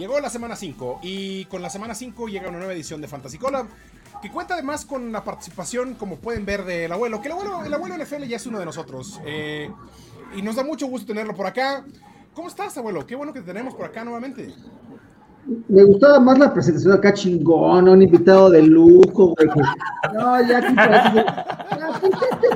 [0.00, 3.36] Llegó la semana 5 y con la semana 5 llega una nueva edición de Fantasy
[3.36, 3.66] Collab
[4.22, 7.74] que cuenta además con la participación, como pueden ver, del abuelo, que el abuelo, el
[7.74, 9.20] abuelo NFL ya es uno de nosotros.
[9.26, 9.70] Eh,
[10.34, 11.84] y nos da mucho gusto tenerlo por acá.
[12.32, 13.06] ¿Cómo estás, abuelo?
[13.06, 14.54] Qué bueno que te tenemos por acá nuevamente.
[15.68, 19.48] Me gustaba más la presentación acá chingón, un invitado de lujo, güey.
[20.14, 21.26] No, ya aquí parece.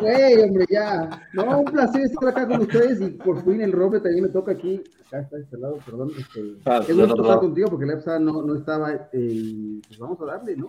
[0.05, 1.29] Güey, hombre, ya.
[1.33, 4.53] No, un placer estar acá con ustedes y por fin el roble también me toca
[4.53, 4.83] aquí.
[5.07, 6.11] Acá está este lado, perdón.
[6.19, 8.93] Este, ah, es gusto estar contigo porque la EPSA no, no estaba.
[9.12, 10.69] Eh, pues vamos a darle, ¿no?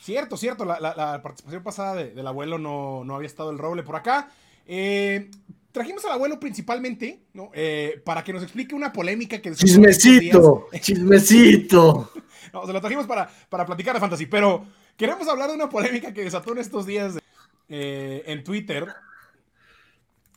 [0.00, 0.64] Cierto, cierto.
[0.64, 4.28] La, la, participación pasada del abuelo no, no había estado el roble por acá.
[4.66, 5.30] Eh,
[5.72, 7.50] trajimos al abuelo principalmente, ¿no?
[7.52, 9.52] Eh, para que nos explique una polémica que...
[9.52, 12.10] Chismecito, chismecito.
[12.52, 14.64] no, se lo trajimos para, para platicar de fantasy, pero
[14.96, 17.18] queremos hablar de una polémica que desató en estos días
[17.68, 18.86] eh, en Twitter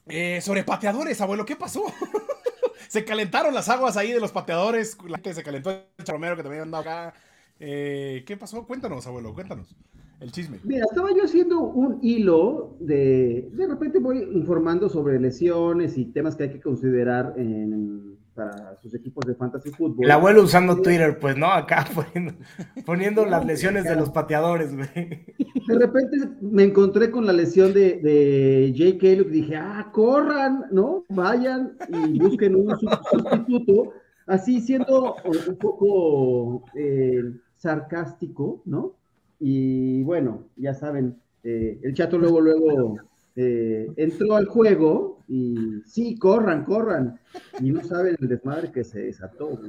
[0.07, 1.83] eh, sobre pateadores, abuelo, ¿qué pasó?
[2.88, 6.43] se calentaron las aguas ahí de los pateadores, la gente se calentó el Romero que
[6.43, 7.13] también andado acá.
[7.59, 8.65] ¿Qué pasó?
[8.65, 9.75] Cuéntanos, abuelo, cuéntanos
[10.19, 10.59] el chisme.
[10.63, 13.49] Mira, estaba yo haciendo un hilo de.
[13.53, 18.93] De repente voy informando sobre lesiones y temas que hay que considerar en, para sus
[18.93, 20.05] equipos de fantasy fútbol.
[20.05, 21.47] El abuelo usando Twitter, pues, ¿no?
[21.47, 21.85] Acá
[22.85, 25.25] poniendo, las lesiones de los pateadores, güey.
[25.67, 31.03] De repente me encontré con la lesión de, de Jake y dije, ah, corran, ¿no?
[31.09, 33.93] Vayan y busquen un sustituto.
[34.27, 37.23] Así siendo un poco eh,
[37.55, 38.93] sarcástico, ¿no?
[39.39, 42.97] Y bueno, ya saben, eh, el chato luego, luego
[43.35, 47.20] eh, entró al juego y sí, corran, corran.
[47.59, 49.59] Y no saben el desmadre que se desató.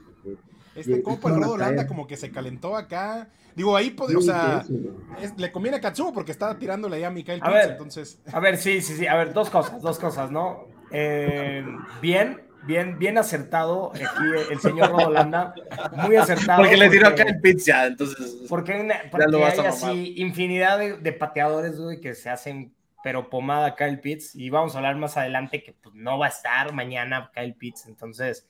[0.74, 3.28] Este copa, el Holanda, como que se calentó acá.
[3.56, 4.64] Digo, ahí, o sea,
[5.36, 8.20] le conviene a Katsuo porque estaba tirándole ahí a Mikael a ver, entonces.
[8.32, 9.06] A ver, sí, sí, sí.
[9.08, 10.68] A ver, dos cosas, dos cosas, ¿no?
[10.92, 11.66] Eh,
[12.00, 15.54] bien, bien, bien acertado aquí el señor Rodolanda,
[16.04, 16.60] muy acertado.
[16.60, 18.44] Porque, le tiró acá el pizza, entonces.
[18.48, 22.72] Porque, hay así infinidad de, pateadores, güey, que se hacen,
[23.02, 26.30] pero pomada Kyle Pitts, y vamos a hablar más adelante que pues, no va a
[26.30, 28.48] estar mañana Kyle Pitts, entonces,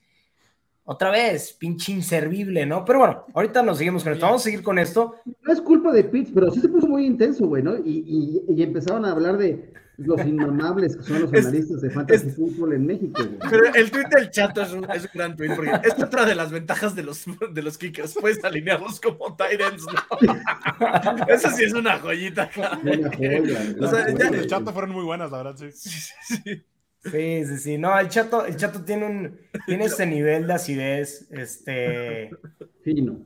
[0.84, 2.84] otra vez, pinche inservible, ¿no?
[2.84, 5.16] Pero bueno, ahorita nos seguimos con esto, vamos a seguir con esto.
[5.42, 7.76] No es culpa de Pitts, pero sí se puso muy intenso, güey, ¿no?
[7.76, 12.72] Y, y empezaron a hablar de los inmamables que son los analistas de fantasy fútbol
[12.72, 13.20] en México.
[13.50, 16.36] Pero el tweet del chato es un, es un gran tweet, porque es otra de
[16.36, 18.14] las ventajas de los, de los kickers.
[18.14, 21.26] Puedes alinearlos como Tyrants, ¿no?
[21.28, 22.48] Eso sí es una joyita.
[22.82, 25.72] Una joya, o sea, ya, el chato fueron muy buenas, la verdad, sí.
[25.72, 26.64] Sí, sí,
[27.02, 27.44] sí.
[27.44, 32.30] sí, sí, No, el chato, el chato tiene un tiene ese nivel de acidez, este
[32.84, 33.18] fino.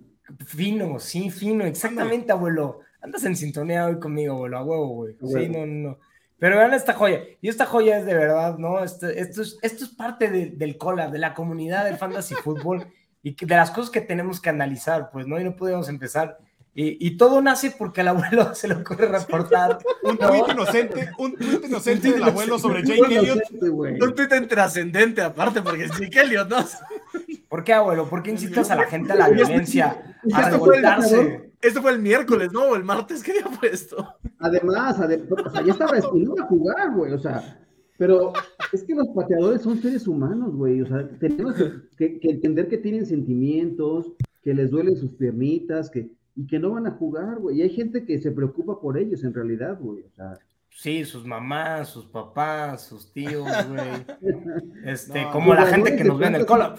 [0.47, 2.81] Fino, sí, fino, exactamente, abuelo.
[3.03, 5.17] Andas en sintonía hoy conmigo, abuelo, a huevo, güey.
[5.21, 5.99] Sí, no, no.
[6.43, 7.21] Pero vean esta joya.
[7.41, 8.83] Y esta joya es de verdad, ¿no?
[8.83, 12.85] Este, esto, es, esto es parte del collab, de la comunidad del fantasy fútbol
[13.23, 15.39] y de las cosas que tenemos que analizar, pues, ¿no?
[15.39, 16.41] Y no podemos empezar.
[16.75, 19.79] Y, todo nace porque al abuelo se le ocurre reportar.
[20.03, 23.43] un tuit inocente, un tuit inocente del abuelo sobre Jake Elliott.
[23.63, 26.57] Un tuit trascendente, aparte, porque es Jake Elliott, ¿no?
[27.53, 28.09] ¿Por qué, abuelo?
[28.09, 30.17] ¿Por qué incitas a la gente a la violencia?
[30.33, 31.53] A revoltarse.
[31.61, 32.63] Esto fue el miércoles, ¿no?
[32.63, 34.09] O el martes, ¿qué día fue esto?
[34.39, 37.61] Además, o sea, ya estaba destinado a jugar, güey, o sea,
[37.99, 38.33] pero
[38.73, 41.55] es que los pateadores son seres humanos, güey, o sea, tenemos
[41.99, 46.87] que, entender que tienen sentimientos, que les duelen sus piernitas, que, y que no van
[46.87, 50.11] a jugar, güey, y hay gente que se preocupa por ellos en realidad, güey, o
[50.17, 50.39] sea.
[50.75, 53.89] Sí, sus mamás, sus papás, sus tíos, güey.
[54.85, 56.79] Este, como la gente que nos ve en el collab.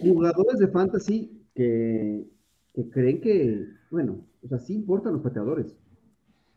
[0.00, 2.26] Jugadores de fantasy que,
[2.74, 5.76] que creen que bueno, o sea, sí importan los pateadores.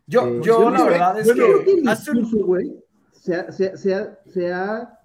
[0.06, 2.44] Yo, eh, yo la verdad es que...
[2.44, 2.76] güey,
[3.12, 5.00] se, ha, se, se, ha,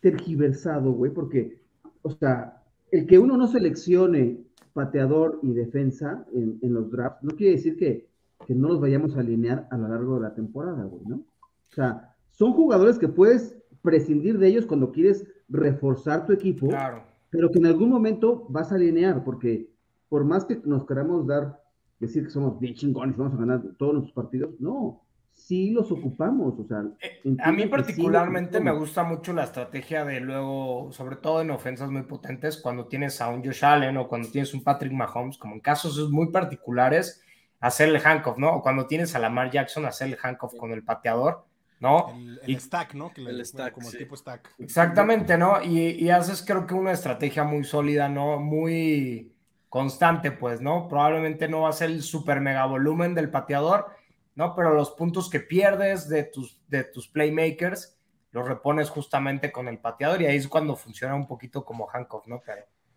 [0.00, 1.60] tergiversado, güey, porque,
[2.02, 4.38] o sea, el que uno no seleccione
[4.72, 8.08] pateador y defensa en, en los drafts, no quiere decir que,
[8.50, 11.16] que, no los vayamos a alinear a lo largo de la temporada, güey, ¿no?
[11.16, 17.04] O sea, son jugadores que puedes prescindir de ellos cuando quieres reforzar tu equipo, claro.
[17.30, 19.70] pero que en algún momento vas a alinear, porque
[20.08, 21.60] por más que nos queramos dar
[22.00, 24.58] decir que somos bien chingones, vamos a ganar todos nuestros partidos.
[24.58, 26.58] No, sí los ocupamos.
[26.58, 31.42] O sea, eh, a mí particularmente me gusta mucho la estrategia de luego, sobre todo
[31.42, 34.92] en ofensas muy potentes, cuando tienes a un Josh Allen o cuando tienes un Patrick
[34.92, 37.22] Mahomes, como en casos muy particulares,
[37.60, 38.56] hacer el handcuff, ¿no?
[38.56, 41.46] O cuando tienes a Lamar Jackson, hacer el handcuff con el pateador.
[41.78, 42.12] ¿no?
[42.42, 43.10] El, stack, ¿no?
[43.16, 44.54] el stack, como el tipo stack.
[44.58, 45.62] Exactamente, ¿no?
[45.62, 48.38] Y, y, haces creo que una estrategia muy sólida, ¿no?
[48.38, 49.32] Muy,
[49.70, 50.88] constante, pues, ¿no?
[50.88, 53.86] Probablemente no va a ser el super mega volumen del pateador,
[54.34, 54.54] ¿no?
[54.54, 57.96] Pero los puntos que pierdes de tus, de tus playmakers
[58.32, 62.26] los repones justamente con el pateador y ahí es cuando funciona un poquito como handcuff,
[62.26, 62.42] ¿no?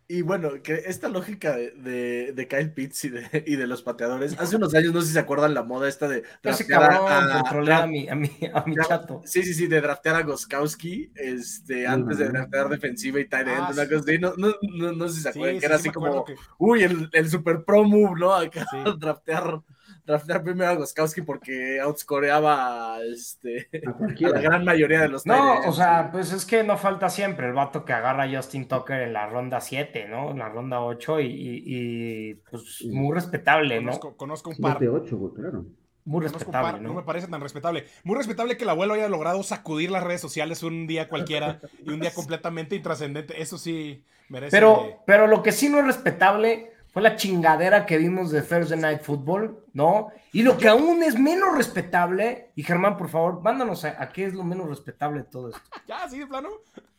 [0.07, 3.81] Y bueno, que esta lógica de, de, de Kyle Pitts y de, y de, los
[3.81, 6.97] pateadores, hace unos años, no sé si se acuerdan la moda esta de draftear a,
[6.97, 9.21] a, a, mi, a, mi, a mi chato.
[9.25, 13.57] Sí, sí, sí, de draftear a Goskowski este, antes de draftear defensiva y tight end,
[13.59, 14.19] ah, una cosa así.
[14.19, 16.35] No, no, no, no, sé si se acuerdan, sí, que era así como, que...
[16.57, 18.33] uy, el, el, super pro move, ¿no?
[18.33, 18.77] Acá, sí.
[18.99, 19.61] draftear
[20.05, 25.71] draftear primero a Goskowski porque outscoreaba este, a, la gran mayoría de los No, o
[25.71, 29.13] sea, pues es que no falta siempre el vato que agarra a Justin Tucker en
[29.13, 30.31] la ronda 7, ¿no?
[30.31, 34.17] En la ronda 8 y, y, y pues muy respetable, conozco, ¿no?
[34.17, 34.77] Conozco un par.
[34.83, 35.65] 8, claro.
[36.05, 36.89] Muy respetable, ¿no?
[36.89, 36.95] ¿no?
[36.95, 37.85] me parece tan respetable.
[38.03, 41.91] Muy respetable que el abuelo haya logrado sacudir las redes sociales un día cualquiera y
[41.91, 43.41] un día completamente intrascendente.
[43.41, 44.51] Eso sí merece.
[44.51, 48.79] Pero, pero lo que sí no es respetable fue la chingadera que vimos de Thursday
[48.79, 50.11] Night Football, ¿no?
[50.31, 54.25] Y lo que aún es menos respetable, y Germán, por favor, mándanos a, a qué
[54.25, 55.61] es lo menos respetable de todo esto.
[55.87, 56.07] ¿Ya?
[56.07, 56.49] ¿Sí, de plano?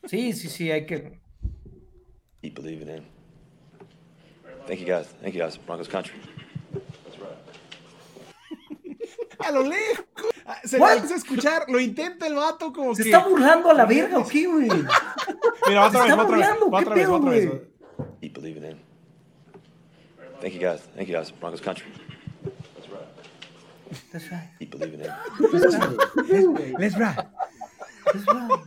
[0.05, 1.21] Sí, sí, sí, hay que...
[2.43, 3.07] Keep believing in.
[4.67, 5.07] Thank you guys.
[5.23, 5.65] Thank you guys.
[5.65, 6.15] Broncos country.
[9.39, 10.05] A lo lejos.
[10.47, 13.11] Ah, se le a escuchar, lo intenta el vato como ¿Se que...
[13.11, 14.69] está burlando a la verga o qué, güey?
[15.69, 17.51] Mira, otra vez, otra vez, otra vez, otra vez.
[18.21, 18.94] Keep believing in.
[20.45, 20.83] Thank you guys.
[20.95, 21.31] Thank you guys.
[21.31, 21.87] Broncos country.
[22.77, 23.09] That's right.
[24.13, 24.51] That's right.
[24.59, 25.09] Keep believing in.
[25.09, 26.79] Right.
[26.79, 27.25] Let's ride.
[28.13, 28.61] Let's ride.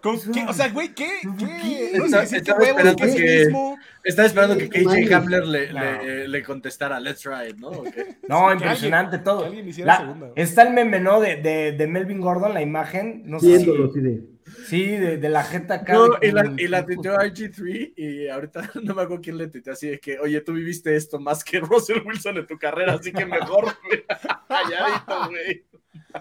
[0.00, 0.44] ¿Con qué?
[0.46, 1.08] O sea, güey, ¿qué?
[1.38, 1.96] ¿Qué?
[1.96, 3.78] Está- sé, estaba huevos, esperando ¿qué que-?
[4.04, 5.12] Estaba esperando que KJ.
[5.14, 5.80] Hamler le, No.
[5.80, 7.68] le, le contestara Let's Ride, ¿no?
[7.70, 8.18] ¿O qué?
[8.28, 9.40] No, que impresionante alguien- todo.
[9.40, 10.30] que alguien hiciera La- segunda.
[10.36, 11.18] está el meme, ¿no?
[11.20, 13.22] De, de, de Melvin Gordon, la imagen.
[13.24, 14.30] No sé si-.
[14.66, 15.94] Sí, de, de la jeta acá.
[15.94, 19.72] No, y la, y la tuiteó RG3 y ahorita no me acuerdo quién le tuiteó
[19.72, 23.12] así de que, oye, tú viviste esto más que Russell Wilson en tu carrera, así
[23.12, 24.04] que mejor, güey.
[24.48, 25.64] Calladito, güey.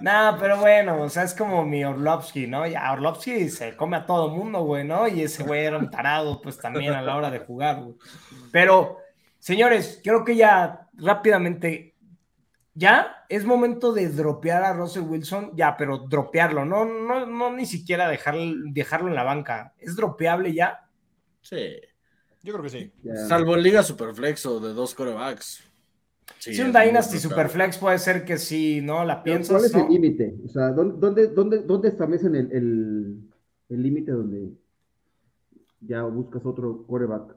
[0.02, 2.66] Nah, pero bueno, o sea, es como mi Orlovsky, ¿no?
[2.68, 5.08] Ya Orlovsky se come a todo mundo, güey, ¿no?
[5.08, 7.96] Y ese güey era un tarado, pues también a la hora de jugar, güey.
[8.52, 8.98] Pero,
[9.40, 11.93] señores, creo que ya rápidamente,
[12.75, 17.66] ya es momento de dropear a Russell Wilson, ya, pero dropearlo, no, no, no ni
[17.66, 18.36] siquiera dejar,
[18.72, 19.74] dejarlo en la banca.
[19.80, 20.88] ¿Es dropeable ya?
[21.42, 21.75] Sí.
[22.42, 22.92] Yo creo que sí.
[23.28, 25.64] Salvo en Liga Superflex o de dos corebacks.
[26.40, 27.20] Sí, si un Dynasty.
[27.20, 29.06] Superflex puede ser que sí, ¿no?
[29.06, 29.86] La piensas, ¿Cuál es ¿no?
[29.86, 30.36] el límite?
[30.46, 33.30] O sea, ¿dónde, dónde, dónde, dónde establecen el el-
[33.70, 34.50] el límite donde
[35.81, 37.36] ya buscas otro quarterback?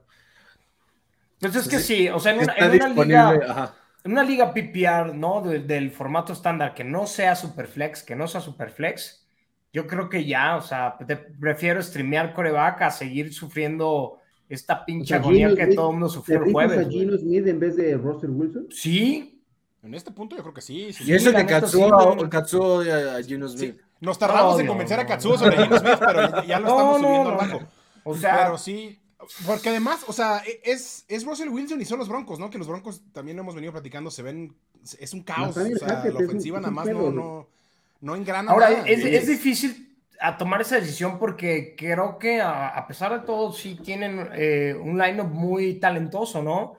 [1.41, 3.31] Pues es que sí, o sea, en una, en una liga...
[3.50, 3.75] ajá.
[4.06, 5.43] En una liga PPR, ¿no?
[5.43, 9.26] De- del formato estándar, que no sea Superflex, que no sea Superflex,
[9.73, 14.19] yo creo que ya, o sea, te- prefiero streamear coreback a seguir sufriendo
[14.49, 16.87] esta pinche O sea, agonía Gino que Smith, todo el mundo ¿Te sufrió el jueves.
[16.87, 16.88] a.
[16.88, 18.67] Gino Smith en vez de Russell Wilson?
[18.70, 19.43] Sí,
[19.82, 20.93] En este punto yo creo que sí.
[20.93, 21.05] sí.
[21.05, 22.29] Y eso que Katsuo, sí.
[22.29, 23.76] Katsuo odia a Gino Smith.
[24.00, 25.09] Nos tardamos No, en no, convencer a no.
[25.09, 27.67] Katsuo sobre Gino Smith, pero ya, ya lo No, estamos subiendo no, al bajo.
[28.05, 29.00] o sea, pero sí,
[29.47, 32.51] porque además, o sea, e, es, es Russell Wilson y son los Broncos, ¿no?
[32.51, 34.55] Que los Broncos también hemos venido platicando, se ven,
[34.99, 35.57] es un caos.
[35.57, 37.49] O sea, la ofensiva nada más no, no,
[38.01, 38.89] no engrana ahora nada.
[38.89, 43.53] es, es difícil a tomar esa decisión porque creo que a, a pesar de todo
[43.53, 46.75] sí tienen eh, un lineup muy talentoso, ¿no?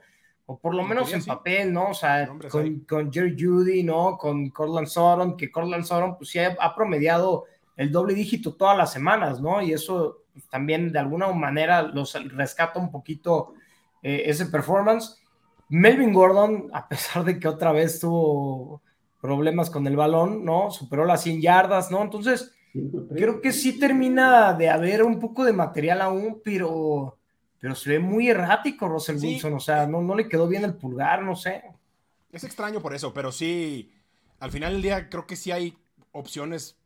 [0.46, 1.28] O por lo En menos en sí.
[1.28, 1.90] papel, ¿no?
[1.90, 4.16] O sea, con, con Jerry Judy, ¿no?
[4.16, 7.44] Con Cortland Sutton, que Cortland Sutton pues sí ha, ha promediado
[7.76, 9.60] el doble dígito todas las semanas, ¿no?
[9.62, 13.54] Y eso también de alguna manera los rescata un poquito
[14.02, 15.20] eh, ese performance.
[15.68, 18.82] Melvin Gordon, a pesar de que otra vez tuvo
[19.20, 20.70] problemas con el balón, ¿no?
[20.70, 22.02] Superó las 100 yardas, ¿no?
[22.02, 22.54] Entonces,
[23.14, 27.18] creo que sí termina de haber un poco de material aún, pero,
[27.58, 29.26] pero se ve muy errático Russell Sí.
[29.26, 31.64] Wilson, o sea, no, no le quedó bien el pulgar, no sé.
[32.30, 33.92] Es extraño por eso, pero sí,
[34.38, 35.76] al final del día creo que sí hay
[36.12, 36.77] opciones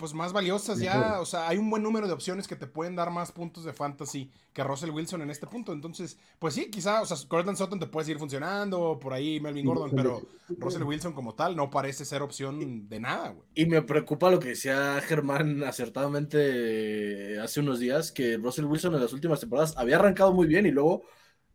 [0.00, 2.96] pues más valiosas ya, o sea, hay un buen número de opciones que te pueden
[2.96, 7.02] dar más puntos de fantasy que Russell Wilson en este punto, entonces, pues sí, quizá,
[7.02, 11.12] o sea, Cortland Sutton te puede seguir funcionando, por ahí Melvin Gordon, pero Russell Wilson
[11.12, 13.46] como tal no parece ser opción de nada, güey.
[13.54, 19.02] Y me preocupa lo que decía Germán acertadamente hace unos días, que Russell Wilson en
[19.02, 21.04] las últimas temporadas había arrancado muy bien y luego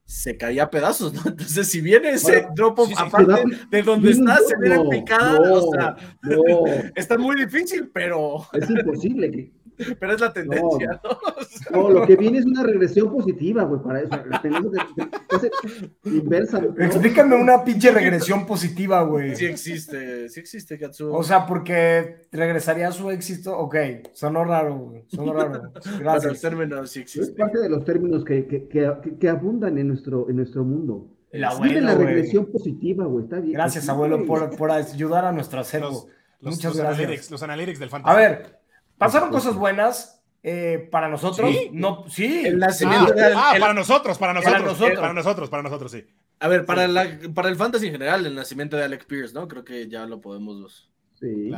[0.05, 1.21] se caía a pedazos, ¿no?
[1.25, 4.83] Entonces, si viene ese Bueno, drop off, sí, sí, aparte de donde está, se viene
[4.89, 6.41] picada, no, o sea, no,
[6.95, 9.31] está muy difícil, pero, es imposible.
[9.31, 9.64] que-
[9.99, 11.09] pero es la tendencia, ¿no?
[11.37, 14.09] O sea, No, lo que viene es una regresión positiva, güey, para eso.
[14.29, 15.03] La tendencia de-
[15.37, 16.61] de- de- inversa.
[16.61, 16.73] ¿no?
[16.83, 19.35] Explícame una pinche regresión positiva, güey.
[19.35, 21.13] Sí existe, sí existe, Katsu.
[21.13, 23.75] O sea, porque regresaría a su éxito, ok,
[24.13, 25.71] sonó raro, güey, sonó raro.
[25.99, 26.41] Gracias.
[26.41, 30.37] término sí Es parte de los términos que, que, que, que abundan en nuestro, en
[30.37, 31.07] nuestro mundo.
[31.31, 33.53] El abuelo, la regresión positiva, güey, está bien.
[33.53, 35.87] Gracias, abuelo, por, por ayudar a nuestro acervo.
[35.89, 36.07] Los,
[36.39, 36.99] los, Muchas los gracias.
[36.99, 38.13] analytics, los analytics del fantasy.
[38.13, 38.59] A ver,
[38.97, 40.23] pasaron cosas buenas.
[40.43, 42.43] eh, para nosotros, no, sí.
[42.45, 46.05] El nacimiento ah, ah para nosotros, para nosotros, para nosotros, para nosotros, para nosotros, sí.
[46.39, 49.47] A ver, para, la, para el fantasy en general, el nacimiento de Alex Pierce, ¿no?
[49.47, 50.89] Creo que ya lo podemos.
[51.19, 51.51] Sí.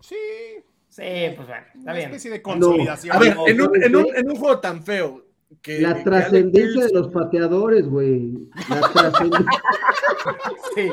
[0.00, 0.16] Sí.
[0.88, 1.02] Sí,
[1.36, 2.04] pues bueno, está Una bien.
[2.06, 3.16] especie de consolidación.
[3.16, 5.24] a ver, en un, en, un, en un juego tan feo,
[5.64, 8.48] la trascendencia de los pateadores, güey.
[8.68, 9.62] La trascendencia.
[10.74, 10.90] sí.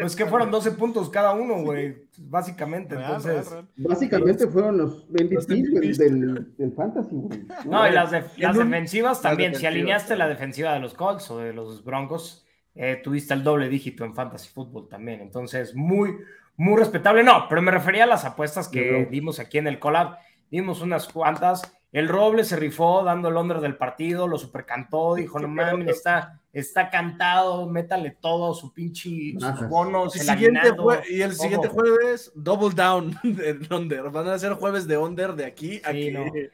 [0.00, 2.08] Pues que fueron 12 puntos cada uno, güey.
[2.18, 3.54] Básicamente, entonces.
[3.76, 7.46] Básicamente fueron los MVPs del, del, Fantasy, güey.
[7.66, 9.54] No, y las, las defensivas también.
[9.54, 13.68] Si alineaste la defensiva de los Colts o de los Broncos, eh, tuviste el doble
[13.68, 15.20] dígito en Fantasy Football también.
[15.20, 16.16] Entonces, muy,
[16.56, 17.22] muy respetable.
[17.22, 20.16] No, pero me refería a las apuestas que dimos aquí en el collab.
[20.50, 21.62] Dimos unas cuantas
[21.92, 26.40] el Roble se rifó dando el under del partido, lo supercantó, dijo, no mames, está,
[26.52, 30.72] está cantado, métale todo, su pinche, sus bonos, el siguiente
[31.10, 34.08] Y el siguiente jueves, double down de under.
[34.10, 36.14] Van a ser jueves de under de aquí a aquí.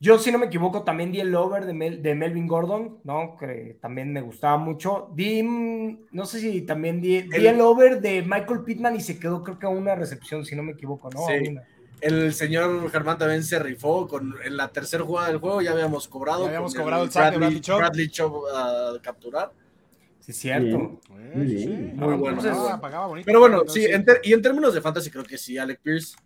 [0.00, 3.36] Yo, si no me equivoco, también di el over de, de, Melvin Gordon, ¿no?
[3.36, 5.10] Que también me gustaba mucho.
[5.12, 9.42] Di, mm, no sé si también di, el, over de Michael Pittman y se quedó,
[9.42, 11.26] creo que a una recepción, si no me equivoco, ¿no?
[11.26, 11.58] Sí.
[12.00, 16.08] El señor Germán también se rifó con en la tercera jugada del juego, ya habíamos
[16.08, 16.42] cobrado.
[16.42, 17.78] Ya habíamos cobrado el, Bradley, Bradley Chop.
[17.78, 19.52] Bradley Chop a capturar.
[20.20, 21.00] Sí, cierto.
[21.08, 22.40] Muy, bueno.
[23.24, 23.86] Pero bueno, sí,
[24.22, 26.16] y en términos de fantasy, creo que sí, Alec Pierce,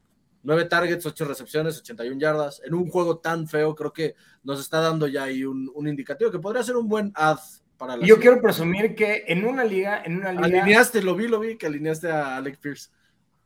[0.43, 2.61] nueve targets, ocho recepciones, 81 yardas.
[2.65, 6.31] En un juego tan feo, creo que nos está dando ya ahí un, un indicativo
[6.31, 7.39] que podría ser un buen ad
[7.77, 8.05] para la.
[8.05, 10.63] Yo quiero presumir que en una liga, en una liga.
[10.63, 12.91] Alineaste, lo vi, lo vi, que alineaste a Alec Pierce.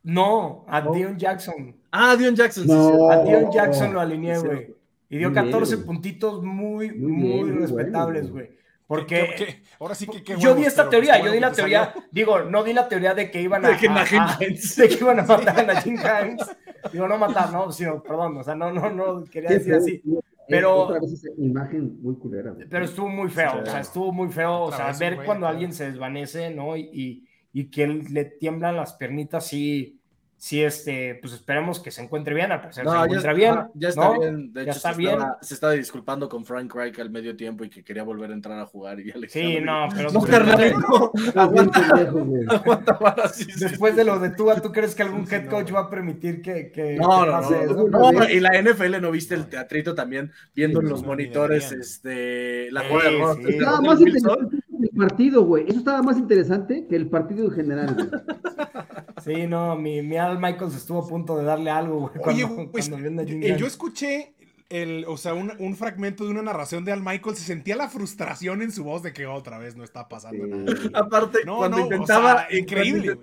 [0.07, 1.75] No, a Dion Jackson.
[1.91, 2.65] Ah, Dion Jackson.
[3.11, 4.73] A Dion Jackson lo alineé, güey.
[5.09, 8.49] Y dio 14 puntitos muy, muy, respetables, güey.
[8.87, 12.71] Porque ahora sí que yo di esta teoría, yo di la teoría, digo, no di
[12.71, 15.97] la teoría de que iban a, de que, de que iban a matar a Najim
[15.97, 16.55] Hines.
[16.93, 20.01] Digo, no matar, no, sino, perdón, o sea, no, no, no quería decir así.
[20.47, 22.55] Pero, otra vez esa imagen muy culera.
[22.69, 25.91] Pero estuvo muy feo, o sea, estuvo muy feo, o sea, ver cuando alguien se
[25.91, 26.77] desvanece, ¿no?
[26.77, 29.96] Y, y que le tiemblan las pernitas, sí,
[30.37, 33.55] sí, este, pues esperemos que se encuentre bien, al parecer se encuentra bien.
[33.73, 35.13] ya está bien, de hecho, está se, bien.
[35.13, 38.33] Estaba, se estaba disculpando con Frank Reich al medio tiempo y que quería volver a
[38.33, 38.99] entrar a jugar.
[38.99, 40.11] Y sí, no, pero.
[40.11, 40.21] No,
[41.35, 46.41] aguanta, Después de lo de tú, ¿tú crees que algún head coach va a permitir
[46.41, 50.89] que, que, no, no, no, Y la NFL no viste el teatrito también, viendo en
[50.89, 55.65] los monitores este, la jugada Estaba más interesante el partido, güey.
[55.67, 57.95] Eso estaba más interesante que el partido en general,
[59.27, 62.13] Sí, no, mi, mi Al Michaels estuvo a punto de darle algo, güey.
[62.23, 64.33] Oye, pues, eh, yo escuché
[64.69, 67.89] el, o sea, un, un, fragmento de una narración de Al Michaels, se sentía la
[67.89, 70.73] frustración en su voz de que otra vez no está pasando nada.
[70.93, 72.47] Aparte, cuando intentaba.
[72.51, 73.17] increíble,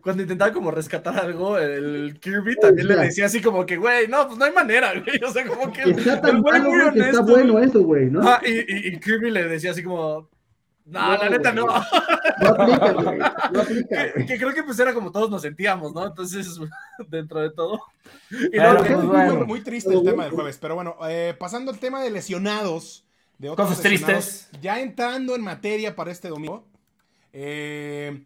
[0.00, 4.26] cuando, intentaba como rescatar algo, el Kirby también le decía así como que, güey, no,
[4.26, 5.20] pues no hay manera, güey.
[5.24, 5.82] O sea, como que.
[5.82, 8.20] Está tan bueno, que está bueno eso, güey, ¿no?
[8.22, 10.28] Ah, y, y, y, Kirby le decía así como,
[10.84, 11.66] no, la neta no.
[11.66, 13.18] No aplica, güey.
[13.18, 16.06] No aplica, que, creo que pues era como todos nos sentíamos, ¿no?
[16.06, 16.58] Entonces,
[17.08, 17.80] dentro de todo.
[18.30, 22.10] Y pues, muy, triste el tema del jueves, pero bueno, eh, pasando al tema de
[22.10, 23.04] lesionados.
[23.38, 24.48] De otros Cosas tristes.
[24.62, 26.64] Ya entrando en materia para este domingo.
[27.32, 28.24] Eh,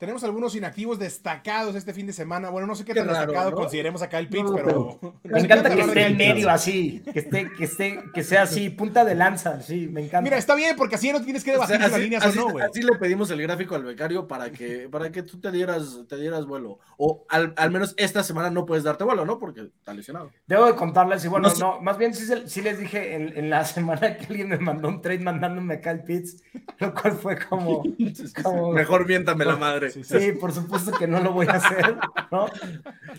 [0.00, 2.48] tenemos algunos inactivos destacados este fin de semana.
[2.48, 4.98] Bueno, no sé qué, tan destacado consideremos acá el Pix, pero.
[5.24, 9.04] Me encanta que esté en medio así, que esté, que esté, que sea así, punta
[9.04, 10.22] de lanza, sí, me encanta.
[10.22, 12.46] Mira, está bien, porque así no tienes que debatir o sea, así, líneas así, o
[12.46, 12.64] no, güey.
[12.64, 16.16] Así le pedimos el gráfico al becario para que, para que tú te dieras, te
[16.16, 16.78] dieras vuelo.
[16.96, 19.38] O al, al menos esta semana no puedes darte vuelo, ¿no?
[19.38, 20.30] Porque está lesionado.
[20.46, 23.64] Debo de contarles, y bueno, no, más bien sí, sí, les dije en, en, la
[23.66, 26.42] semana que alguien me mandó un trade mandándome acá el Pits,
[26.78, 27.82] lo cual fue como.
[28.42, 28.72] como...
[28.72, 29.89] Mejor miéntame la madre.
[29.90, 31.96] Sí, por supuesto que no lo voy a hacer,
[32.30, 32.46] ¿no?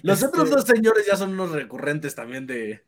[0.01, 2.83] Los otros este dos señores ya son unos recurrentes también de,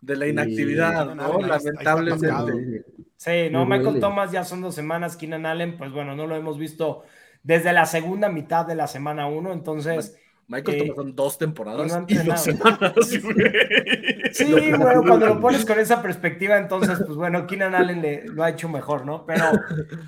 [0.00, 1.40] de la inactividad, ¿no?
[1.40, 2.84] Lamentablemente.
[3.16, 6.58] Sí, no, Michael Thomas ya son dos semanas, Keenan Allen, pues bueno, no lo hemos
[6.58, 7.02] visto
[7.42, 10.16] desde la segunda mitad de la semana uno, entonces...
[10.48, 12.92] Michael Thomas son dos temporadas y dos semanas.
[14.32, 18.42] sí, bueno, cuando lo pones con esa perspectiva, entonces, pues bueno, Keenan Allen le, lo
[18.42, 19.24] ha hecho mejor, ¿no?
[19.26, 19.44] Pero,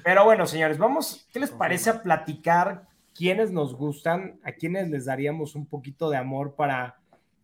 [0.03, 5.05] pero bueno, señores, vamos, ¿qué les parece a platicar quiénes nos gustan, a quienes les
[5.05, 6.99] daríamos un poquito de amor para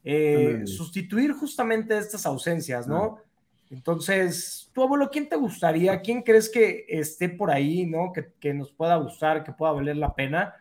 [0.04, 3.18] eh, sustituir justamente estas ausencias, ¿no?
[3.70, 6.00] Entonces, tu abuelo, ¿quién te gustaría?
[6.00, 8.12] ¿Quién crees que esté por ahí, ¿no?
[8.12, 10.54] Que, nos pueda gustar, que pueda valer la pena.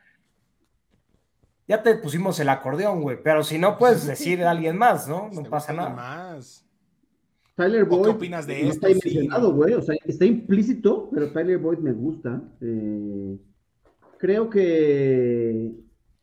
[1.67, 5.29] Ya te pusimos el acordeón, güey, pero si no, puedes decir a alguien más, ¿no?
[5.31, 5.89] No pasa nada.
[5.89, 6.65] Más.
[7.55, 8.03] Tyler Boyd.
[8.03, 8.87] ¿Qué opinas de esto?
[8.87, 9.73] Está mencionado, güey.
[9.73, 12.41] O sea, está implícito, pero Tyler Boyd me gusta.
[12.61, 13.37] Eh,
[14.17, 15.71] creo que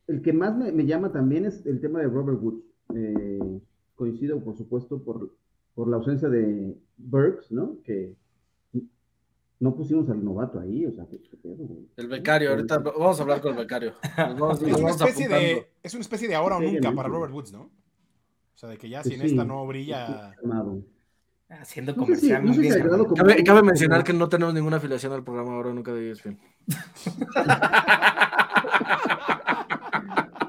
[0.07, 2.63] el que más me, llama también es el tema de Robert Woods.
[2.95, 3.61] Eh,
[3.95, 5.31] coincido, por supuesto, por
[5.75, 7.77] por la ausencia de Burks, ¿no?
[7.83, 8.15] Que
[9.59, 11.87] no pusimos al novato ahí, o sea, ¿qué, pedo, güey?
[11.97, 13.93] El becario, ahorita vamos a hablar con el becario.
[14.65, 17.63] es, una especie de, es una especie de ahora o nunca para Robert Woods, ¿no?
[17.63, 20.33] O sea, de que ya pues sin esta no brilla.
[21.49, 22.43] Haciendo comercial.
[23.45, 26.39] cabe, mencionar que no tenemos ninguna afiliación al programa ahora nunca de ESPN.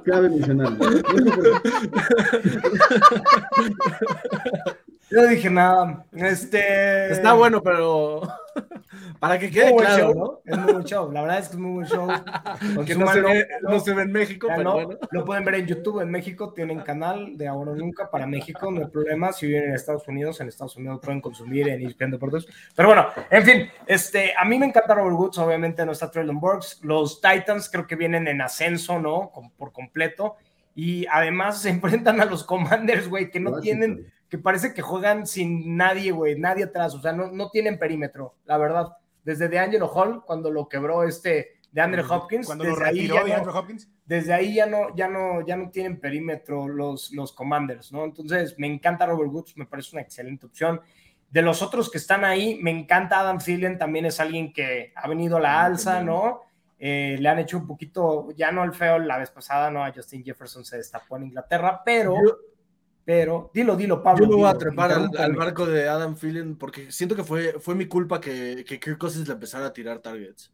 [0.04, 0.76] cabe mencionar.
[5.08, 6.04] Yo no dije nada.
[6.12, 7.12] Este.
[7.12, 8.22] Está bueno, pero.
[9.20, 10.14] Para que quede claro.
[10.14, 10.40] ¿no?
[10.44, 11.12] Es muy buen show.
[11.12, 12.08] La verdad es que es muy buen show.
[12.86, 14.98] que no se, ve, no se, ve, en México, pero bueno.
[15.10, 16.00] Lo pueden ver en YouTube.
[16.00, 18.70] En México tienen canal de Ahora Nunca para México.
[18.70, 19.32] No hay problema.
[19.32, 22.46] Si viven en Estados Unidos, en Estados Unidos pueden consumir en ESPN Deportes.
[22.74, 23.70] Pero bueno, en fin.
[23.86, 25.38] Este, a mí me encanta Robert Woods.
[25.38, 26.80] Obviamente no está Traylon Burks.
[26.82, 29.30] Los Titans creo que vienen en ascenso, ¿no?
[29.56, 30.36] Por completo.
[30.74, 35.26] Y además se enfrentan a los Commanders, güey, que no tienen que parece que juegan
[35.26, 38.96] sin nadie, güey, nadie atrás, o sea, no, no tienen perímetro, la verdad.
[39.24, 43.34] Desde de Angelo Hall, cuando lo quebró este de Andre Hopkins, cuando lo retiró de
[43.34, 43.86] Andrew Hopkins.
[44.06, 48.04] Desde ahí ya no, ya no, ya no tienen perímetro los, los Commanders, ¿no?
[48.04, 50.80] Entonces, me encanta Robert Woods, me parece una excelente opción.
[51.28, 55.06] De los otros que están ahí, me encanta Adam Thielen, también es alguien que ha
[55.06, 56.40] venido a la alza, ¿no?
[56.78, 59.84] Eh, le han hecho un poquito, ya no el feo la vez pasada, ¿no?
[59.84, 62.16] A Justin Jefferson se destapó en Inglaterra, pero
[63.06, 64.24] pero dilo, dilo, Pablo.
[64.24, 67.76] Yo me voy a trepar al, barco de Adam Phelan porque siento que fue, fue
[67.76, 70.52] mi culpa que, que Kirk Cousins le empezara a tirar targets.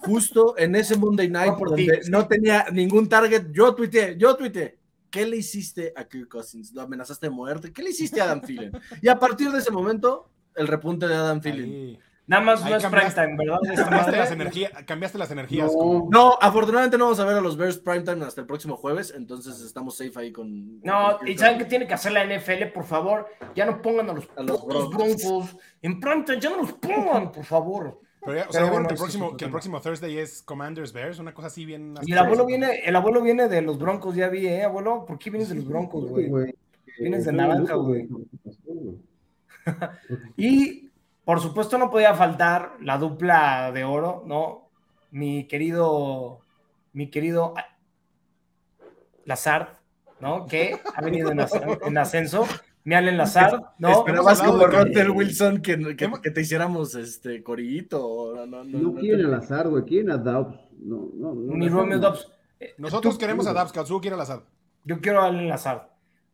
[0.00, 4.78] Justo en ese Monday Night por donde no tenía ningún target, yo tuiteé, yo tuiteé.
[5.10, 6.74] ¿Qué le hiciste a Kirk Cousins?
[6.74, 7.72] ¿Lo amenazaste de muerte?
[7.72, 8.72] ¿Qué le hiciste a Adam Phelan?
[9.00, 11.98] Y a partir de ese momento, el repunte de Adam Phelan.
[12.30, 13.58] Nada más no es primetime, ¿verdad?
[13.74, 15.72] Cambiaste las, energías, cambiaste las energías.
[16.10, 16.38] No.
[16.40, 19.96] afortunadamente no vamos a ver a los Bears primetime hasta el próximo jueves, entonces estamos
[19.96, 20.80] safe ahí con.
[20.82, 22.66] No, y ¿saben qué tiene que hacer la NFL?
[22.72, 24.28] Por favor, ya no pongan a los,
[24.64, 25.56] broncos.
[25.82, 28.00] En primetime, ya no los pongan, por favor.
[28.20, 31.18] Pero ya, o sea, bueno, que, el próximo, que el próximo Thursday es Commanders Bears,
[31.18, 31.96] una cosa así bien.
[32.02, 35.04] Y el abuelo viene, el abuelo viene de los Broncos, ya vi, ¿eh, abuelo?
[35.04, 36.54] ¿Por qué vienes de los Broncos, güey?
[36.96, 38.06] Vienes de naranja, güey.
[40.36, 40.89] y
[41.30, 44.68] por supuesto no podía faltar la dupla de oro, ¿no?
[45.12, 46.40] Mi querido,
[46.92, 47.54] mi querido
[49.26, 49.78] Lazard,
[50.18, 50.48] ¿no?
[50.48, 51.38] Que ha venido en,
[51.98, 52.48] ascenso.
[52.82, 53.92] Mi Allen Lazard, ¿no?
[53.92, 58.32] Esperabas como Rotter Wilson que, que, te hiciéramos este corillito.
[58.34, 60.58] No, no, no, no quieren a Lazard, güey, quieren a Dobbs.
[60.80, 61.54] No, no, no.
[61.54, 62.26] Ni Romeo Dobbs.
[62.76, 64.42] Nosotros queremos a Dobbs, Katsuo quiere a Lazard.
[64.82, 65.82] Yo quiero a Allen Lazard.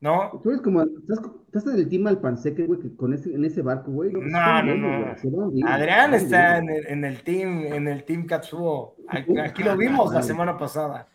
[0.01, 0.41] ¿No?
[0.43, 3.63] Tú eres como, estás, estás en el team Alpanseque, güey, que con ese, en ese
[3.63, 4.13] barco, güey.
[4.13, 5.69] No, no, no.
[5.69, 8.97] Adrián está en el, en el, team, en el team Katsuo.
[9.09, 11.09] Aquí, lo vimos la semana pasada.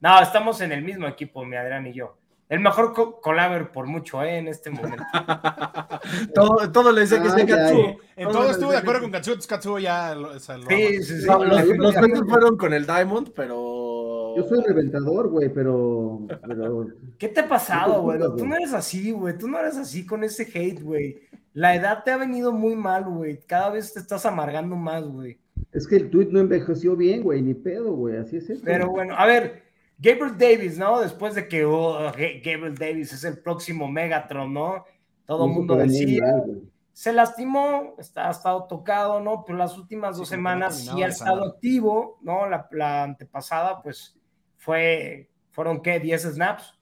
[0.00, 2.16] No, estamos en el mismo equipo, mi Adrián y yo.
[2.46, 3.20] El mejor co
[3.72, 4.36] por mucho, ¿eh?
[4.36, 5.02] En este momento.
[6.34, 7.96] todo, todo le dice que es Katsuo.
[8.14, 11.26] En todo estuvo de acuerdo con Katsuo, Katsuo ya lo, Sí, sí, sí.
[11.26, 11.94] los, los
[12.28, 13.73] fueron con el Diamond, pero
[14.36, 16.20] yo soy reventador, güey, pero,
[17.18, 18.18] ¿Qué te ha pasado, güey?
[18.18, 19.36] Tú no eres así, güey.
[19.38, 21.20] Tú no eres así con ese hate, güey.
[21.52, 23.40] La edad te ha venido muy mal, güey.
[23.46, 25.38] Cada vez te estás amargando más, güey.
[25.72, 28.16] Es que el tweet no envejeció bien, güey, ni pedo, güey.
[28.16, 28.62] Así es eso.
[28.64, 29.62] Pero bueno, a ver,
[29.98, 31.00] Gabriel Davis, ¿no?
[31.00, 34.84] Después de que oh, Gabriel Davis es el próximo Megatron, ¿no?
[35.26, 36.44] Todo el mundo decía.
[36.92, 39.44] se lastimó, está, ha estado tocado, ¿no?
[39.46, 42.48] Pero las últimas dos semanas sí ha estado activo, ¿no?
[42.48, 44.16] La, la antepasada, pues
[44.64, 46.00] fue, fueron, ¿qué?
[46.00, 46.74] 10 snaps.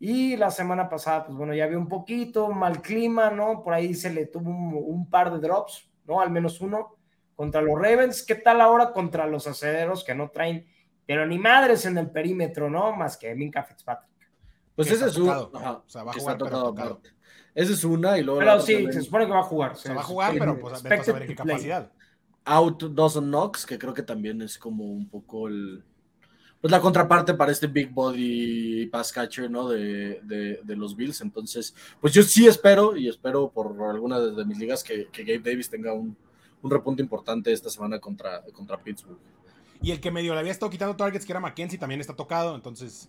[0.00, 3.62] Y la semana pasada, pues bueno, ya había un poquito, mal clima, ¿no?
[3.62, 6.20] Por ahí se le tuvo un, par de drops, ¿no?
[6.20, 6.96] Al menos uno
[7.36, 8.24] contra los Ravens.
[8.24, 10.66] ¿Qué tal ahora contra los acederos que no traen,
[11.06, 12.94] pero ni madres en el perímetro, ¿no?
[12.96, 14.30] Más que Minka Fitzpatrick.
[14.74, 15.28] Pues ese es un.
[15.28, 17.00] o sea, va a jugar, pero
[17.54, 18.40] Esa es una y luego.
[18.40, 19.76] Pero sí, se supone que va a jugar.
[19.76, 21.92] Se, va a jugar, pero pues a ver qué capacidad.
[22.44, 25.84] Out Dawson Knox, que creo que también es como un poco el
[26.60, 29.68] pues la contraparte para este big body pass catcher, ¿no?
[29.68, 31.20] De, de, los Bills.
[31.20, 35.50] Entonces, pues yo sí espero y espero por alguna de mis ligas que, que Gabe
[35.50, 36.16] Davis tenga un,
[36.62, 39.18] un, repunte importante esta semana contra, contra Pittsburgh.
[39.80, 42.54] Y el que medio le había estado quitando targets, que era McKenzie, también está tocado,
[42.54, 43.08] entonces...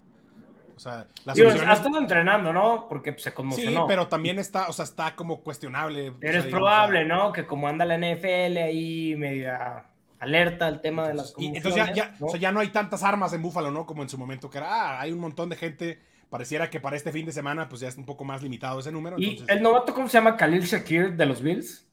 [0.76, 2.88] O sea, la sí, ha estado entrenando, ¿no?
[2.88, 3.82] Porque se conmocionó.
[3.82, 6.14] Sí, pero también está, o sea, está como cuestionable.
[6.22, 7.34] Pero es probable, ¿no?
[7.34, 12.16] Que como anda la NFL ahí media alerta al tema de las Entonces ya, ya,
[12.20, 12.28] ¿no?
[12.28, 13.86] O sea, ya no hay tantas armas en Búfalo, ¿no?
[13.86, 16.00] Como en su momento, que era, ah, hay un montón de gente.
[16.30, 18.92] Pareciera que para este fin de semana, pues ya es un poco más limitado ese
[18.92, 19.18] número.
[19.18, 20.38] ¿Y el novato cómo se llama?
[20.38, 21.88] Khalil Shakir de los Bills.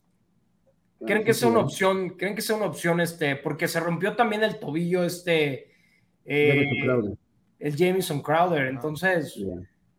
[1.07, 2.11] ¿Creen que sea una opción?
[2.11, 3.37] ¿Creen que sea una opción este?
[3.37, 5.71] Porque se rompió también el tobillo este.
[6.25, 6.67] Eh,
[7.59, 8.67] el Jameson Crowder.
[8.67, 9.39] Entonces,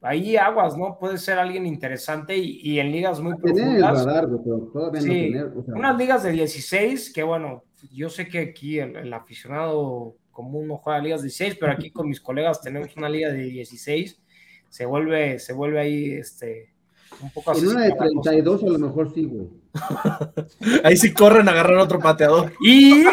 [0.02, 0.98] ahí aguas, ¿no?
[1.00, 4.00] Puede ser alguien interesante y, en ligas muy profundas.
[4.00, 8.40] El radar, pero todavía no tener, Unas ligas de 16, que bueno, yo sé que
[8.40, 12.96] aquí el, aficionado común no juega ligas de 16, pero aquí con mis colegas tenemos
[12.96, 14.22] una liga de 16.
[14.70, 16.74] Se vuelve, se vuelve ahí este,
[17.22, 19.48] un poco En una de 32 a lo mejor sí, güey.
[20.84, 22.54] Ahí sí corren a agarrar otro pateador.
[22.62, 23.04] Y,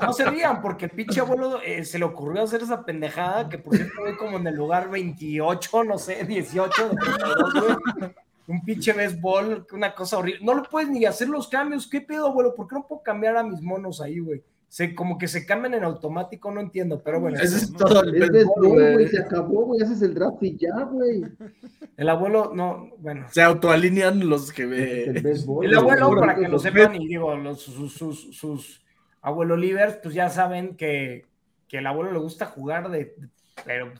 [0.00, 3.58] no se rían, porque el pinche abuelo eh, se le ocurrió hacer esa pendejada, que
[3.58, 6.90] por cierto voy como en el lugar 28, no sé, 18,
[8.48, 10.44] un pinche béisbol, una cosa horrible.
[10.44, 11.88] No lo puedes ni hacer los cambios.
[11.88, 12.54] ¿Qué pedo, abuelo?
[12.54, 14.42] ¿Por qué no puedo cambiar a mis monos ahí, güey?
[14.76, 17.38] Se, como que se cambian en automático, no entiendo, pero bueno.
[17.40, 21.22] Eso es todo el güey, se acabó, güey, haces el draft y ya, güey.
[21.96, 23.24] El abuelo, no, bueno.
[23.30, 25.04] Se autoalinean los que ve.
[25.04, 28.84] El, abuelo, para que lo sepan, y digo, los, sus, sus, sus
[29.22, 31.24] abuelo livers, pues ya saben que,
[31.68, 33.14] que el abuelo le gusta jugar de,
[33.64, 33.94] pero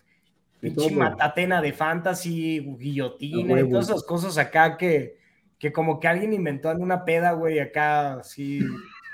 [0.61, 5.17] pinche matatena de fantasy, guillotina y todas esas cosas acá que,
[5.59, 8.61] que como que alguien inventó en una peda, güey, acá así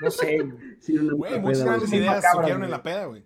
[0.02, 0.38] no sé,
[1.14, 1.40] güey.
[1.40, 3.24] muchas grandes ideas surgieron en la peda, güey.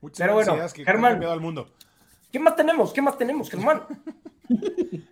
[0.00, 1.72] Muchas Pero bueno, ideas que Germán, al mundo.
[2.30, 2.92] ¿Qué más tenemos?
[2.92, 3.82] ¿Qué más tenemos, Germán?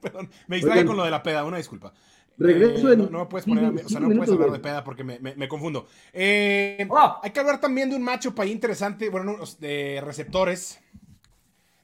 [0.00, 1.92] Perdón, me distraje con lo de la peda, una disculpa.
[2.38, 5.18] Regreso eh, no, me puedes poner, o sea, no puedes hablar de peda porque me,
[5.18, 5.88] me, confundo.
[6.10, 7.20] Eh, ah.
[7.22, 10.80] Hay que hablar también de un macho ahí interesante, bueno, de receptores.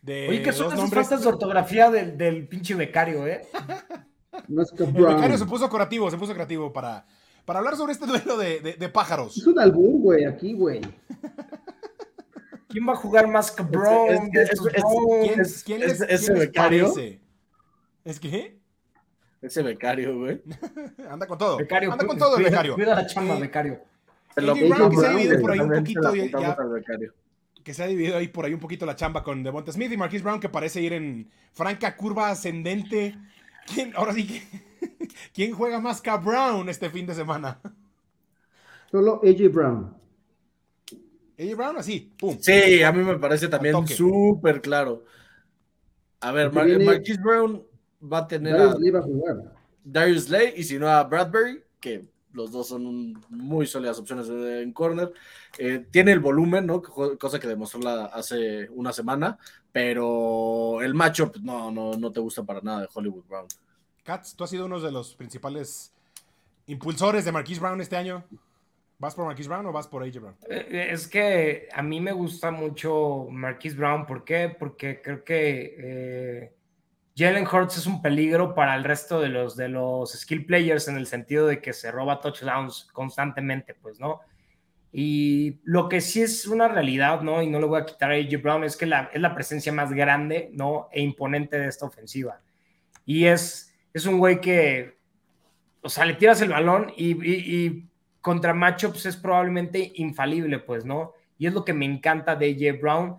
[0.00, 3.42] De Oye, ¿qué son esas faltas de ortografía del, del pinche becario, eh?
[4.48, 7.06] El becario se puso creativo, se puso creativo para,
[7.46, 9.36] para hablar sobre este duelo de, de, pájaros.
[9.36, 10.80] Es un albur, güey, aquí, güey.
[12.68, 14.30] ¿Quién va a jugar más que Brown?
[15.64, 16.92] ¿Quién, es, ese becario?
[18.04, 18.58] ¿Es qué?
[19.40, 20.42] Ese becario, güey.
[21.08, 21.56] Anda con todo.
[21.56, 22.74] Becario, Anda con todo el becario.
[22.74, 23.80] Cuida la chamba, becario.
[24.34, 26.14] Se lo Brown, que se ha dividido por ahí un poquito.
[26.14, 26.56] Ya,
[27.62, 29.96] que se ha dividido ahí por ahí un poquito la chamba con Devonta Smith y
[29.96, 33.16] Marquise Brown, que parece ir en franca curva ascendente.
[33.72, 34.42] ¿Quién, ahora sí
[35.34, 37.60] ¿quién juega más que Brown este fin de semana?
[38.90, 39.96] Solo AJ Brown.
[41.38, 42.36] AJ Brown, así, pum.
[42.40, 45.04] Sí, a mí me parece también súper claro.
[46.20, 47.62] A ver, Marquis Brown
[48.02, 49.36] va a tener Darius a, va a jugar.
[49.84, 54.72] Darius Lay y si no a Bradbury, que los dos son muy sólidas opciones en
[54.72, 55.12] corner.
[55.58, 56.82] Eh, tiene el volumen, ¿no?
[56.82, 59.38] Cosa que demostró la, hace una semana,
[59.76, 63.46] pero el matchup pues, no, no, no te gusta para nada de Hollywood Brown.
[64.04, 65.92] Katz, tú has sido uno de los principales
[66.66, 68.24] impulsores de Marquise Brown este año.
[68.98, 70.36] ¿Vas por Marquise Brown o vas por AJ Brown?
[70.48, 74.06] Eh, eh, es que a mí me gusta mucho Marquise Brown.
[74.06, 74.48] ¿Por qué?
[74.58, 76.54] Porque creo que
[77.14, 80.96] Jalen Hurts es un peligro para el resto de los, de los skill players en
[80.96, 84.20] el sentido de que se roba touchdowns constantemente, pues, ¿no?
[84.98, 87.42] Y lo que sí es una realidad, ¿no?
[87.42, 89.70] Y no le voy a quitar a AJ Brown, es que la, es la presencia
[89.70, 90.88] más grande, ¿no?
[90.90, 92.40] E imponente de esta ofensiva.
[93.04, 94.96] Y es, es un güey que,
[95.82, 97.88] o sea, le tiras el balón y, y, y
[98.22, 101.12] contra matchups es probablemente infalible, pues, ¿no?
[101.36, 103.16] Y es lo que me encanta de AJ Brown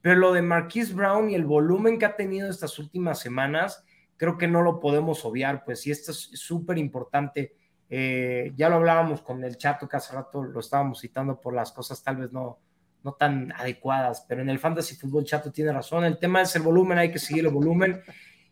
[0.00, 3.84] pero lo de Marquise Brown y el volumen que ha tenido estas últimas semanas,
[4.16, 7.54] creo que no lo podemos obviar, pues, y esto es súper importante.
[7.90, 11.72] Eh, ya lo hablábamos con el chato que hace rato lo estábamos citando por las
[11.72, 12.58] cosas tal vez no,
[13.02, 16.04] no tan adecuadas, pero en el fantasy fútbol chato tiene razón.
[16.04, 18.02] El tema es el volumen, hay que seguir el volumen.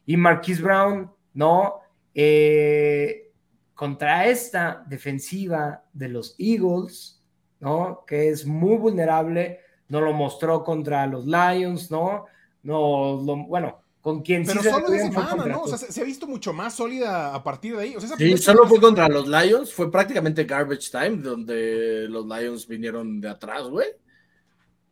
[0.06, 1.80] Y Marquise Brown, ¿no?
[2.14, 3.32] Eh,
[3.74, 7.22] contra esta defensiva de los Eagles,
[7.60, 8.04] ¿no?
[8.06, 12.26] Que es muy vulnerable no lo mostró contra los Lions, ¿no?
[12.62, 15.62] No, bueno, con quien Pero solo de semana, ¿no?
[15.62, 17.96] O sea, se, ha visto mucho más sólida a partir de ahí.
[18.16, 23.30] sí, solo fue contra los Lions, fue prácticamente garbage time, donde los Lions vinieron de
[23.30, 23.88] atrás, güey.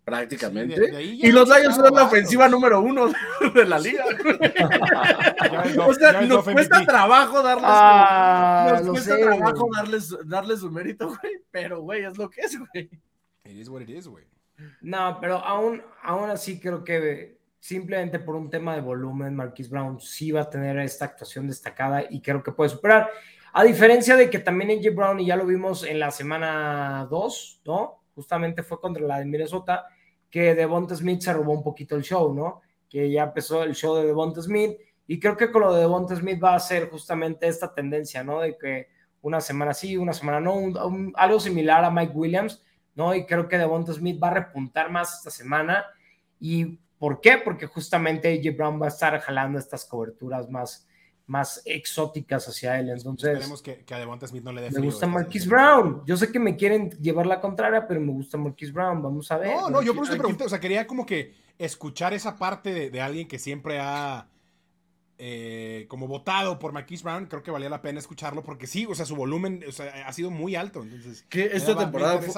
[0.05, 1.01] Prácticamente.
[1.01, 3.13] y los Lions son la ofensiva número uno
[3.55, 4.05] de la liga.
[5.87, 11.35] o sea, nos cuesta trabajo darles, ah, nos cuesta trabajo darles, darles su mérito, güey.
[11.53, 12.91] Pero, güey, es lo que es, güey.
[13.45, 14.25] It is what it is, güey.
[14.81, 19.99] No, pero aún, aún así creo que simplemente por un tema de volumen, Marquis Brown
[19.99, 23.09] sí va a tener esta actuación destacada y creo que puede superar.
[23.55, 27.63] A diferencia de que también AJ Brown, y ya lo vimos en la semana 2,
[27.65, 28.03] ¿no?
[28.15, 29.87] Justamente fue contra la de Minnesota,
[30.31, 32.61] que Devonta Smith se robó un poquito el show, ¿no?
[32.87, 34.77] Que ya empezó el show de Devonta Smith.
[35.07, 38.41] Y creo que con lo de Devonta Smith va a ser justamente esta tendencia, ¿no?
[38.41, 38.89] De que
[39.23, 40.55] una semana sí, una semana no,
[41.15, 42.63] algo similar a Mike Williams,
[42.95, 43.15] ¿no?
[43.15, 45.87] Y creo que Devonta Smith va a repuntar más esta semana.
[46.39, 47.37] ¿Y por qué?
[47.37, 50.89] Porque justamente AJ Brown va a estar jalando estas coberturas más,
[51.27, 52.89] más exóticas hacia él.
[52.89, 56.01] Entonces, esperemos que, a Devonta Smith no le dé Me gusta Marquis Brown.
[56.07, 59.03] Yo sé que me quieren llevar la contraria, pero me gusta Marquis Brown.
[59.03, 59.55] Vamos a ver.
[59.55, 60.45] No, no, yo por eso te pregunté.
[60.45, 64.27] O sea, quería como que escuchar esa parte de, alguien que siempre ha
[65.19, 68.95] eh, como votado por Marquise Brown, creo que valía la pena escucharlo porque sí, o
[68.95, 69.63] sea, su volumen
[70.07, 70.83] ha sido muy alto.
[70.83, 72.33] Entonces, que esta temporada fue,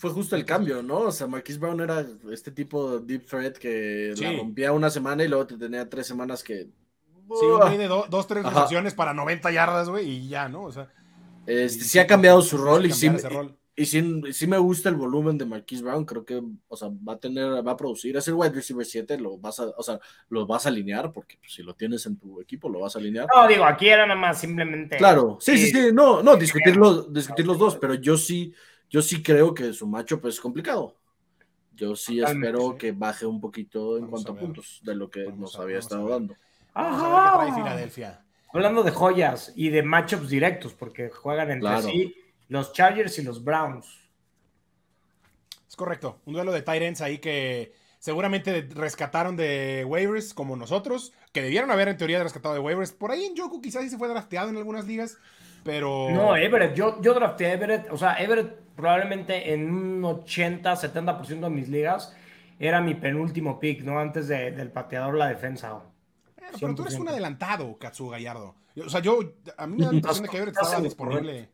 [0.00, 1.00] justo el cambio, ¿no?
[1.00, 5.24] O sea, Marquise Brown era este tipo de deep threat que la rompía una semana
[5.24, 6.68] y luego te tenía tres semanas que.
[7.30, 10.64] Sí, un güey de dos, tres recepciones para 90 yardas, güey, y ya, ¿no?
[10.64, 10.88] O sea.
[11.46, 13.10] Este, sí ha cambiado su rol y sí,
[13.78, 17.18] y sí, me gusta el volumen de Marquise Brown, creo que, o sea, va a
[17.20, 20.48] tener, va a producir, es el wide receiver 7, lo vas a, o sea, lo
[20.48, 23.28] vas a alinear, porque pues, si lo tienes en tu equipo, lo vas a alinear.
[23.32, 24.96] No, digo, aquí era nada más simplemente.
[24.96, 28.52] Claro, sí, sí, sí, no, no, discutir los, discutir los dos, pero yo sí,
[28.90, 30.96] yo sí creo que su macho pues es complicado.
[31.74, 35.58] Yo sí espero que baje un poquito en cuanto a, puntos de lo que nos
[35.58, 36.34] había estado dando.
[36.74, 37.54] Ajá.
[37.54, 38.24] Filadelfia.
[38.52, 42.14] Hablando de joyas y de matchups directos, porque juegan entre sí
[42.48, 43.86] los Chargers y los Browns.
[45.68, 46.20] Es correcto.
[46.24, 51.88] Un duelo de Tyrants ahí que seguramente rescataron de waivers como nosotros, que debieron haber
[51.88, 52.92] en teoría rescatado de waivers.
[52.92, 55.18] Por ahí en Joku quizás sí se fue drafteado en algunas ligas,
[55.64, 56.10] pero...
[56.10, 61.40] No, Everett, yo, yo drafteé a Everett, o sea, Everett probablemente en un 80, 70%
[61.40, 62.14] de mis ligas
[62.58, 63.98] era mi penúltimo pick, ¿no?
[63.98, 65.80] Antes del pateador, la defensa.
[66.60, 68.54] Pero, tú eres un adelantado, Katsu Gallardo.
[68.84, 69.20] O sea, yo,
[69.56, 71.50] a mí me da la impresión de que Everett estaba disponible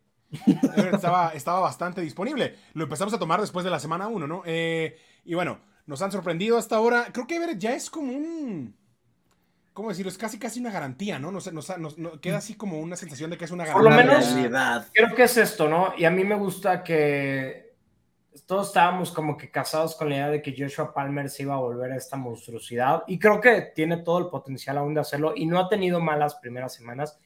[0.92, 2.56] estaba, estaba bastante disponible.
[2.74, 4.42] Lo empezamos a tomar después de la semana 1, ¿no?
[4.44, 7.08] Eh, y bueno, nos han sorprendido hasta ahora.
[7.12, 8.76] Creo que Everett ya es como un.
[9.74, 10.10] ¿Cómo decirlo?
[10.10, 11.32] Es casi casi una garantía, ¿no?
[11.32, 13.90] Nos, nos, queda así como una sensación de que es una garantía.
[13.90, 15.92] Por lo menos, creo que es esto, ¿no?
[15.98, 17.74] Y a mí me gusta que
[18.46, 21.58] todos estábamos como que casados con la idea de que Joshua Palmer se iba a
[21.58, 23.02] volver a esta monstruosidad.
[23.08, 25.32] Y creo que tiene todo el potencial aún de hacerlo.
[25.34, 27.18] Y no ha tenido malas primeras semanas.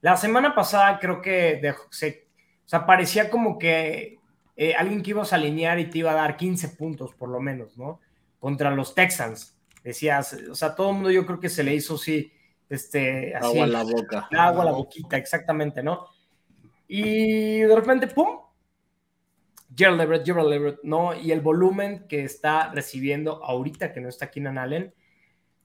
[0.00, 2.26] La semana pasada creo que se
[2.64, 4.18] o sea, parecía como que
[4.56, 7.40] eh, alguien que ibas a alinear y te iba a dar 15 puntos por lo
[7.40, 8.00] menos, ¿no?
[8.38, 9.56] Contra los Texans.
[9.82, 12.32] Decías, o sea, todo el mundo yo creo que se le hizo sí,
[12.68, 13.46] este, así.
[13.46, 14.28] Agua a la boca.
[14.32, 16.06] Agua a la boquita, exactamente, ¿no?
[16.86, 18.38] Y de repente, ¡pum!
[19.74, 21.14] Gerald Everett, Gerald Everett, ¿no?
[21.14, 24.94] Y el volumen que está recibiendo ahorita que no está Keenan Allen,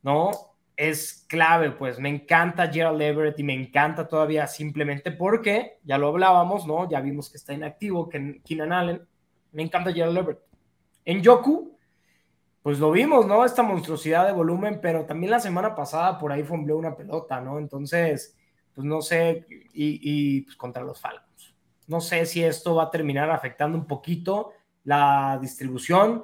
[0.02, 0.32] ¿no?
[0.78, 6.10] es clave, pues me encanta Gerald Everett y me encanta todavía simplemente porque, ya lo
[6.10, 6.88] hablábamos, ¿no?
[6.88, 9.02] Ya vimos que está inactivo, que Keenan Allen,
[9.52, 10.40] me encanta Gerald Everett.
[11.04, 11.77] En Yoku,
[12.62, 13.46] pues lo vimos, ¿no?
[13.46, 17.60] Esta monstruosidad de volumen, pero también la semana pasada por ahí fombleó una pelota, ¿no?
[17.60, 18.36] Entonces,
[18.74, 21.56] pues no sé, y, pues contra los Falcons.
[21.88, 26.24] No sé si esto va a terminar afectando un poquito la distribución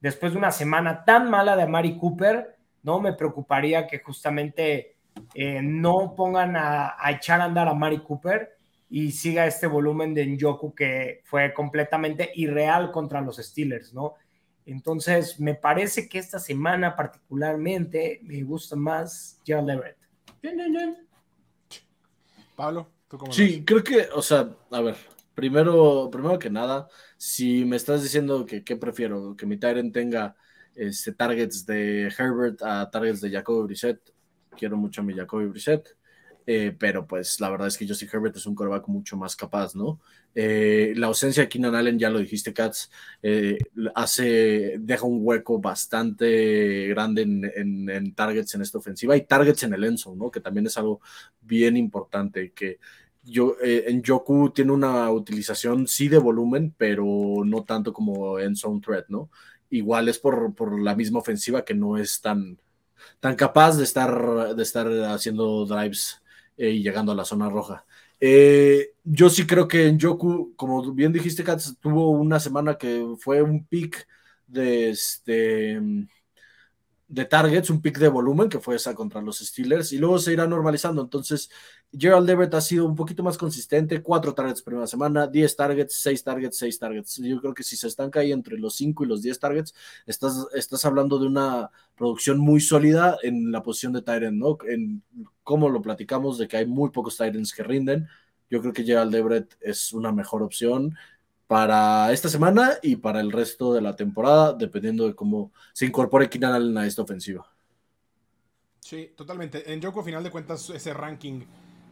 [0.00, 3.00] después de una semana tan mala de Amari Cooper ¿no?
[3.00, 4.96] Me preocuparía que justamente
[5.34, 8.56] eh, no pongan a, echar a andar a Mari Cooper
[8.90, 14.14] y siga este volumen de Njoku que fue completamente irreal contra los Steelers, ¿no?
[14.66, 19.98] Entonces, me parece que esta semana particularmente me gusta más Gerald Everett.
[22.56, 24.96] Pablo, ¿tú cómo Sí, creo que, o sea, a ver,
[25.34, 30.36] primero, primero que nada, si me estás diciendo que qué prefiero, que mi Tyrant tenga
[30.74, 34.00] este, targets de Herbert a targets de Jacoby Brissett.
[34.56, 35.88] Quiero mucho a mi Jacoby Brissett.
[36.46, 39.74] Eh, pero pues la verdad es que Justin Herbert es un coreback mucho más capaz,
[39.74, 40.00] ¿no?
[40.34, 42.90] Eh, la ausencia de Keenan Allen, ya lo dijiste, Katz,
[43.22, 43.58] eh,
[43.94, 49.84] hace, deja un hueco bastante grande en, targets en esta ofensiva y targets en el
[49.84, 50.30] enzo, ¿no?
[50.30, 51.00] Que también es algo
[51.40, 52.78] bien importante, que
[53.22, 57.06] yo, en Joku tiene una utilización sí de volumen, pero
[57.44, 59.30] no tanto como en zone threat, ¿no?
[59.70, 62.58] igual es por, la misma ofensiva que no es tan,
[63.20, 66.22] tan capaz de estar, de estar haciendo drives
[66.56, 67.84] eh, y llegando a la zona roja.
[68.20, 73.04] Eh, yo sí creo que en Joku, como bien dijiste, Katz, tuvo una semana que
[73.18, 74.06] fue un pick
[74.46, 75.80] de este
[77.14, 80.32] de targets, un pick de volumen, que fue esa contra los Steelers, y luego se
[80.32, 81.02] irá normalizando.
[81.02, 81.50] Entonces,
[81.96, 86.24] Gerald Everett ha sido un poquito más consistente, cuatro targets primera semana, 10 targets, 6
[86.24, 87.16] targets, 6 targets.
[87.18, 89.74] Yo creo que si se estanca ahí entre los 5 y los 10 targets,
[90.06, 94.58] estás, estás hablando de una producción muy sólida en la posición de Tyrant, ¿no?
[94.66, 95.02] En
[95.44, 98.08] cómo lo platicamos de que hay muy pocos Tyrants que rinden.
[98.50, 100.96] Yo creo que Gerald Everett es una mejor opción
[101.46, 106.28] para esta semana y para el resto de la temporada, dependiendo de cómo se incorpore
[106.28, 107.46] Keenan Allen a esta ofensiva.
[108.80, 109.72] Sí, totalmente.
[109.72, 111.42] En Joko, a final de cuentas, ese ranking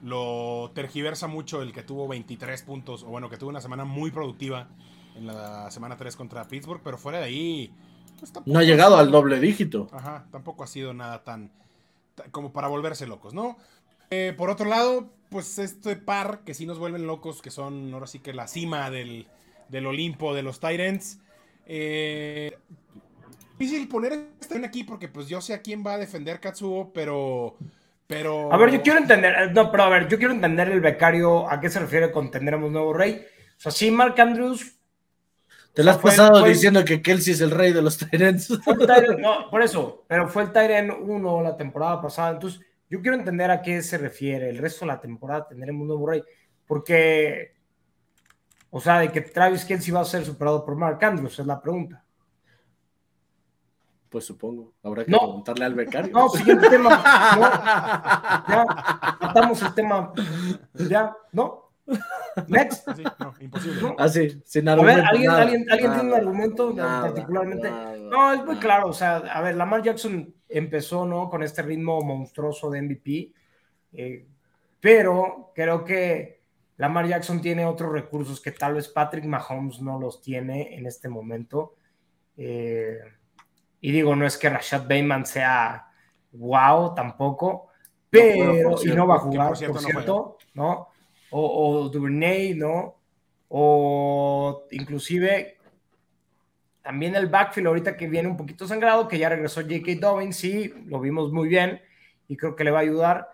[0.03, 4.11] lo tergiversa mucho el que tuvo 23 puntos, o bueno, que tuvo una semana muy
[4.11, 4.69] productiva
[5.15, 7.75] en la semana 3 contra Pittsburgh, pero fuera de ahí...
[8.19, 9.89] Pues, no ha llegado al doble dígito.
[9.93, 11.51] Ajá, tampoco ha sido nada tan,
[12.31, 13.57] como para volverse locos, ¿no?
[14.11, 18.07] Eh, por otro lado, pues este par que sí nos vuelven locos, que son ahora
[18.07, 19.27] sí que la cima del,
[19.69, 21.19] del Olimpo de los Tyrants.
[21.67, 22.57] Eh,
[23.59, 27.57] difícil poner este aquí porque pues yo sé a quién va a defender Katsuo, pero...
[28.07, 28.53] Pero...
[28.53, 31.49] A ver, yo quiero entender, eh, no, pero a ver, yo quiero entender el becario,
[31.49, 33.25] ¿a qué se refiere con tendremos nuevo rey?
[33.57, 34.82] O sea, sí, Mark Andrews...
[35.75, 38.51] Te lo has pasado diciendo que Kelsey es el rey de los Tyrants.
[39.19, 43.51] No, por eso, pero fue el Tyrant 1 la temporada pasada, entonces yo quiero entender
[43.51, 44.51] a qué se refiere.
[44.51, 46.23] El resto de la temporada tendremos un nuevo rey,
[46.67, 47.55] porque,
[48.71, 51.61] o sea, de que Travis Kelsey va a ser superado por Mark Andrews, es la
[51.61, 52.05] pregunta.
[54.11, 54.75] Pues supongo.
[54.83, 56.13] Habrá que preguntarle al becario.
[56.13, 57.03] No, siguiente tema.
[58.49, 60.13] Ya, matamos el tema.
[60.75, 61.72] Ya, ¿no?
[62.49, 62.89] Next.
[62.97, 63.95] Sí, no, imposible.
[63.99, 65.01] Ah, sí, sin argumento.
[65.01, 67.71] A ver, ¿alguien, ¿alguien, ¿alguien tiene un argumento particularmente?
[67.99, 68.89] no, es muy claro.
[68.89, 71.29] O sea, a ver, Lamar Jackson empezó, ¿no?
[71.29, 73.33] Con este ritmo monstruoso de MVP.
[73.93, 74.27] Eh,
[74.81, 76.43] pero creo que
[76.77, 81.09] Lamar Jackson tiene otros recursos que tal vez Patrick Mahomes no los tiene en este
[81.09, 81.77] momento.
[82.37, 82.99] Eh,
[83.81, 85.89] y digo, no es que Rashad Bateman sea
[86.33, 87.69] wow tampoco,
[88.09, 90.89] pero, y no va a jugar, por cierto, no,
[91.33, 92.97] O, o Duvernay, ¿no?
[93.49, 95.59] O inclusive
[96.83, 99.95] también el backfield ahorita que viene un poquito sangrado, que ya regresó J.K.
[100.01, 101.81] Dobbins, sí, lo vimos muy bien
[102.29, 103.29] y creo que le va a ayudar,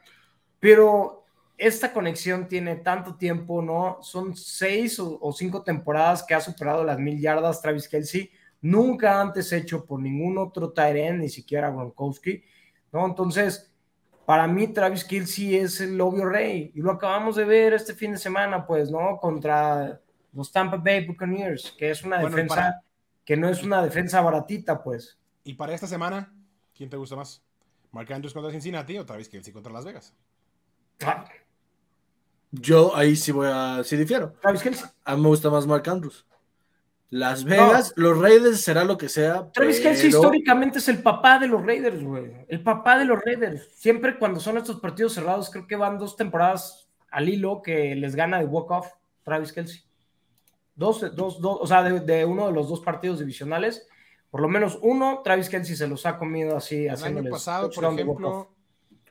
[0.60, 1.24] pero
[1.56, 3.98] esta conexión tiene tanto tiempo, ¿no?
[4.02, 8.30] Son seis o, cinco temporadas que ha superado las mil yardas Travis Kelsey
[8.60, 12.44] nunca antes hecho por ningún otro Tyrant, ni siquiera Gronkowski,
[12.92, 13.06] ¿no?
[13.06, 13.67] Entonces,
[14.28, 18.12] para mí Travis Kelsey es el obvio rey, y lo acabamos de ver este fin
[18.12, 19.16] de semana, pues, ¿no?
[19.16, 20.02] Contra
[20.34, 22.82] los Tampa Bay Buccaneers, que es una defensa
[23.24, 25.18] que no es una defensa baratita, pues.
[25.44, 26.30] Y para esta semana,
[26.76, 27.42] ¿quién te gusta más?
[27.90, 30.14] ¿Mark Andrews contra Cincinnati o Travis Kelsey contra Las Vegas?
[31.02, 31.24] Ah.
[32.50, 34.34] Yo ahí sí voy a, sí difiero.
[34.42, 34.90] Travis Kelsey.
[35.06, 36.26] A mí me gusta más Mark Andrews.
[37.10, 39.50] Las Vegas, los Raiders será lo que sea.
[39.52, 39.90] Travis pero...
[39.90, 42.32] Kelsey históricamente es el papá de los Raiders, güey.
[42.48, 43.68] El papá de los Raiders.
[43.74, 48.14] Siempre cuando son estos partidos cerrados, creo que van dos temporadas al hilo que les
[48.14, 48.88] gana de walk-off
[49.22, 49.82] Travis Kelsey.
[50.74, 53.88] Dos, dos, dos, o sea, de, de, uno de los dos partidos divisionales,
[54.30, 56.86] por lo menos uno, Travis Kelsey se los ha comido así.
[56.86, 58.50] El año pasado, por ejemplo,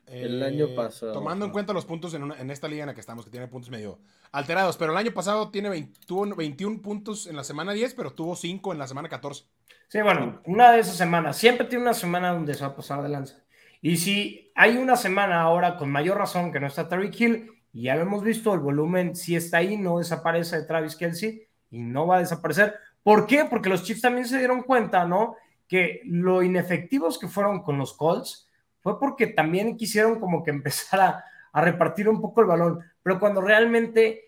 [0.08, 1.14] el año pasado.
[1.14, 3.32] Tomando en cuenta los puntos en, una, en, esta liga en la que estamos, que
[3.32, 4.00] tiene puntos medio
[4.32, 8.12] alterados, pero el año pasado tiene 20, tuvo 21 puntos en la semana 10, pero
[8.12, 9.46] tuvo 5 en la semana 14.
[9.90, 11.38] Sí, bueno, una de esas semanas.
[11.38, 13.44] Siempre tiene una semana donde se va a pasar de lanza.
[13.82, 17.84] Y si hay una semana ahora con mayor razón que no está Tariq Hill, y
[17.84, 21.80] ya lo hemos visto, el volumen si está ahí, no desaparece de Travis Kelsey y
[21.80, 22.76] no va a desaparecer.
[23.04, 23.46] ¿Por qué?
[23.46, 25.36] Porque los Chiefs también se dieron cuenta, ¿no?
[25.68, 28.47] Que lo inefectivos que fueron con los Colts,
[28.88, 33.42] fue porque también quisieron como que empezar a, repartir un poco el balón, pero cuando
[33.42, 34.22] realmente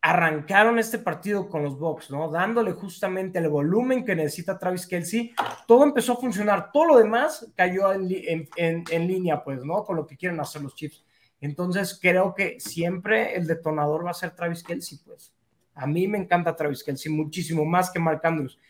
[0.00, 2.30] arrancaron este partido con los Bucks, ¿no?
[2.30, 5.34] Dándole justamente el volumen que necesita Travis Kelsey,
[5.66, 9.82] todo empezó a funcionar, todo lo demás cayó en, línea, pues, ¿no?
[9.84, 11.02] Con lo que quieren hacer los Chiefs.
[11.40, 15.34] Entonces creo que siempre el detonador va a ser Travis Kelsey, pues.
[15.74, 18.60] A mí me encanta Travis Kelsey muchísimo más que Mark Andrews.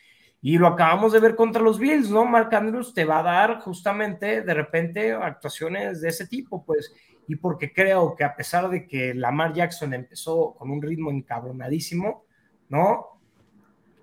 [0.46, 2.24] Y lo acabamos de ver contra los Bills, ¿no?
[2.24, 6.94] Mark Andrews te va a dar justamente de repente actuaciones de ese tipo, pues.
[7.26, 12.22] Y porque creo que a pesar de que Lamar Jackson empezó con un ritmo encabronadísimo,
[12.68, 13.18] ¿no?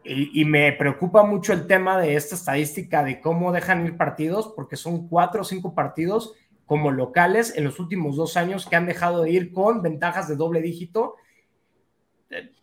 [0.04, 4.52] Y, y, me preocupa mucho el tema de esta estadística de cómo dejan ir partidos,
[4.54, 6.34] porque son cuatro o cinco partidos
[6.66, 10.36] como locales en los últimos dos años que han dejado de ir con ventajas de
[10.36, 11.16] doble dígito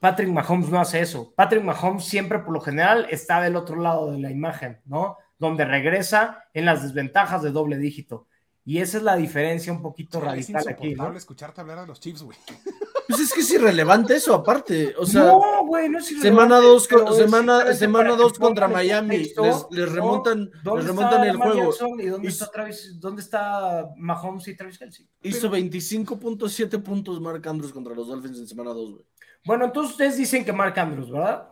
[0.01, 1.33] Patrick Mahomes no hace eso.
[1.37, 5.17] Patrick Mahomes siempre, por lo general, está del otro lado de la imagen, ¿no?
[5.39, 8.27] Donde regresa en las desventajas de doble dígito.
[8.65, 11.17] Y esa es la diferencia un poquito radical es aquí, ¿no?
[11.17, 12.39] escucharte hablar a los Chiefs, güey.
[13.11, 14.95] Pues es que es irrelevante eso, aparte.
[14.97, 19.19] O sea, no, güey, no es semana 2 semana, semana dos contra Miami.
[19.19, 19.35] Les,
[19.71, 21.75] les, remontan, les remontan el juego.
[21.99, 25.09] ¿Y dónde, está Travis, dónde está Mahomes y Travis Kelsey?
[25.23, 29.05] Hizo 25.7 puntos Mark Andrews contra los Dolphins en semana 2, güey.
[29.45, 31.49] Bueno, entonces ustedes dicen que Mark Andrews, ¿verdad?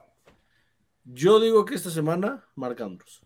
[1.04, 3.22] Yo digo que esta semana, Mark Andrews.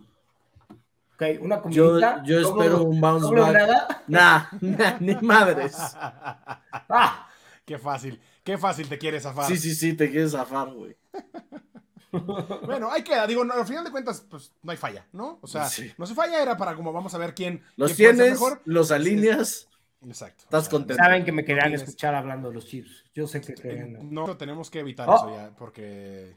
[1.14, 3.52] Ok, una yo, yo espero un bounce back.
[3.52, 4.02] Nada?
[4.06, 5.76] Nah, nah, ni madres.
[5.76, 7.28] Ah,
[7.72, 9.46] qué fácil, qué fácil te quieres zafar.
[9.46, 10.94] Sí, sí, sí, te quieres zafar, güey.
[12.66, 15.38] bueno, hay que, digo, no, al final de cuentas, pues no hay falla, ¿no?
[15.40, 15.90] O sea, sí.
[15.96, 17.62] no se falla, era para como vamos a ver quién.
[17.76, 18.60] Los quién tienes, mejor.
[18.66, 19.68] los alineas.
[20.06, 20.44] Exacto.
[20.44, 21.02] Estás contento.
[21.02, 23.04] Saben que me querían escuchar hablando de los Chiefs.
[23.14, 24.12] Yo sé que querían.
[24.12, 25.16] No, tenemos que evitar Oh.
[25.16, 26.36] eso ya, porque.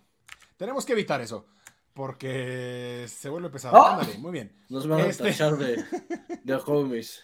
[0.55, 1.47] Tenemos que evitar eso.
[1.93, 3.77] Porque se vuelve pesado.
[3.77, 3.85] Oh.
[3.85, 4.55] Ándale, muy bien.
[4.69, 5.83] Nos van a Este- tachar de,
[6.43, 7.23] de homies.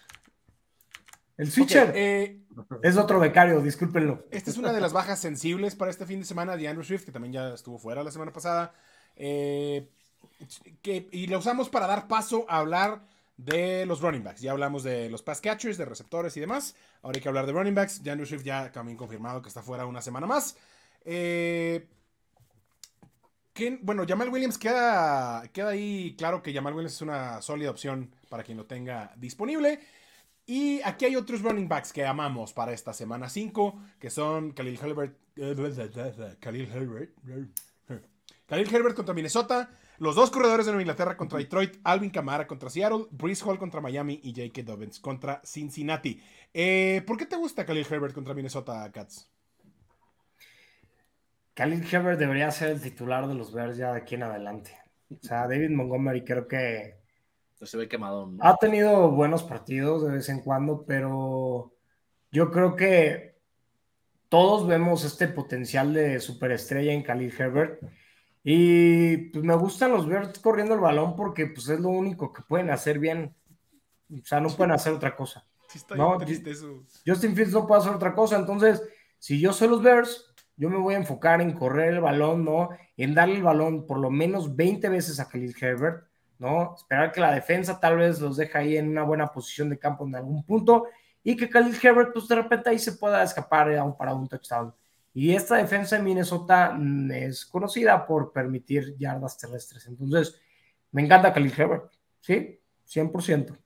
[1.42, 2.38] El switcher eh,
[2.82, 4.24] es otro becario, discúlpenlo.
[4.30, 7.04] Esta es una de las bajas sensibles para este fin de semana de Andrew Swift,
[7.04, 8.72] que también ya estuvo fuera la semana pasada.
[9.16, 9.88] Eh,
[10.82, 13.02] que, y lo usamos para dar paso a hablar
[13.36, 14.40] de los running backs.
[14.40, 16.76] Ya hablamos de los pass catchers, de receptores y demás.
[17.02, 17.98] Ahora hay que hablar de running backs.
[18.06, 20.56] Andrew Swift ya también confirmado que está fuera una semana más.
[21.04, 21.88] Eh,
[23.80, 28.44] bueno, Jamal Williams queda, queda ahí claro que Jamal Williams es una sólida opción para
[28.44, 29.80] quien lo tenga disponible.
[30.46, 34.78] Y aquí hay otros running backs que amamos para esta semana 5, que son Khalil
[34.82, 35.16] Herbert,
[36.40, 37.10] Khalil Herbert,
[38.46, 42.68] Khalil Herbert contra Minnesota, los dos corredores de Nueva Inglaterra contra Detroit, Alvin Kamara contra
[42.68, 44.62] Seattle, Breeze Hall contra Miami y J.K.
[44.64, 46.20] Dobbins contra Cincinnati.
[46.52, 49.30] Eh, ¿Por qué te gusta Khalil Herbert contra Minnesota, Cats?
[51.54, 54.76] Khalil Herbert debería ser el titular de los Bears ya de aquí en adelante.
[55.10, 57.01] O sea, David Montgomery creo que
[57.66, 58.32] se ve quemado.
[58.40, 61.72] Ha tenido buenos partidos de vez en cuando, pero
[62.30, 63.36] yo creo que
[64.28, 67.82] todos vemos este potencial de superestrella en Khalil Herbert.
[68.44, 72.42] Y pues me gustan los Bears corriendo el balón porque pues es lo único que
[72.42, 73.34] pueden hacer bien.
[74.10, 75.46] O sea, no pueden hacer otra cosa.
[75.96, 76.18] no,
[77.06, 78.36] Justin Fields no puede hacer otra cosa.
[78.36, 78.82] Entonces,
[79.18, 82.70] si yo soy los Bears, yo me voy a enfocar en correr el balón, ¿no?
[82.96, 86.11] En darle el balón por lo menos 20 veces a Khalil Herbert
[86.42, 86.74] ¿no?
[86.76, 90.04] Esperar que la defensa tal vez los deje ahí en una buena posición de campo
[90.04, 90.88] en algún punto
[91.22, 94.74] y que Khalil Herbert, pues de repente ahí se pueda escapar aún para un touchdown.
[95.14, 99.86] Y esta defensa de Minnesota mm, es conocida por permitir yardas terrestres.
[99.86, 100.40] Entonces,
[100.90, 102.58] me encanta Khalil Herbert, ¿sí?
[102.88, 103.56] 100%.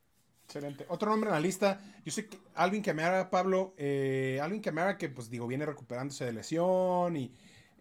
[0.44, 0.84] Excelente.
[0.90, 1.80] Otro nombre en la lista.
[2.04, 6.32] Yo sé que Alvin Kamara, Pablo, eh, Alvin Kamara que pues digo, viene recuperándose de
[6.34, 7.34] lesión y...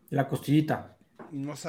[0.10, 0.96] La costillita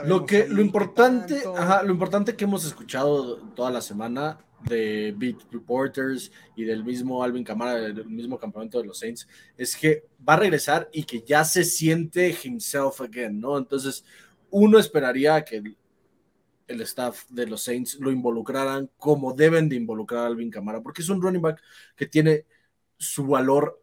[0.05, 1.43] lo que lo importante,
[1.85, 7.45] lo importante que hemos escuchado toda la semana de beat reporters y del mismo Alvin
[7.45, 11.45] Camara del mismo campamento de los Saints es que va a regresar y que ya
[11.45, 13.59] se siente himself again, ¿no?
[13.59, 14.05] Entonces,
[14.51, 15.63] uno esperaría que
[16.67, 21.03] el, staff de los Saints lo involucraran como deben de involucrar a Alvin Camara, porque
[21.03, 21.63] es un running back
[21.95, 22.45] que tiene
[22.99, 23.83] su valor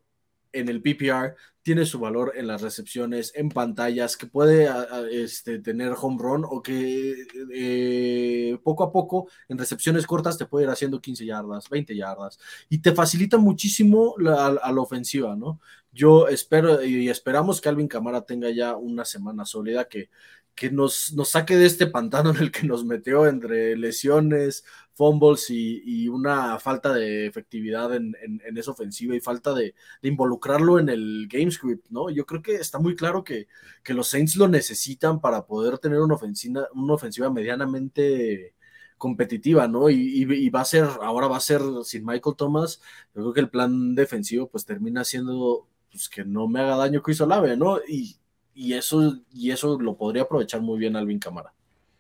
[0.53, 4.69] en el PPR, tiene su valor en las recepciones, en pantallas, que puede
[5.11, 10.65] este, tener home run o que eh, poco a poco en recepciones cortas te puede
[10.65, 12.39] ir haciendo 15 yardas, 20 yardas
[12.69, 15.59] y te facilita muchísimo a la ofensiva, ¿no?
[15.91, 20.09] Yo espero y esperamos que Alvin Camara tenga ya una semana sólida que,
[20.55, 25.49] que nos, nos saque de este pantano en el que nos metió entre lesiones, fumbles
[25.49, 28.15] y, una falta de efectividad en,
[28.55, 32.09] esa ofensiva y falta de, involucrarlo en el game script, ¿no?
[32.09, 33.47] Yo creo que está muy claro que,
[33.87, 38.55] los Saints lo necesitan para poder tener una ofensiva, una ofensiva medianamente
[38.97, 39.89] competitiva, ¿no?
[39.89, 42.79] Y, va a ser, ahora va a ser sin Michael Thomas,
[43.15, 47.01] yo creo que el plan defensivo pues termina siendo pues que no me haga daño
[47.03, 47.79] Chris Olave, ¿no?
[47.87, 48.17] Y,
[48.53, 51.53] y eso, y eso lo podría aprovechar muy bien Alvin Camara.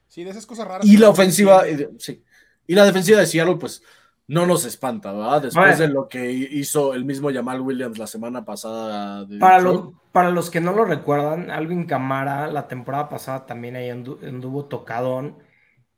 [0.07, 0.85] Sí, de esas cosas raras.
[0.85, 1.63] Y la ofensiva,
[1.97, 2.23] sí.
[2.67, 3.83] Y la defensiva de Seattle, pues
[4.27, 5.41] no nos espanta, ¿verdad?
[5.41, 9.27] Después de lo que hizo el mismo Jamal Williams la semana pasada.
[9.39, 9.63] para,
[10.11, 15.37] para los que no lo recuerdan, Alvin Camara la temporada pasada también ahí anduvo tocadón.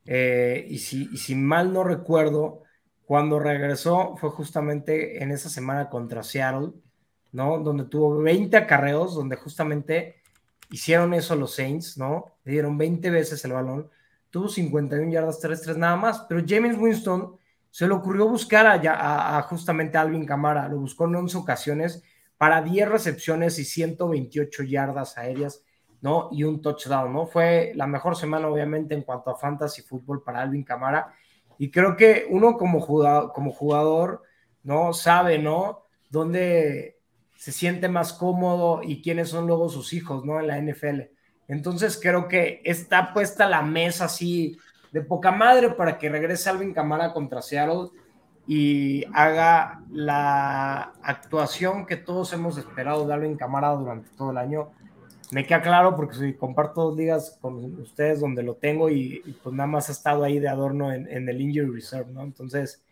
[0.05, 2.61] Eh, y, si, y si mal no recuerdo,
[3.05, 6.71] cuando regresó fue justamente en esa semana contra Seattle,
[7.31, 7.59] ¿no?
[7.59, 10.21] Donde tuvo 20 acarreos, donde justamente
[10.71, 12.33] hicieron eso los Saints, ¿no?
[12.43, 13.89] Le dieron 20 veces el balón
[14.29, 17.37] tuvo 51 yardas terrestres nada más, pero James Winston
[17.71, 22.03] se le ocurrió buscar a, a, justamente Alvin Camara, lo buscó en 11 ocasiones
[22.37, 25.63] para 10 recepciones y 128 yardas aéreas,
[26.01, 26.27] ¿no?
[26.33, 27.27] Y un touchdown, ¿no?
[27.27, 31.13] Fue la mejor semana, obviamente, en cuanto a fantasy fútbol para Alvin Camara.
[31.57, 34.21] Y creo que uno como jugador, como jugador
[34.65, 34.93] ¿no?
[34.93, 35.85] Sabe, ¿no?
[36.09, 36.94] Dónde
[37.35, 40.39] se siente más cómodo y quiénes son luego sus hijos, ¿no?
[40.39, 41.01] En la NFL.
[41.47, 44.57] Entonces creo que está puesta la mesa así
[44.91, 47.89] de poca madre para que regrese Alvin Camara contra Seattle
[48.47, 54.69] y haga la actuación que todos hemos esperado de Alvin Camara durante todo el año.
[55.31, 59.55] Me queda claro porque si comparto dos ligas con ustedes donde lo tengo y, pues
[59.55, 62.21] nada más ha estado ahí de adorno en, en, el Injury Reserve, ¿no?
[62.21, 62.83] Entonces,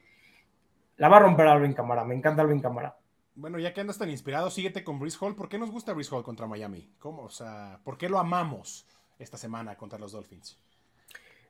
[0.98, 2.04] la va a romper Alvin Camara.
[2.04, 2.96] Me encanta Alvin Camara.
[3.36, 5.36] Bueno, ya que andas tan inspirado, síguete con Brice Hall.
[5.36, 6.94] ¿Por qué nos gusta Brice Hall contra Miami?
[7.00, 7.24] ¿Cómo?
[7.24, 10.60] O sea, ¿por qué lo amamos esta semana contra los Dolphins?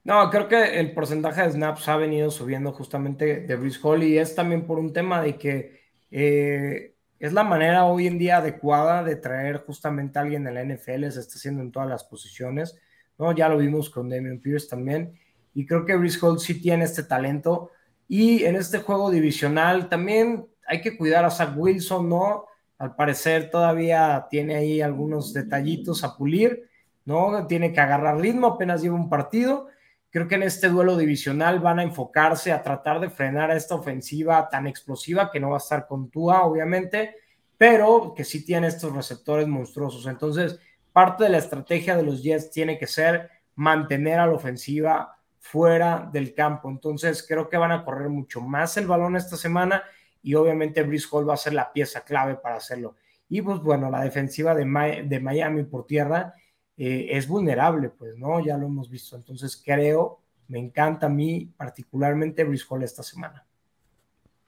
[0.06, 4.18] No, creo que el porcentaje de snaps ha venido subiendo justamente de Brice Hall y
[4.18, 5.82] es también por un tema de que
[6.12, 10.64] eh, es la manera hoy en día adecuada de traer justamente a alguien en la
[10.64, 12.78] NFL, se está haciendo en todas las posiciones,
[13.18, 13.34] ¿no?
[13.34, 15.18] Ya lo vimos con Damian Pierce también
[15.54, 17.72] y creo que Brice Hall sí tiene este talento
[18.08, 22.46] y en este juego divisional también hay que cuidar a Zach Wilson, ¿no?
[22.78, 26.70] Al parecer todavía tiene ahí algunos detallitos a pulir,
[27.06, 27.48] ¿no?
[27.48, 29.68] Tiene que agarrar ritmo, apenas lleva un partido.
[30.10, 33.76] Creo que en este duelo divisional van a enfocarse a tratar de frenar a esta
[33.76, 37.16] ofensiva tan explosiva que no va a estar con Tua, obviamente,
[37.58, 40.06] pero que sí tiene estos receptores monstruosos.
[40.06, 40.60] Entonces,
[40.92, 46.10] parte de la estrategia de los Jets tiene que ser mantener a la ofensiva fuera
[46.12, 46.70] del campo.
[46.70, 49.84] Entonces, creo que van a correr mucho más el balón esta semana
[50.24, 52.96] y obviamente Brice Hall va a ser la pieza clave para hacerlo.
[53.30, 56.34] Y pues bueno, la defensiva de, Miami por tierra
[56.78, 58.40] eh, es vulnerable, pues, ¿no?
[58.40, 59.16] Ya lo hemos visto.
[59.16, 63.46] Entonces creo, me encanta a mí particularmente Brice Hall esta semana.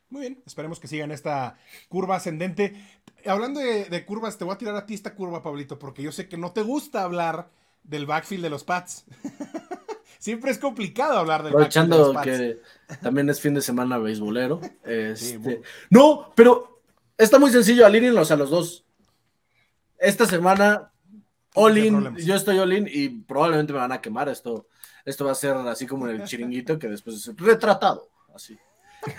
[0.10, 1.58] Muy bien, esperemos que sigan esta
[1.90, 2.74] curva ascendente.
[3.26, 6.30] Hablando de, curvas, te voy a tirar a ti esta curva, Pablito, porque yo sé
[6.30, 7.50] que no te gusta hablar
[7.84, 9.06] del backfield de los Pats.
[10.26, 11.78] Siempre es complicado hablar del Pats.
[12.24, 12.58] que
[13.00, 14.60] también es fin de semana beisbolero.
[14.84, 15.62] Este,
[15.92, 16.82] no, pero
[17.16, 18.86] está muy sencillo, alínenlos a los dos.
[20.00, 20.92] Esta semana
[21.54, 24.28] All in, yo estoy all in y probablemente me van a quemar.
[24.28, 24.68] Esto,
[25.06, 28.10] esto va a ser así como en el chiringuito que después es retratado.
[28.34, 28.58] Así.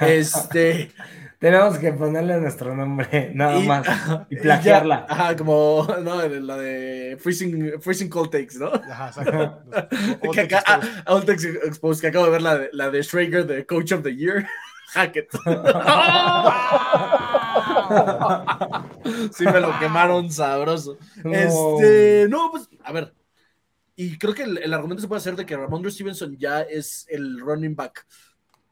[0.01, 0.91] Este.
[1.39, 3.87] Tenemos que ponerle nuestro nombre, nada más.
[4.30, 5.07] Y plagiarla.
[5.09, 8.68] ajá, como no, la de Freezing, freezing Cold Takes, ¿no?
[8.68, 10.30] Ajá, exacto.
[10.32, 10.80] que acá, ah,
[11.66, 14.47] Exposed, que acabo de ver la de, la de Schrager, de Coach of the Year.
[14.89, 15.30] Hackett.
[19.32, 20.97] sí, me lo quemaron sabroso.
[21.24, 23.12] Este, no, pues, a ver.
[23.95, 27.41] Y creo que el, argumento se puede hacer de que Ramondre Stevenson ya es el
[27.41, 28.07] running back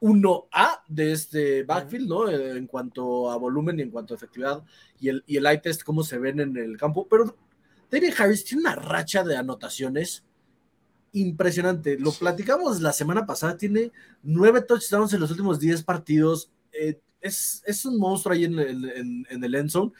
[0.04, 2.28] 1A de este backfield, ¿no?
[2.28, 4.62] Eh, en cuanto a volumen y en cuanto a efectividad
[5.00, 7.08] y el, y el eye test, cómo se ven en el campo.
[7.08, 7.34] Pero
[7.90, 10.22] David Harris tiene una racha de anotaciones
[11.12, 11.98] impresionante.
[11.98, 13.92] Lo platicamos la semana pasada, tiene
[14.22, 16.50] nueve touchdowns en los últimos diez partidos.
[16.72, 19.92] Eh, es, es, un monstruo ahí en, en, en el end zone.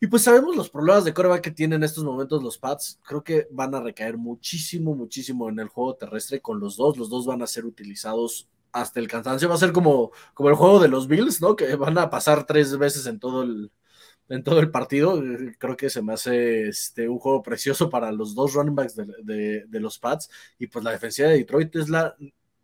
[0.00, 2.98] Y pues sabemos los problemas de coreback que tienen en estos momentos los Pats.
[3.02, 6.96] Creo que van a recaer muchísimo, muchísimo en el juego terrestre con los dos.
[6.96, 9.48] Los dos van a ser utilizados hasta el cansancio.
[9.48, 11.56] Va a ser como, como el juego de los Bills, ¿no?
[11.56, 13.72] Que van a pasar tres veces en todo el,
[14.28, 15.22] en todo el partido.
[15.58, 19.64] Creo que se me hace este, un juego precioso para los dos running backs de,
[19.66, 20.30] de los Pats.
[20.58, 22.16] Y pues la defensiva de Detroit es la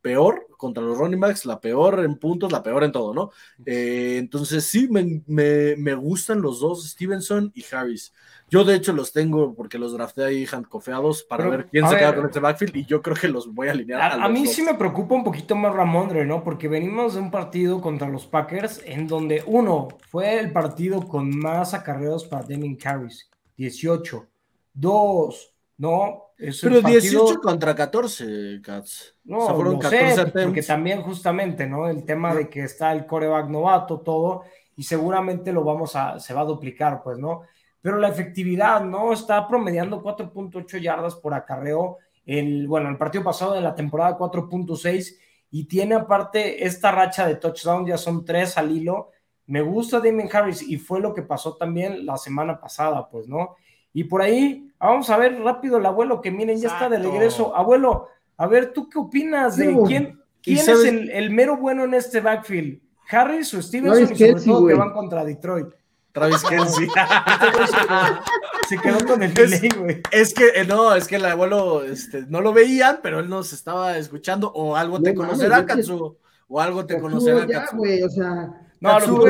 [0.02, 3.30] peor contra los running backs, la peor en puntos, la peor en todo, ¿no?
[3.64, 8.12] Eh, entonces sí, me, gustan los dos, Stevenson y Harris.
[8.50, 12.14] Yo de hecho los tengo porque los drafté ahí handcofeados para ver quién se queda
[12.14, 14.20] con este backfield y yo creo que los voy a alinear.
[14.20, 16.44] A, mí sí me preocupa un poquito más Ramondre, ¿no?
[16.44, 21.34] Porque venimos de un partido contra los Packers en donde uno fue el partido con
[21.38, 24.28] más acarreos para Deming Harris, 18.
[24.74, 26.31] Dos, ¿no?
[26.60, 29.16] Pero 18 contra 14, Cats.
[29.24, 31.88] No, fueron 14 porque también justamente, ¿no?
[31.88, 34.42] El tema de que está el coreback novato, todo,
[34.76, 37.42] y seguramente lo vamos a, se va a duplicar, pues, ¿no?
[37.80, 39.12] Pero la efectividad, ¿no?
[39.12, 41.98] Está promediando 4.8 yardas por acarreo.
[42.24, 45.16] El, bueno, el partido pasado de la temporada 4.6
[45.50, 49.10] y tiene aparte esta racha de touchdown, ya son tres al hilo.
[49.46, 53.56] Me gusta Damien Harris y fue lo que pasó también la semana pasada, pues, ¿no?
[53.92, 57.54] Y por ahí, vamos a ver rápido el abuelo, que miren, ya está de regreso.
[57.56, 62.20] Abuelo, a ver, ¿tú qué opinas de quién, quién es el, mero bueno en este
[62.20, 62.80] backfield?
[63.08, 64.12] ¿Harris o Stevenson?
[64.12, 65.68] y sobre todo que van contra Detroit.
[66.12, 66.88] Travis Kelsey.
[68.68, 70.02] se quedó con el delay, güey.
[70.10, 73.52] Es que, eh, no, es que el abuelo este, no lo veían, pero él nos
[73.52, 76.18] estaba escuchando, o algo te conocerá, Katsu.
[76.48, 77.82] O algo te conocerá, Katsu.
[77.82, 79.24] o sea, no, lo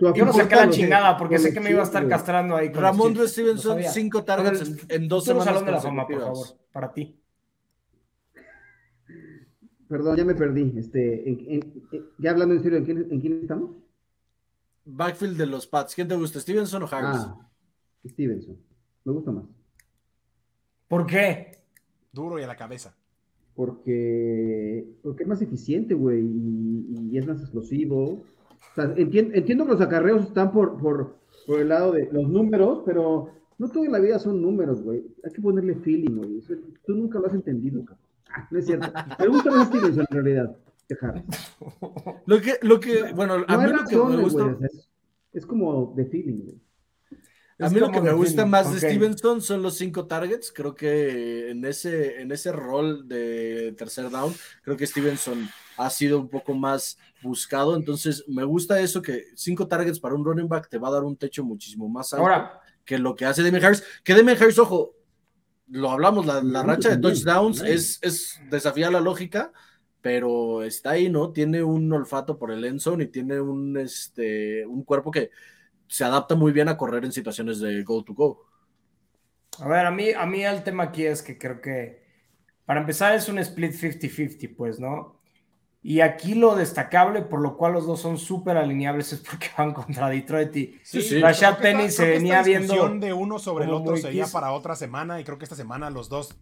[0.00, 2.68] yo no saqué la chingada porque sé que me iba a estar castrando ahí.
[2.72, 5.46] Ramón Stevenson, cinco targets en, dos semanas.
[5.46, 7.18] Salón de la fama, por favor, para ti.
[9.88, 10.74] Perdón, ya me perdí.
[10.76, 11.36] Este,
[12.18, 13.70] ya hablando en serio, ¿en quién, estamos?
[14.84, 15.94] Backfield de los Pats.
[15.94, 17.22] ¿Quién te gusta, Stevenson o Harris?
[17.22, 17.50] Ah,
[18.06, 18.56] Stevenson.
[19.04, 19.44] Me gusta más.
[20.86, 21.52] ¿Por qué?
[22.12, 22.94] Duro y a la cabeza.
[23.54, 28.24] Porque, porque es más eficiente, güey, y, y es más explosivo
[28.96, 33.68] entiendo, que los acarreos están por, por, por, el lado de los números, pero no
[33.68, 35.04] toda la vida son números, güey.
[35.24, 36.40] Hay que ponerle feeling, güey.
[36.86, 38.04] Tú nunca lo has entendido, cabrón.
[38.30, 38.88] Ah, no es cierto.
[39.18, 40.56] Me gusta más Stevenson en realidad.
[40.88, 41.22] Dejar.
[42.26, 44.56] Lo que, lo que, bueno, a mí lo que me gusta.
[45.32, 46.60] es, como de feeling, güey.
[47.60, 50.52] A mí lo que me gusta más de Stevenson son los cinco targets.
[50.52, 54.32] Creo que en ese, en ese rol de tercer down,
[54.62, 57.74] creo que Stevenson ha sido un poco más buscado.
[57.74, 61.04] Entonces, me gusta eso que cinco targets para un running back te va a dar
[61.04, 63.84] un techo muchísimo más alto que lo que hace Demian Harris.
[64.02, 64.94] Que Demian Harris, ojo,
[65.68, 69.52] lo hablamos, la, racha de touchdowns es, es desafía la lógica,
[70.00, 71.30] pero está ahí, ¿no?
[71.30, 75.30] Tiene un olfato por el endzone y tiene un, este, un cuerpo que
[75.88, 78.46] se adapta muy bien a correr en situaciones de go to go.
[79.60, 82.06] A ver, a mí, a mí el tema aquí es que creo que
[82.64, 85.18] para empezar es un split 50-50, pues, ¿no?
[85.82, 89.72] Y aquí lo destacable, por lo cual los dos son súper alineables, es porque van
[89.72, 91.20] contra Detroit y sí, sí.
[91.20, 92.88] Rashad Penny se venía viendo.
[92.88, 96.08] de uno sobre el otro sería para otra semana y creo que esta semana los
[96.08, 96.36] dos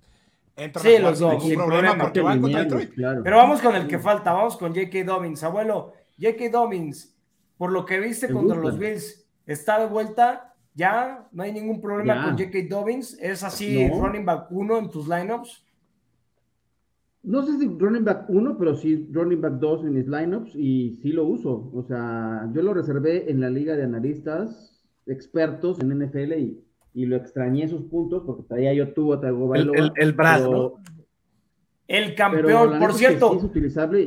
[0.56, 2.92] entran sí, los dos, sin problema, porque van contra Detroit.
[2.96, 5.04] Pero vamos con el que falta, vamos con J.K.
[5.04, 5.42] Dobbins.
[5.42, 6.48] Abuelo, J.K.
[6.50, 7.14] Dobbins,
[7.58, 10.54] por lo que viste contra los Bills, está de vuelta.
[10.74, 12.58] Ya, no hay ningún problema con J.K.
[12.68, 13.16] Dobbins.
[13.20, 15.66] Es así, running back uno en tus lineups
[17.26, 20.94] no sé si running back 1, pero sí running back 2 en mis lineups y
[21.02, 21.70] sí lo uso.
[21.74, 27.06] O sea, yo lo reservé en la liga de analistas expertos en NFL y, y
[27.06, 30.78] lo extrañé esos puntos porque traía yo tuvo, traigo El, el, el brazo.
[31.88, 33.48] El campeón, por cierto,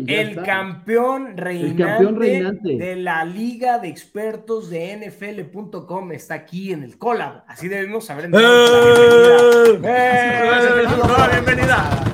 [0.06, 6.74] el campeón, reinante el campeón, reinante de la Liga de Expertos de NFL.com está aquí
[6.74, 7.46] en el collab.
[7.48, 8.30] Así debemos saber.
[8.34, 9.80] ¡Eh!
[9.82, 10.50] ¡Eh!
[11.32, 12.09] bienvenida.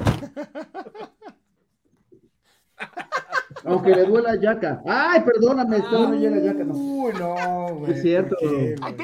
[3.65, 4.81] Aunque le duela a Yaka.
[4.85, 6.63] Ay, perdóname, esto no llega Yaka.
[6.63, 6.73] No.
[6.73, 7.93] Uy, no, güey.
[7.93, 8.35] Es cierto.
[8.81, 8.95] Ay,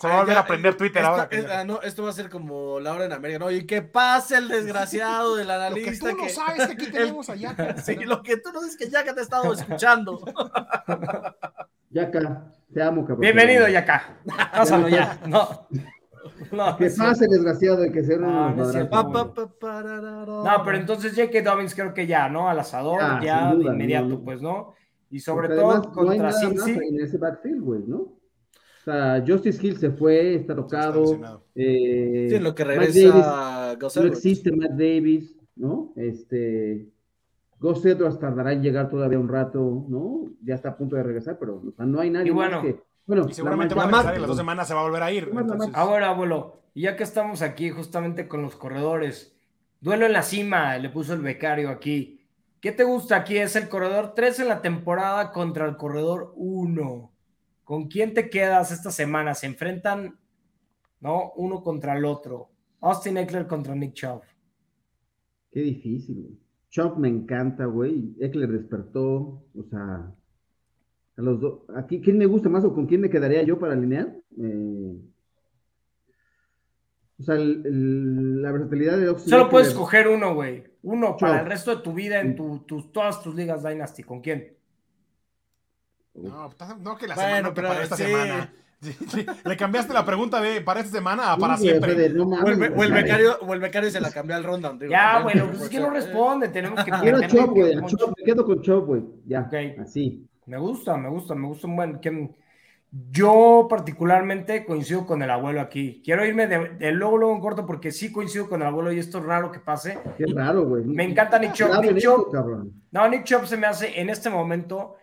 [0.00, 1.28] Se va a volver a aprender Twitter ahora.
[1.52, 3.38] Ah, no, esto va a ser como la hora en América.
[3.38, 6.08] No, y que pase el desgraciado del analista.
[6.10, 7.76] lo que tú no sabes que aquí tenemos a Yaka.
[7.82, 10.20] Sí, lo que tú no sabes que Yaka te ha estado escuchando.
[11.90, 13.20] Yaka, te amo, cabrón.
[13.20, 14.18] Bienvenido, Yaka.
[14.52, 15.18] Pásalo ya.
[15.26, 15.66] No.
[16.52, 18.64] No, que pase desgraciado y que sea no, no,
[20.44, 21.42] no, pero entonces J.K.
[21.42, 22.48] Dobbins creo que ya, ¿no?
[22.48, 24.74] Al asador, ya, de inmediato, pues, ¿no?
[25.10, 26.72] Y sobre todo contra Cincy.
[26.72, 27.96] en ese backfield, güey, ¿no?
[27.98, 31.42] O sea, Justice Hill se fue, está tocado.
[31.54, 35.92] Eh, sí, lo que regresa Davis, No existe Matt Davis, ¿no?
[35.96, 36.88] Este.
[37.60, 40.30] Ghost Edwards tardará en llegar todavía un rato, ¿no?
[40.42, 42.66] Ya está a punto de regresar, pero o sea, no hay nadie y bueno, más
[42.66, 45.02] que bueno, y seguramente va a regresar en las dos semanas se va a volver
[45.02, 45.32] a ir.
[45.72, 49.34] Ahora, abuelo, y ya que estamos aquí justamente con los corredores,
[49.80, 52.20] duelo en la cima, le puso el becario aquí.
[52.60, 53.38] ¿Qué te gusta aquí?
[53.38, 57.10] Es el corredor 3 en la temporada contra el corredor 1.
[57.64, 59.34] ¿Con quién te quedas esta semana?
[59.34, 60.18] Se enfrentan,
[61.00, 61.32] ¿no?
[61.36, 62.50] Uno contra el otro.
[62.82, 64.20] Austin Eckler contra Nick Chubb.
[65.50, 66.38] Qué difícil, güey.
[66.68, 68.14] Chubb me encanta, güey.
[68.20, 70.12] Eckler despertó, o sea,
[71.18, 71.60] a los dos.
[71.76, 74.14] Aquí, ¿quién me gusta más o con quién me quedaría yo para alinear?
[74.40, 74.96] Eh,
[77.18, 80.64] o sea, la versatilidad de Oxy Solo puedes escoger uno, güey.
[80.82, 84.04] Uno para el resto de tu vida en tu, todas tus ligas Dynasty.
[84.04, 84.56] ¿Con quién?
[86.14, 86.50] No,
[86.80, 88.52] no que la semana, pero para esta semana.
[89.44, 91.94] Le cambiaste la pregunta de para esta semana a para siempre.
[92.20, 92.44] o,
[92.84, 94.78] el, becario, se la cambió al ronda.
[94.88, 96.48] Ya, bueno, pues es que no responde.
[96.48, 96.92] Tenemos que.
[96.92, 97.74] Quiero Chop, güey.
[97.74, 99.02] Me quedo con Chop, güey.
[99.26, 99.50] Ya.
[99.80, 100.28] Así.
[100.48, 102.00] Me gusta, me gusta, me gusta un buen.
[103.10, 106.00] Yo particularmente coincido con el abuelo aquí.
[106.02, 109.18] Quiero irme de, luego, luego en corto porque sí coincido con el abuelo y esto
[109.18, 109.98] es raro que pase.
[110.16, 110.84] Qué raro, güey.
[110.84, 111.82] Me encanta Nick Chop.
[111.82, 112.34] Nick Chop
[112.90, 114.94] no, Nick Chop se me hace en este momento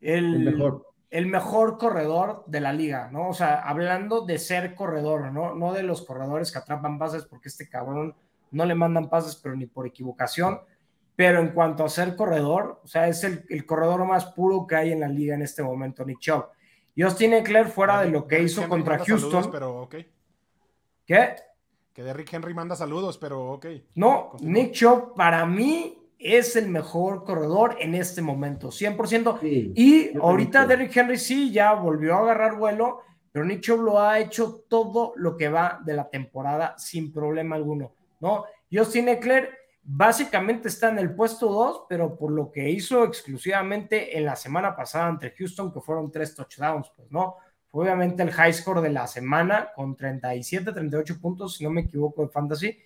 [0.00, 0.86] el, mejor.
[1.10, 3.28] el mejor corredor de la liga, ¿no?
[3.28, 5.54] O sea, hablando de ser corredor, ¿no?
[5.54, 8.14] No de los corredores que atrapan pases porque este cabrón
[8.50, 10.60] no le mandan pases, pero ni por equivocación
[11.16, 14.92] pero en cuanto a ser corredor, o sea, es el, corredor más puro que hay
[14.92, 16.44] en la liga en este momento, Nick Chubb.
[16.96, 19.50] Justin Eckler, fuera de lo que hizo contra Houston.
[19.50, 19.96] pero ok.
[21.06, 21.36] ¿Qué?
[21.92, 23.66] Que Derrick Henry manda saludos, pero ok.
[23.94, 29.38] No, Nick Chubb para mí es el mejor corredor en este momento, 100%.
[29.42, 33.00] y ahorita Derrick Henry sí ya volvió a agarrar vuelo,
[33.32, 37.56] pero Nick Chubb lo ha hecho todo lo que va de la temporada sin problema
[37.56, 38.44] alguno, ¿no?
[38.70, 44.24] Justin Eckler básicamente está en el puesto 2, pero por lo que hizo exclusivamente en
[44.24, 47.36] la semana pasada entre Houston, que fueron tres touchdowns, pues no.
[47.68, 51.82] Fue obviamente el high score de la semana con 37, 38 puntos, si no me
[51.82, 52.76] equivoco, de fantasy.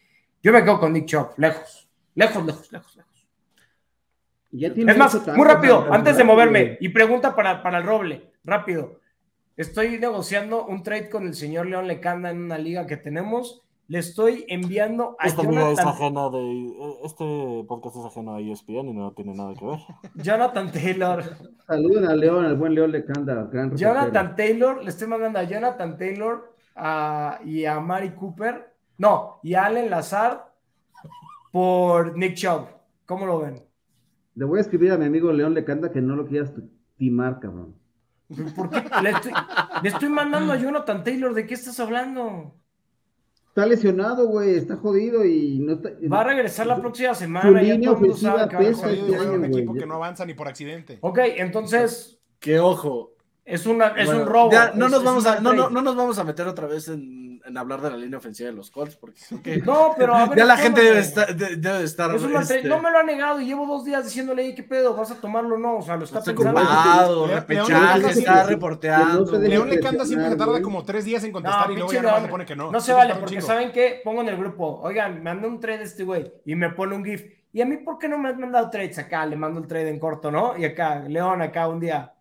[0.43, 3.27] Yo me quedo con Nick Chubb, lejos, lejos, lejos, lejos, lejos.
[4.77, 9.01] es más, muy rápido, antes de moverme, y pregunta para, para el Roble, rápido.
[9.57, 13.99] Estoy negociando un trade con el señor León Lecanda en una liga que tenemos le
[13.99, 16.31] estoy enviando a este Jonathan...
[16.31, 16.73] de,
[17.03, 19.81] este podcast es ajeno a ESPN y no tiene nada que ver.
[20.15, 21.25] Jonathan Taylor.
[21.67, 23.49] Saluden a León, al buen León Lecanda.
[23.51, 26.55] Gran Jonathan Taylor, le estoy mandando a Jonathan Taylor
[27.45, 28.73] y a Mari Cooper.
[28.99, 30.39] No, y a Allen Lazard
[31.51, 32.69] por Nick Chubb.
[33.07, 33.61] ¿Cómo lo ven?
[34.37, 36.53] Le voy a escribir a mi amigo León Lecanda que no lo quieras
[36.97, 37.75] timar, cabrón.
[38.55, 38.85] ¿Por qué?
[39.03, 39.33] Le estoy,
[39.83, 41.35] le estoy mandando a Jonathan Taylor.
[41.35, 42.55] ¿De qué estás hablando?
[43.61, 45.91] Está lesionado, güey, está jodido y no está.
[46.11, 47.47] Va a regresar la próxima semana.
[47.47, 50.99] Su línea ofensiva pesa este año, un equipo que no avanza ni por accidente.
[51.03, 52.19] Ok, entonces.
[52.39, 53.13] Que ojo.
[53.45, 54.51] Es, una, es un robo.
[54.77, 57.57] no, nos vamos a, no, no, no, nos vamos a meter otra vez en, en,
[57.57, 59.21] hablar de la línea ofensiva de los Colts, porque
[59.65, 62.65] no, pero a ver, ya la gente debe estar, debe estar este...
[62.65, 64.95] No me lo ha negado y llevo dos días diciéndole, ¿qué pedo?
[64.95, 65.79] ¿Vas a tomarlo o no?
[65.79, 67.27] O sea, lo está, está pensando.
[67.27, 69.39] repechaje, está reporteando.
[69.39, 72.23] León le canta siempre se tarda como tres días en contestar y luego ya nomás
[72.23, 72.71] le pone que no.
[72.71, 74.01] No se vale, porque ¿saben qué?
[74.05, 77.05] Pongo en el grupo, oigan, me manda un trade este güey y me pone un
[77.05, 77.25] GIF.
[77.53, 79.27] ¿Y a mí por qué no me has mandado trades acá?
[79.27, 80.57] Le mando el trade en corto, ¿no?
[80.57, 82.13] Y acá, León, acá un día.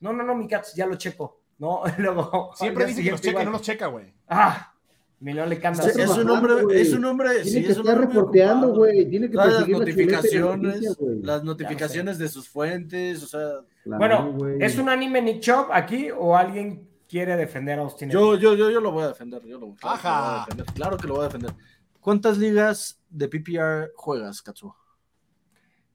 [0.00, 1.37] No, no, no, mi cats, ya lo checo.
[1.58, 1.82] ¿No?
[1.98, 4.12] Luego, Siempre dice que los checa y no los checa, güey.
[4.28, 4.72] Ah,
[5.20, 5.88] Milón le canta.
[5.88, 9.08] Es, un hombre, es un hombre, tiene que estar reporteando, güey.
[9.10, 13.48] Tiene que las notificaciones, las notificaciones de sus fuentes, o sea.
[13.84, 18.10] bueno, ¿es un anime Nick Chop aquí o alguien quiere defender a Austin?
[18.10, 19.44] Yo, yo, yo, yo lo voy a defender.
[19.44, 21.54] Yo lo, claro, Que lo voy a defender, claro que lo voy a defender.
[22.00, 24.76] ¿Cuántas ligas de PPR juegas, Katsuo?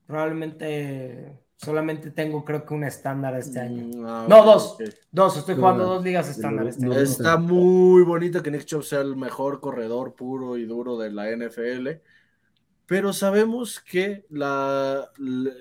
[0.06, 4.02] Probablemente Solamente tengo, creo que un estándar este año.
[4.02, 4.78] Mm, ah, no, dos.
[5.12, 6.94] Dos, estoy jugando dos ligas estándar este año.
[6.94, 11.30] Está muy bonito que Nick Chubb sea el mejor corredor puro y duro de la
[11.30, 11.90] NFL.
[12.86, 15.10] Pero sabemos que la,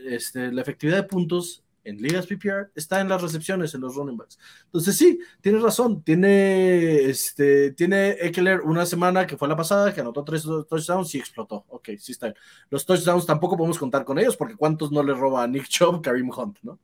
[0.07, 4.16] este, la efectividad de puntos en ligas PPR está en las recepciones, en los running
[4.16, 4.39] backs.
[4.64, 10.01] Entonces sí, tienes razón, tiene, este, tiene Eckler una semana que fue la pasada, que
[10.01, 11.64] anotó tres touchdowns y explotó.
[11.68, 12.33] Ok, sí está
[12.70, 16.03] Los touchdowns tampoco podemos contar con ellos porque cuántos no le roba a Nick Chubb,
[16.03, 16.78] Karim Hunt, ¿no?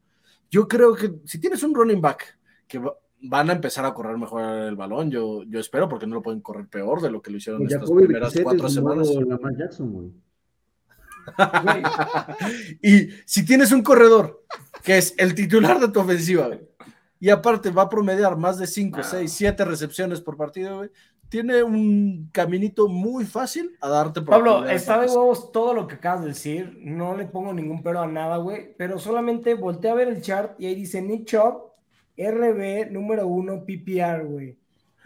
[0.50, 2.80] Yo creo que si tienes un running back que
[3.20, 6.40] van a empezar a correr mejor el balón, yo, yo espero porque no lo pueden
[6.40, 9.08] correr peor de lo que lo hicieron en estas primeras cuatro semanas.
[12.82, 14.44] y si tienes un corredor
[14.82, 16.50] que es el titular de tu ofensiva,
[17.20, 20.88] y aparte va a promediar más de 5, 6, 7 recepciones por partido,
[21.28, 25.96] tiene un caminito muy fácil a darte por Pablo, está de huevos todo lo que
[25.96, 26.78] acabas de decir.
[26.80, 28.74] No le pongo ningún pero a nada, güey.
[28.76, 31.74] Pero solamente volteé a ver el chart y ahí dice Nick Chop,
[32.16, 34.57] RB número 1 PPR, güey.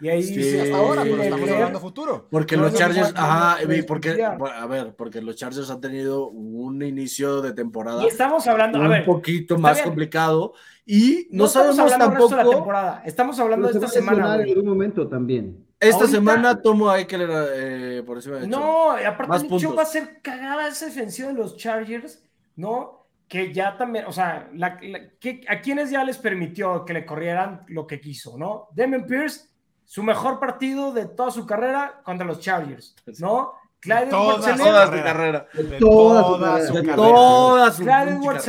[0.03, 2.27] Y ahí dice, hasta ahora, pero estamos hablando futuro.
[2.29, 7.53] Porque los Chargers, ajá, porque, a ver, porque los Chargers han tenido un inicio de
[7.53, 8.03] temporada.
[8.03, 12.35] Y estamos hablando, un a ver, poquito más complicado y no, sabemos tampoco.
[12.35, 13.01] De la temporada.
[13.05, 14.35] Estamos hablando de esta semana.
[14.35, 15.65] En algún momento también.
[15.79, 20.19] Esta semana tomo a Eckler eh, por encima de No, aparte Nicho va a ser
[20.21, 22.21] cagada esa defensiva de los Chargers,
[22.57, 23.07] ¿no?
[23.29, 27.63] Que ya también, o sea, la, que, a quienes ya les permitió que le corrieran
[27.67, 28.67] lo que quiso, ¿no?
[28.73, 29.52] Demian Pierce
[29.93, 33.53] su mejor partido de toda su carrera contra los Chargers, ¿no?
[33.79, 35.47] Clyde toda, toda su carrera.
[35.53, 38.03] De toda, su carrera.
[38.03, 38.45] Clyde Edwards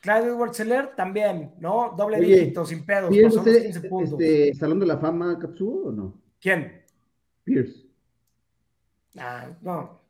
[0.00, 1.92] Clyde Edwards también, ¿no?
[1.94, 3.10] Doble dígito, sin pedos.
[3.10, 4.12] ¿Pierce usted, 15 puntos.
[4.18, 6.14] Este, ¿Salón de la fama Katsuo o no?
[6.40, 6.82] ¿Quién?
[7.44, 7.84] Pierce.
[9.18, 10.00] Ah, no.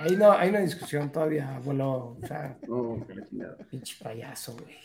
[0.00, 2.16] Ahí no hay una discusión todavía, abuelo.
[2.20, 2.98] O sea, oh,
[3.70, 4.76] pinche payaso, güey.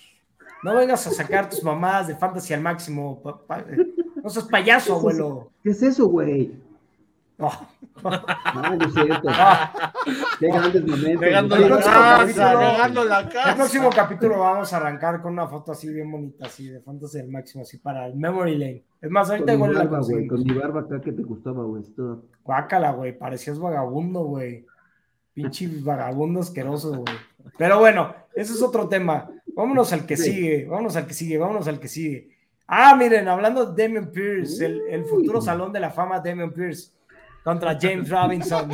[0.61, 3.19] No vengas a sacar tus mamadas de fantasy al máximo.
[4.23, 5.51] No seas payaso, abuelo.
[5.63, 6.51] ¿Qué es eso, güey?
[7.37, 7.51] No.
[8.03, 9.27] Ah, no es cierto.
[10.39, 11.21] Qué grandes momentos.
[11.21, 12.53] Llegando la casa,
[13.05, 13.49] la casa.
[13.51, 17.19] El próximo capítulo vamos a arrancar con una foto así bien bonita, así de fantasy
[17.19, 18.83] al máximo, así para el memory lane.
[19.01, 21.83] Es más, ahorita igual la güey, Con mi barba acá que te gustaba, güey.
[22.43, 23.17] Guácala, güey.
[23.17, 24.65] Parecías vagabundo, güey.
[25.33, 27.15] Pinche vagabundo asqueroso, güey.
[27.57, 29.29] Pero bueno, ese es otro tema.
[29.55, 32.36] Vámonos al que sigue, vámonos al que sigue, vámonos al que sigue.
[32.67, 36.91] Ah, miren, hablando de Damien Pierce, el, futuro salón de la fama de Damien Pierce
[37.41, 38.69] contra James Robinson.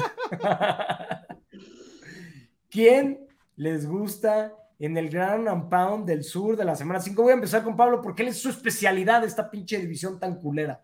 [2.71, 7.21] ¿Quién les gusta en el Grand Pound del sur de la semana 5?
[7.21, 10.81] Voy a empezar con Pablo porque él es su especialidad, esta pinche división tan culera.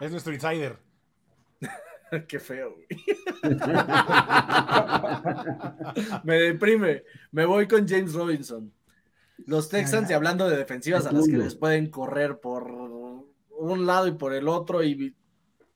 [0.00, 0.78] Es nuestro insider.
[2.28, 2.74] Qué feo,
[6.24, 7.04] Me deprime.
[7.30, 8.72] Me voy con James Robinson.
[9.46, 14.06] Los Texans, y hablando de defensivas a las que les pueden correr por un lado
[14.06, 15.14] y por el otro, y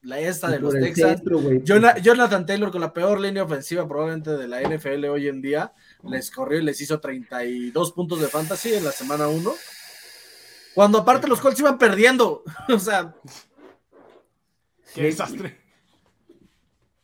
[0.02, 1.22] la esta de los Texans.
[1.64, 6.30] Jonathan Taylor con la peor línea ofensiva probablemente de la NFL hoy en día, les
[6.30, 9.52] corrió y les hizo 32 puntos de fantasy en la semana 1.
[10.74, 12.42] Cuando aparte los Colts iban perdiendo.
[12.68, 13.14] o sea.
[14.94, 15.61] Qué desastre.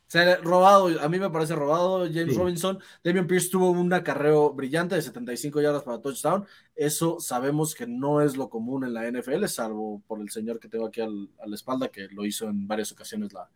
[0.09, 2.79] Sea, robado, a mí me parece robado James Robinson.
[3.03, 6.47] Damian Pierce tuvo un acarreo brillante de 75 yardas para touchdown.
[6.75, 10.67] Eso sabemos que no es lo común en la NFL, salvo por el señor que
[10.67, 13.51] tengo aquí a la espalda, que lo hizo en varias ocasiones la,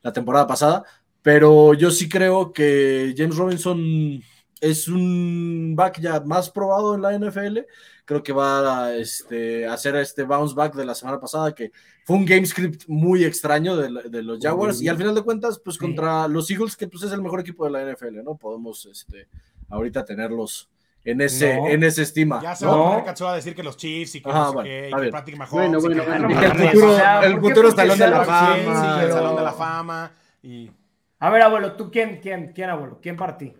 [0.00, 0.82] la temporada pasada.
[1.20, 4.22] Pero yo sí creo que James Robinson
[4.60, 7.58] es un back ya más probado en la NFL.
[8.04, 11.72] Creo que va a este, hacer este bounce back de la semana pasada, que
[12.04, 14.80] fue un game script muy extraño de, los Jaguars.
[14.80, 17.64] Y al final de cuentas, pues contra los Eagles, que pues es el mejor equipo
[17.64, 18.36] de la NFL, ¿no?
[18.36, 19.28] Podemos este,
[19.68, 20.70] ahorita tenerlos
[21.04, 22.40] en ese, en ese estima.
[22.42, 24.90] Ya se va a poner a decir que los Chiefs y que, no sé qué,
[24.90, 25.82] y que Patrick Mahomes.
[25.82, 29.04] Bueno, bueno, el futuro, el futuro salón de la fama.
[29.04, 30.12] el salón de la fama.
[30.42, 30.70] Y...
[31.18, 33.00] A ver, abuelo, ¿tú quién, quién, quién, abuelo?
[33.02, 33.54] ¿Quién partí?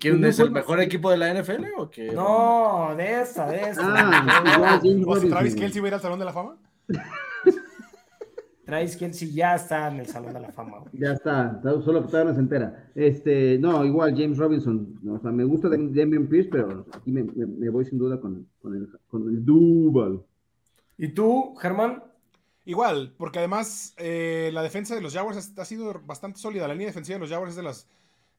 [0.00, 2.10] ¿Quién es el mejor equipo de la NFL o qué?
[2.12, 3.82] No, de esa, de esa.
[3.84, 4.80] Ah,
[5.28, 6.56] ¿Travis Kelsey va a ir al Salón de la Fama?
[8.64, 10.78] Travis Kelsey ya está en el Salón de la Fama.
[10.92, 12.90] Ya está, solo todavía no se entera.
[12.94, 17.68] Este, no, igual James Robinson, o sea, me gusta Damian Pierce, pero aquí me, me,
[17.68, 20.24] voy sin duda con, con el, con el Duval.
[20.96, 22.02] ¿Y tú, Germán?
[22.64, 26.68] Igual, porque además eh, la defensa de los Jaguars ha, sido bastante sólida.
[26.68, 27.88] La línea defensiva de los Jaguars es de las.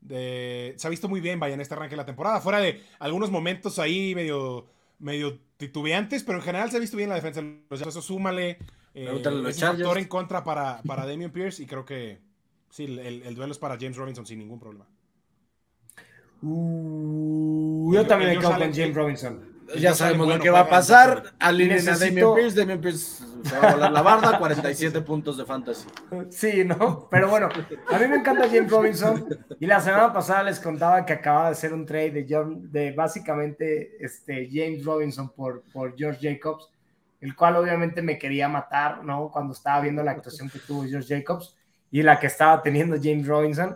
[0.02, 2.41] De, se ha visto muy bien, vaya, en este arranque de la temporada.
[2.41, 4.68] Fuera de algunos momentos ahí medio,
[4.99, 7.95] medio titubeantes, pero en general se ha visto bien la defensa de los Jaguars.
[7.95, 8.58] Eso súmale.
[8.93, 12.20] Eh, es un factor en contra para, para Damian Pierce y creo que
[12.70, 14.88] sí, el, duelo es para James Robinson sin ningún problema.
[16.41, 21.34] Uh, yo también me quedo con James Robinson ya sabemos lo que va a pasar.
[21.40, 22.60] Alineen a Damien Pierce.
[22.60, 24.38] Damien Pierce se va a volar la barda.
[24.38, 25.88] 47 puntos de fantasy.
[26.30, 27.08] Sí, ¿no?
[27.10, 27.50] Pero bueno,
[27.90, 29.26] a mí me encanta James Robinson.
[29.60, 32.92] Y la semana pasada les contaba que acaba de hacer un trade de, John, de
[32.92, 36.70] básicamente este, James Robinson por, por George Jacobs,
[37.20, 39.30] el cual obviamente me quería matar, ¿no?
[39.32, 41.56] Cuando estaba viendo la actuación que tuvo George Jacobs
[41.92, 43.76] y la que estaba teniendo James Robinson.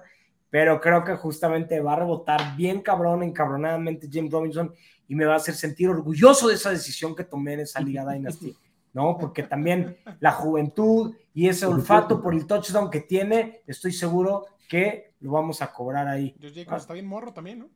[0.49, 4.73] Pero creo que justamente va a rebotar bien cabrón, encabronadamente James Robinson
[5.07, 8.05] y me va a hacer sentir orgulloso de esa decisión que tomé en esa Liga
[8.05, 8.55] Dynasty,
[8.93, 9.17] ¿no?
[9.17, 15.13] Porque también la juventud y ese olfato por el touchdown que tiene, estoy seguro que
[15.19, 16.35] lo vamos a cobrar ahí.
[16.41, 17.69] Josh Jacobs está bien morro también, ¿no?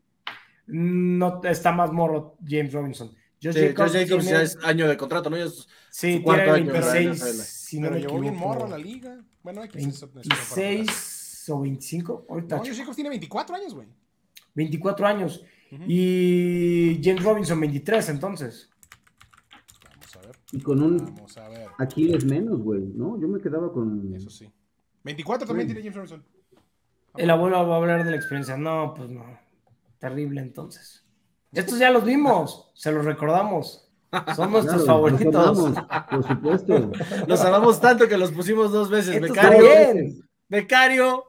[0.68, 3.12] No está más morro James Robinson.
[3.42, 5.38] Josh Jacobs, ya es año de contrato, ¿no?
[5.90, 9.18] sí, tiene 26, si no Pero bien morro en la liga.
[9.42, 12.26] Bueno, hay que 26 o 25.
[12.30, 13.88] Ahorita no, Josh Jacobs tiene 24 años, güey.
[14.56, 15.44] 24 años.
[15.72, 18.70] Y James Robinson 23, entonces.
[19.84, 20.36] Vamos a ver.
[20.52, 21.68] Y con un Vamos a ver.
[21.78, 23.20] Aquiles menos, güey, ¿no?
[23.20, 24.14] Yo me quedaba con.
[24.16, 24.52] Eso sí.
[25.04, 26.26] 24 también tiene James Robinson.
[27.16, 28.58] El abuelo va a hablar de la experiencia.
[28.58, 29.26] No, pues no.
[30.00, 31.06] Terrible entonces.
[31.52, 33.90] Estos ya los vimos, se los recordamos.
[34.36, 35.74] Son nuestros favoritos.
[36.10, 36.92] por supuesto.
[37.28, 39.20] Los amamos tanto que los pusimos dos veces.
[39.22, 39.68] Becario.
[40.48, 41.24] Becario.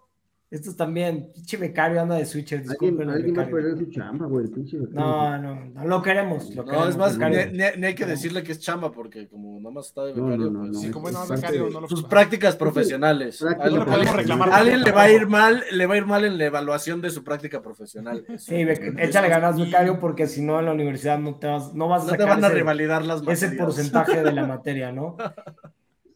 [0.51, 2.64] Estos también, pinche becario anda de switcher.
[2.68, 4.48] Alguien, alguien va a perder su chamba, güey.
[4.48, 6.53] Pinche no, no, no, lo queremos.
[6.57, 9.86] Lo no, es más, ni, hay que decirle que es chamba, porque como nada más
[9.86, 13.40] está de becario, no, pues, sí, como no becario, no lo Sus prácticas profesionales.
[13.40, 14.51] No podemos reclamar.
[14.53, 17.11] Alguien le va a ir mal, le va a ir mal en la evaluación de
[17.11, 18.26] su práctica profesional.
[18.36, 18.57] Sí,
[18.98, 22.07] échale ganas, becario, porque si no en la universidad no te vas, no vas a
[22.07, 22.18] sacar.
[22.18, 23.42] No te van a revalidar las materias.
[23.44, 25.16] Ese porcentaje de la materia, ¿no?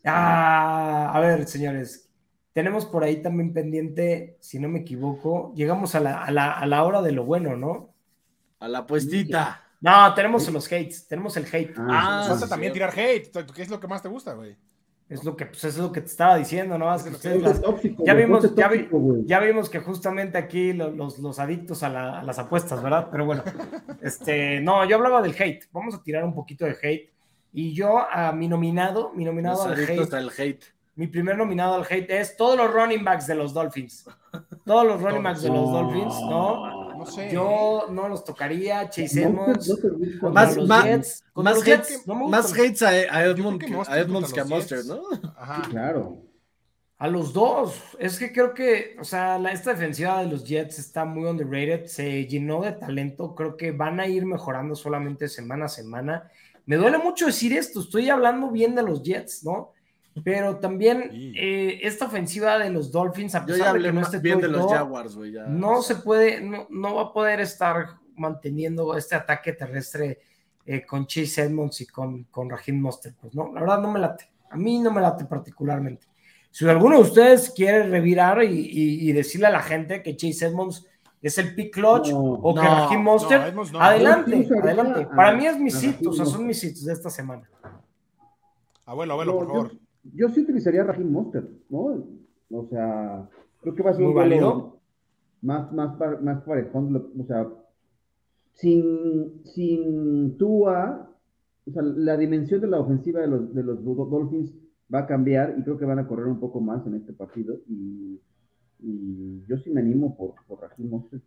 [0.06, 2.10] Ah, a ver, señores,
[2.54, 6.66] tenemos por ahí también pendiente, si no me equivoco, llegamos a la, a la, a
[6.66, 7.92] la hora de lo bueno, ¿no?
[8.60, 9.60] A la puestita.
[9.80, 11.74] No, tenemos los hates, tenemos el hate.
[11.76, 13.28] Ah, ah falta también tirar hate.
[13.52, 14.56] ¿Qué es lo que más te gusta, güey?
[15.08, 16.96] Es lo que, pues es lo que te estaba diciendo, ¿no?
[18.06, 18.54] ya, vimos,
[19.26, 23.08] ya, vimos que justamente aquí los, los, adictos a, las apuestas, ¿verdad?
[23.10, 23.42] Pero bueno,
[24.00, 25.64] este, no, yo hablaba del hate.
[25.72, 27.12] Vamos a tirar un poquito de hate.
[27.52, 31.86] Y yo a mi nominado, mi nominado al hate, al hate mi primer nominado al
[31.88, 34.06] hate es todos los running backs de los Dolphins.
[34.64, 36.94] Todos los running backs de los Dolphins, ¿no?
[36.96, 37.30] No sé.
[37.32, 38.88] Yo no los tocaría.
[38.88, 39.76] Chase Edmonds.
[40.22, 45.02] más, más, Jets, más, hates, más hates a, a, Edmonds que a Monster, ¿no?
[45.36, 45.68] Ajá.
[45.68, 46.22] claro.
[46.96, 47.82] A los dos.
[47.98, 51.86] Es que creo que, o sea, la, esta defensiva de los Jets está muy underrated.
[51.86, 53.34] Se llenó de talento.
[53.34, 56.30] Creo que van a ir mejorando solamente semana a semana.
[56.66, 57.80] Me duele mucho decir esto.
[57.80, 59.73] Estoy hablando bien de los Jets, ¿no?
[60.22, 64.40] Pero también eh, esta ofensiva de los Dolphins, a pesar de que no esté bien
[64.40, 65.16] de los Jaguars,
[65.48, 70.20] no se puede, no, no, va a poder estar manteniendo este ataque terrestre
[70.66, 73.16] eh, con Chase Edmonds y con, con Raheem Mostert.
[73.16, 74.30] Pues no, la verdad no me late.
[74.50, 76.06] A mí no me late particularmente.
[76.50, 80.86] Si alguno de ustedes quiere revirar y, decirle a la gente que Chase Edmonds
[81.20, 85.06] es el pick clutch o que Raheem Mostert, adelante, adelante.
[85.06, 87.50] Para mí es mis hitos, o sea, son mis hitos de esta semana.
[88.86, 92.06] Abuelo, abuelo, por favor yo sí utilizaría a Raheem Monster, ¿no?
[92.50, 93.28] O sea,
[93.60, 94.80] creo que va a ser un válido.
[95.42, 97.48] más, más, más parejón, o sea,
[98.52, 101.10] sin, sin Tua,
[101.66, 104.52] o sea, la dimensión de la ofensiva de los, de los Dolphins
[104.92, 107.56] va a cambiar y creo que van a correr un poco más en este partido
[107.68, 108.20] y,
[109.46, 111.20] yo sí me animo por, por Raheem Monster.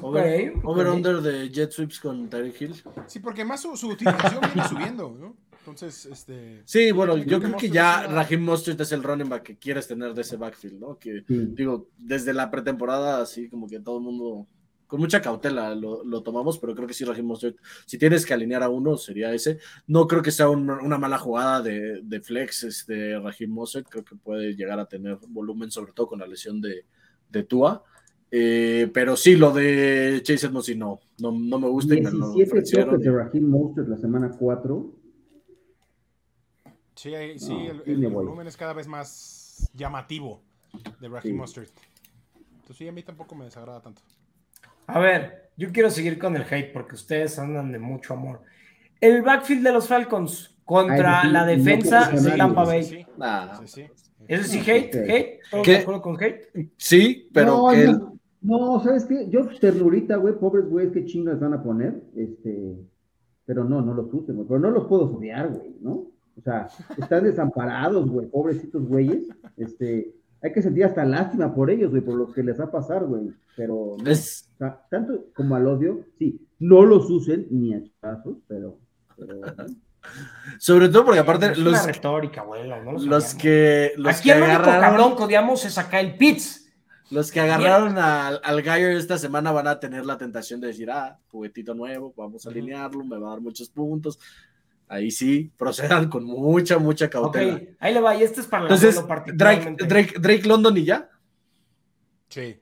[0.00, 2.74] Over, over under de Jet Sweeps con Tyreek Hill.
[3.06, 5.36] Sí, porque más su, su utilización viene subiendo, ¿no?
[5.62, 6.62] Entonces, este.
[6.64, 10.12] Sí, bueno, yo creo que ya Raheem Mostert es el running back que quieres tener
[10.12, 10.98] de ese backfield, ¿no?
[10.98, 14.48] Que digo, desde la pretemporada, así como que todo el mundo
[14.88, 17.56] con mucha cautela lo, tomamos, pero creo que sí, Raheem Mostert,
[17.86, 19.58] si tienes que alinear a uno, sería ese.
[19.86, 24.16] No creo que sea una mala jugada de, de flex este Raheem Mostert, creo que
[24.16, 26.86] puede llegar a tener volumen, sobre todo con la lesión de,
[27.30, 27.84] de Tua.
[28.30, 31.94] Eh, pero sí, lo de Chase Edmonds sí no, no, no me gusta.
[31.94, 35.01] 17 toques de Raheem Mostert la semana 4.
[36.94, 40.42] Sí, sí el, volumen es cada vez más llamativo
[41.00, 41.70] de Raheem Mostert.
[42.36, 44.02] Entonces sí, a mí tampoco me desagrada tanto.
[44.86, 48.42] A ver, yo quiero seguir con el hate porque ustedes andan de mucho amor.
[49.00, 52.84] El backfield de los Falcons contra la defensa de Tampa Bay.
[52.84, 53.06] Sí,
[53.66, 53.86] sí.
[54.28, 54.94] ¿Eso sí hate?
[54.94, 55.40] ¿Hate?
[55.50, 56.70] ¿Todos de acuerdo con hate?
[56.76, 59.28] Sí, pero no, no, ¿sabes qué?
[59.28, 62.76] Yo ternurita, güey, pobres güeyes, qué chingas van a poner, este,
[63.44, 66.11] pero no, no los usen, güey, pero no los puedo odiar, güey, ¿no?
[66.38, 71.90] O sea, están desamparados, güey, pobrecitos güeyes, este, hay que sentir hasta lástima por ellos,
[71.90, 73.32] güey, por lo que les va a pasar, güey.
[73.56, 73.96] Pero
[74.90, 78.78] tanto como al odio, sí, no los usen ni a chazos, pero,
[80.58, 84.42] Sobre todo porque aparte es los, una retórica, güey, no los, que los Aquí el
[84.42, 86.60] único cabrón que odiamos es acá el Pitts.
[87.10, 90.90] Los que agarraron al, al Geyer esta semana van a tener la tentación de decir,
[90.90, 94.18] ah, juguetito nuevo, vamos a alinearlo, me va a dar muchos puntos
[94.92, 97.60] ahí sí procedan con mucha, mucha cautela.
[97.80, 99.02] Ahí le va, y este es para Entonces,
[99.34, 101.08] Drake, Drake, Drake, London y ya.
[102.28, 102.58] Sí.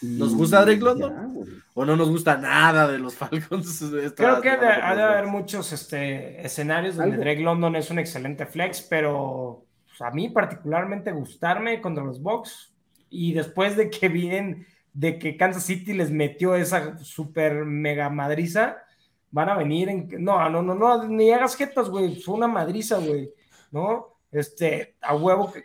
[0.00, 1.62] ¿Nos gusta Drake London?
[1.74, 3.84] ¿O no nos gusta nada de los Falcons?
[4.14, 8.82] Creo que ha de haber muchos este, escenarios donde Drake London es un excelente flex,
[8.82, 12.72] pero pues, a mí particularmente gustarme contra los Bucks
[13.10, 18.78] y después de que vienen de que Kansas City les metió esa super mega madriza,
[19.30, 20.08] van a venir en...
[20.18, 23.30] No, no, no, no, ni hagas jetas, güey, fue una madriza, güey,
[23.70, 24.18] ¿no?
[24.30, 25.64] Este, a huevo que...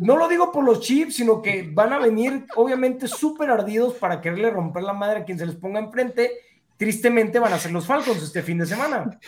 [0.00, 4.20] No lo digo por los chips, sino que van a venir, obviamente, súper ardidos para
[4.20, 6.32] quererle romper la madre a quien se les ponga enfrente.
[6.76, 9.18] Tristemente van a ser los Falcons este fin de semana.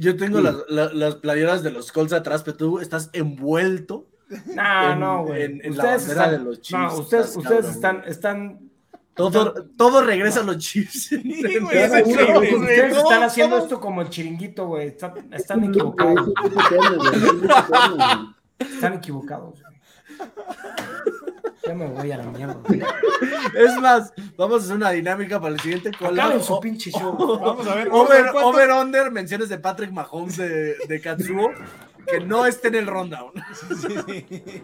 [0.00, 4.06] yo tengo las, playeras de los Colts atrás, pero tú estás envuelto.
[4.54, 5.66] No, no, güey.
[5.68, 6.92] ustedes están, de los Chiefs.
[6.92, 8.70] No, ustedes, ustedes están, están
[9.14, 11.12] todo, todo regresa a los chips.
[11.12, 14.88] Ustedes están haciendo esto como el chiringuito, güey.
[14.88, 16.32] Están, equivocados.
[18.58, 19.62] están equivocados.
[21.66, 22.56] Ya me voy a la mierda.
[23.56, 26.38] Es más, vamos a hacer una dinámica para el siguiente cola.
[26.40, 27.16] su pinche show.
[27.16, 27.88] Vamos a ver.
[27.90, 31.52] Over, over, under, menciones de Patrick Mahomes de, de Katsuo,
[32.06, 33.32] que no esté en el rundown.
[33.80, 34.62] Sí, sí.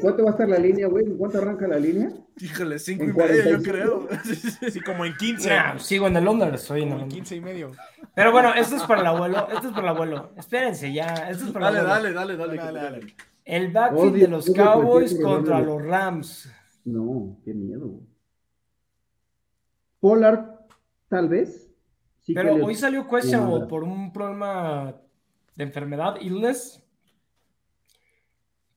[0.00, 1.04] ¿Cuánto va a estar la línea, güey?
[1.04, 2.10] ¿En cuánto arranca la línea?
[2.40, 4.08] Híjole, cinco y medio, yo creo.
[4.70, 5.50] Sí, como en 15.
[5.78, 7.72] sigo en el under, soy en el 15 y medio.
[8.14, 10.32] Pero bueno, esto es para el abuelo, esto es para el abuelo.
[10.36, 11.94] Espérense ya, esto es para el abuelo.
[11.94, 13.16] Dale, dale, dale, dale.
[13.44, 16.50] El backfield de los Cowboys contra los Rams.
[16.84, 18.00] No, qué miedo.
[20.00, 20.44] Pollard,
[21.08, 21.70] tal vez.
[22.34, 24.94] Pero hoy salió questionable por un problema
[25.54, 26.82] de enfermedad, illness.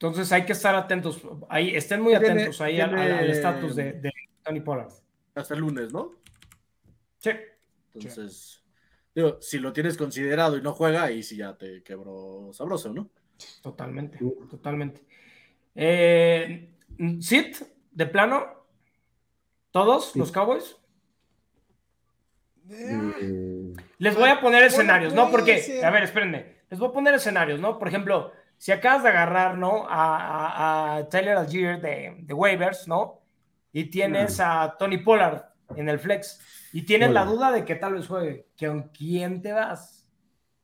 [0.02, 4.10] Entonces hay que estar atentos, ahí, estén muy atentos ahí al estatus de,
[4.42, 4.94] Tony Pollard.
[5.36, 6.14] Hasta el lunes, ¿no?
[7.18, 7.32] Sí.
[7.94, 8.64] Entonces,
[9.14, 13.10] digo, si lo tienes considerado y no juega, ahí sí ya te quebró sabroso, ¿no?
[13.62, 14.20] Totalmente,
[14.50, 15.04] totalmente.
[15.76, 16.78] Eh,
[17.20, 17.58] ¿Sit?
[17.92, 18.46] ¿De plano?
[19.72, 20.78] ¿Todos los Cowboys?
[22.70, 25.30] Eh, Les voy a poner escenarios, ¿no?
[25.30, 26.60] Porque, a ver, espérenme.
[26.70, 27.78] Les voy a poner escenarios, ¿no?
[27.78, 29.88] Por ejemplo, si acabas de agarrar, ¿no?
[29.90, 33.22] A, a, Tyler Algier de, de, waivers, ¿no?
[33.72, 35.46] Y tienes a Tony Pollard
[35.76, 36.40] en el flex
[36.74, 40.06] y tienes la duda de que tal vez juegue, ¿con quién te vas?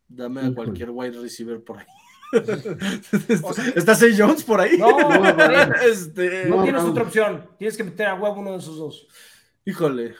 [0.09, 1.85] Dame a cualquier wide receiver por ahí.
[3.75, 4.77] ¿Está Say Jones por ahí?
[4.77, 7.49] No, no, este, no tienes otra opción.
[7.57, 9.07] Tienes que meter a huevo uno de esos dos.
[9.63, 10.15] Híjole.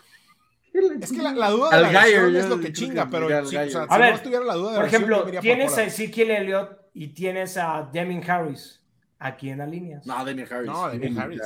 [1.02, 4.16] Es que la, duda de la es lo que chinga, pero si, a ver, no
[4.16, 8.82] estuviera la duda de por ejemplo, tienes a Ezekiel Elliott y tienes a Deming Harris.
[9.20, 10.06] ¿A quién alineas?
[10.06, 10.68] No, Deming Harris.
[10.68, 11.42] No, Deming Harris.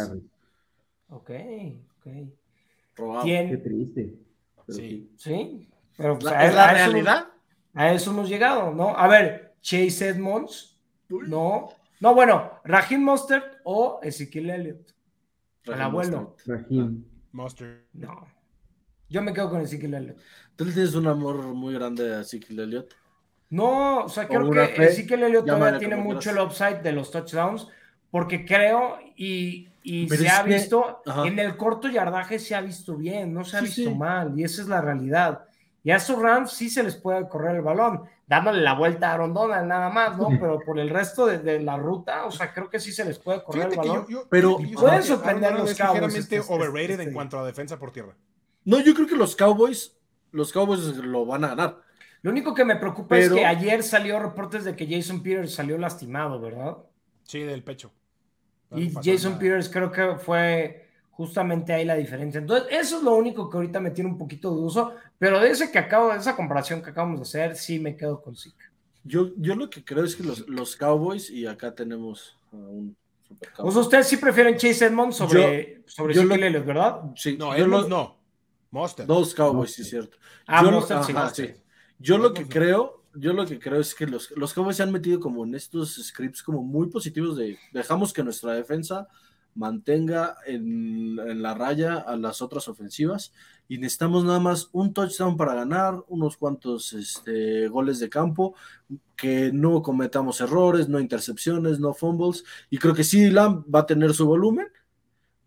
[1.10, 1.32] Ok,
[1.98, 2.14] ok.
[2.96, 3.24] Probado.
[3.24, 3.50] ¿Quién?
[3.50, 4.16] Qué triste.
[4.68, 5.12] Sí.
[5.18, 5.68] Sí.
[5.96, 7.28] Pero pues, ¿Es la realidad?
[7.74, 8.98] a eso hemos llegado, ¿no?
[8.98, 10.78] A ver, Chase Edmonds.
[11.10, 11.70] No.
[12.00, 14.92] No, bueno, Raheem Mostert o Ezekiel Elliott.
[15.66, 16.36] el abuelo.
[17.32, 17.86] Mostert.
[17.94, 18.39] No.
[19.10, 20.18] Yo me quedo con Ezekiel Elliott.
[20.56, 22.94] ¿Tú le tienes un amor muy grande a Ezekiel Elliott?
[23.50, 27.10] No, o sea, creo que sí que Elliott todavía tiene mucho el upside de los
[27.10, 27.68] touchdowns,
[28.12, 29.68] porque creo y,
[30.10, 33.94] se ha visto, en el corto yardaje se ha visto bien, no se ha visto
[33.96, 35.46] mal, y esa es la realidad.
[35.84, 39.10] Y Y a esos Rams sí se les puede correr el balón, dándole la vuelta
[39.10, 40.30] a Aaron Donald nada más, ¿no?
[40.30, 43.44] Pero por el resto de, la ruta, o sea, creo que sí se les puede
[43.44, 44.06] correr el balón.
[44.30, 46.16] pero pueden sorprender los Cowboys.
[46.16, 48.14] Este, este, overrated este, en cuanto a defensa por tierra.
[48.70, 49.98] No, yo creo que los Cowboys,
[50.32, 51.82] los Cowboys lo van a ganar.
[52.22, 55.76] Lo único que me preocupa es que ayer salió reportes de que Jason Peters salió
[55.80, 56.78] lastimado, ¿verdad?
[57.24, 57.92] Sí, del pecho.
[58.76, 62.38] y Jason Peters creo que fue justamente ahí la diferencia.
[62.38, 65.50] Entonces, eso es lo único que ahorita me tiene un poquito de uso, pero de
[65.50, 68.72] ese que acabo, de esa comparación que acabamos de hacer, sí me quedo con Zika.
[69.04, 72.96] Yo, yo lo que creo es que los, los Cowboys, y acá tenemos a un
[73.28, 73.82] super Cowboy.
[73.82, 77.02] ustedes sí prefieren Chase Edmonds sobre, sobre yo ¿verdad?
[77.16, 78.19] Sí, no, Edmonds no.
[78.72, 79.06] Monster.
[79.06, 80.18] Dos Cowboys, sí, es cierto.
[80.46, 81.00] Ah, yo, Monster,
[81.34, 81.54] sí.
[81.98, 84.92] Yo lo que creo, yo lo que creo es que los, los Cowboys se han
[84.92, 89.08] metido como en estos scripts como muy positivos de dejamos que nuestra defensa
[89.56, 93.34] mantenga en, la raya a las otras ofensivas
[93.68, 98.56] y necesitamos nada más un touchdown para ganar, unos cuantos este, goles de campo,
[99.16, 103.86] que no cometamos errores, no intercepciones, no fumbles y creo que sí Lamb va a
[103.86, 104.68] tener su volumen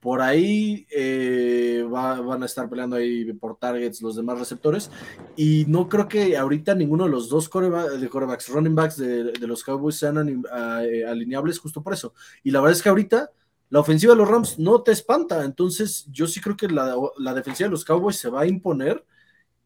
[0.03, 4.90] por ahí eh, van a estar peleando ahí por targets los demás receptores.
[5.36, 9.62] Y no creo que ahorita ninguno de los dos de corebacks, running backs de, los
[9.62, 10.42] Cowboys sean
[10.82, 12.14] eh, alineables justo por eso.
[12.42, 13.30] Y la verdad es que ahorita
[13.70, 15.44] la ofensiva de los Rams no te espanta.
[15.44, 16.96] Entonces yo sí creo que la,
[17.32, 19.07] defensiva de los Cowboys se va a imponer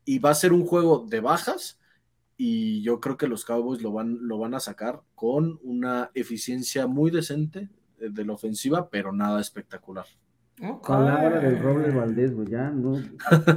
[0.04, 1.78] y va a ser un juego de bajas.
[2.36, 6.86] Y yo creo que los Cowboys lo van, lo van a sacar con una eficiencia
[6.86, 10.04] muy decente de la ofensiva, pero nada espectacular.
[10.86, 12.98] Palabra del Roble Valdés, güey, ya no.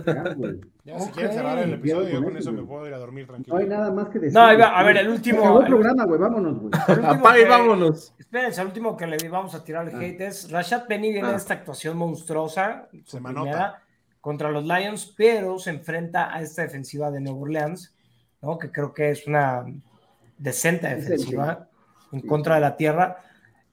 [0.06, 0.60] Ya, güey.
[0.86, 3.56] Ya, si quieren cerrar el episodio, yo con eso me puedo ir a dormir tranquilo.
[3.56, 4.34] No hay nada más que decir.
[4.34, 5.62] No, a ver, el último.
[5.62, 6.72] El programa, güey, vámonos, güey.
[7.04, 8.16] Apague, vámonos.
[8.18, 10.00] Espérense, el último que le vamos a tirar el ah.
[10.00, 11.36] hate es Rashad Penny viene ah.
[11.36, 12.88] esta actuación monstruosa.
[13.06, 13.84] Se manota.
[14.20, 17.94] Contra los Lions, pero se enfrenta a esta defensiva de Nueva Orleans,
[18.42, 18.58] ¿no?
[18.58, 19.66] Que creo que es una
[20.40, 21.68] decente defensiva
[22.12, 23.18] en contra de la tierra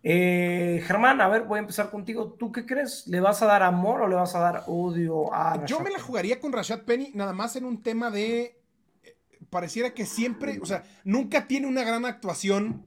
[0.09, 2.37] eh, Germán, a ver, voy a empezar contigo.
[2.39, 3.09] ¿Tú qué crees?
[3.09, 5.99] ¿Le vas a dar amor o le vas a dar odio a Yo me la
[5.99, 8.57] jugaría con Rashad Penny, nada más en un tema de.
[9.03, 9.17] Eh,
[9.51, 12.87] pareciera que siempre, o sea, nunca tiene una gran actuación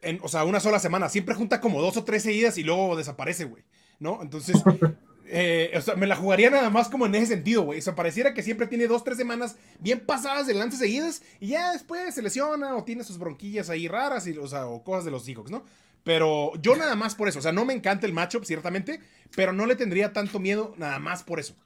[0.00, 1.08] en, o sea, una sola semana.
[1.08, 3.62] Siempre junta como dos o tres seguidas y luego desaparece, güey.
[4.00, 4.20] ¿No?
[4.20, 4.60] Entonces,
[5.26, 7.78] eh, o sea, me la jugaría nada más como en ese sentido, güey.
[7.78, 11.50] O sea, pareciera que siempre tiene dos, tres semanas bien pasadas de lances seguidas y
[11.50, 15.04] ya después se lesiona o tiene sus bronquillas ahí raras y, o, sea, o cosas
[15.04, 15.62] de los hijos, ¿no?
[16.06, 17.40] Pero yo nada más por eso.
[17.40, 19.00] O sea, no me encanta el matchup, ciertamente,
[19.34, 21.56] pero no le tendría tanto miedo nada más por eso.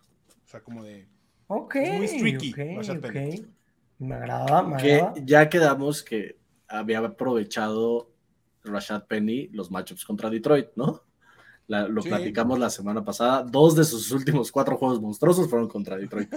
[0.46, 1.06] O sea, como de.
[1.46, 1.76] Ok.
[1.76, 2.54] Es muy streaky.
[2.54, 3.46] Okay,
[3.98, 5.12] Me agrada, me agrada.
[5.22, 6.38] ya quedamos que
[6.68, 8.10] había aprovechado
[8.64, 11.02] Rashad Penny los matchups contra Detroit, ¿no?
[11.70, 13.42] Lo platicamos la semana pasada.
[13.42, 16.28] Dos de sus últimos cuatro juegos monstruosos fueron contra Detroit.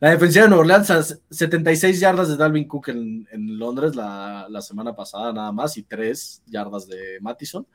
[0.00, 3.26] la defensiva de Nueva Orleans, 76 yardas de Dalvin Cook en,
[3.58, 7.66] Londres la, semana pasada, nada más, y 3 yardas de Mattison.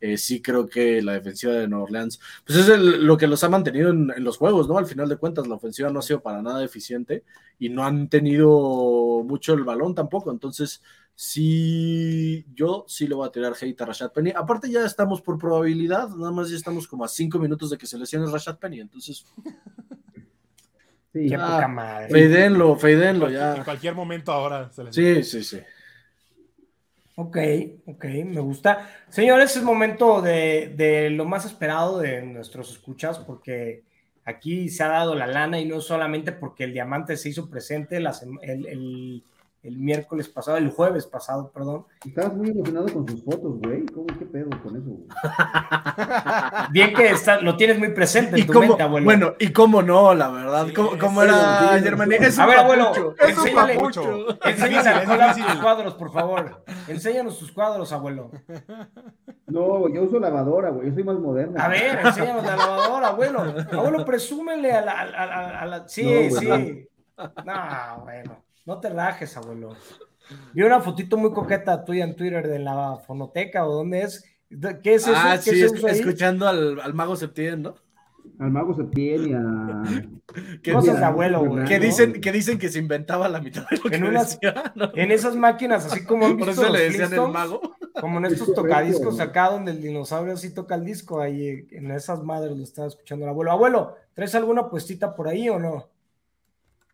[0.00, 3.50] Eh, sí creo que la defensiva de Nueva Orleans, pues es lo que los ha
[3.50, 4.78] mantenido en, en, los juegos, ¿no?
[4.78, 7.22] Al final de cuentas, la ofensiva no ha sido para nada eficiente
[7.58, 10.30] y no han tenido mucho el balón tampoco.
[10.30, 10.82] Entonces,
[11.14, 14.32] sí, yo sí le voy a tirar hate a Rashad Penny.
[14.34, 17.86] Aparte ya estamos por probabilidad, nada más ya estamos como a cinco minutos de que
[17.86, 19.26] se lesione Rashad Penny, entonces...
[21.12, 22.08] Sí, Qué poca madre.
[22.08, 23.56] Feidenlo, feidenlo ya.
[23.56, 25.58] En cualquier momento ahora se Sí, sí, sí.
[27.22, 27.36] Ok,
[27.84, 28.88] ok, me gusta.
[29.10, 33.82] Señores, es momento de, de, lo más esperado de nuestros escuchas, porque
[34.24, 37.98] aquí se ha dado la lana y no solamente porque el diamante se hizo presente
[37.98, 38.06] el,
[38.42, 39.22] el,
[39.62, 41.84] el miércoles pasado, el jueves pasado, perdón.
[42.06, 43.84] Estabas muy emocionado con sus fotos, güey.
[43.86, 44.90] ¿Cómo qué pedo con eso?
[46.70, 49.04] Bien que está, lo tienes muy presente en tu mente, abuelo.
[49.04, 50.68] Bueno, y cómo no, la verdad.
[50.74, 52.10] ¿Cómo, era Germán?
[52.10, 53.74] A ver, abuelo, enséñale,
[54.44, 56.64] enséñale sus cuadros, por favor.
[56.88, 58.30] Enséñanos sus cuadros, abuelo.
[59.46, 60.88] No, yo uso lavadora, güey.
[60.88, 61.60] Yo soy más moderno.
[61.60, 63.40] A ver, enséñanos la lavadora, abuelo.
[63.72, 65.00] Abuelo, presúmele a la...
[65.00, 66.88] A, la, Sí, sí.
[67.44, 68.49] No, bueno.
[68.64, 69.76] No te rajes, abuelo.
[70.52, 74.24] Vi una fotito muy coqueta tuya en Twitter de la fonoteca o dónde es.
[74.82, 75.12] ¿Qué es eso?
[75.14, 77.74] Ah, sí, escuchando al, al, mago Septién, ¿no?
[78.38, 79.82] Al mago Septién y a.
[80.62, 81.64] ¿Qué Cosas de abuelo, güey.
[81.64, 84.38] Que, dicen, que dicen que se inventaba la mitad de lo que en, unas,
[84.94, 87.60] en esas máquinas, así como han visto Por eso le decían el mago.
[88.00, 92.22] Como en estos tocadiscos acá donde el dinosaurio sí toca el disco, ahí en esas
[92.22, 93.52] madres lo estaba escuchando el abuelo.
[93.52, 95.88] Abuelo, ¿traes alguna puestita por ahí o no?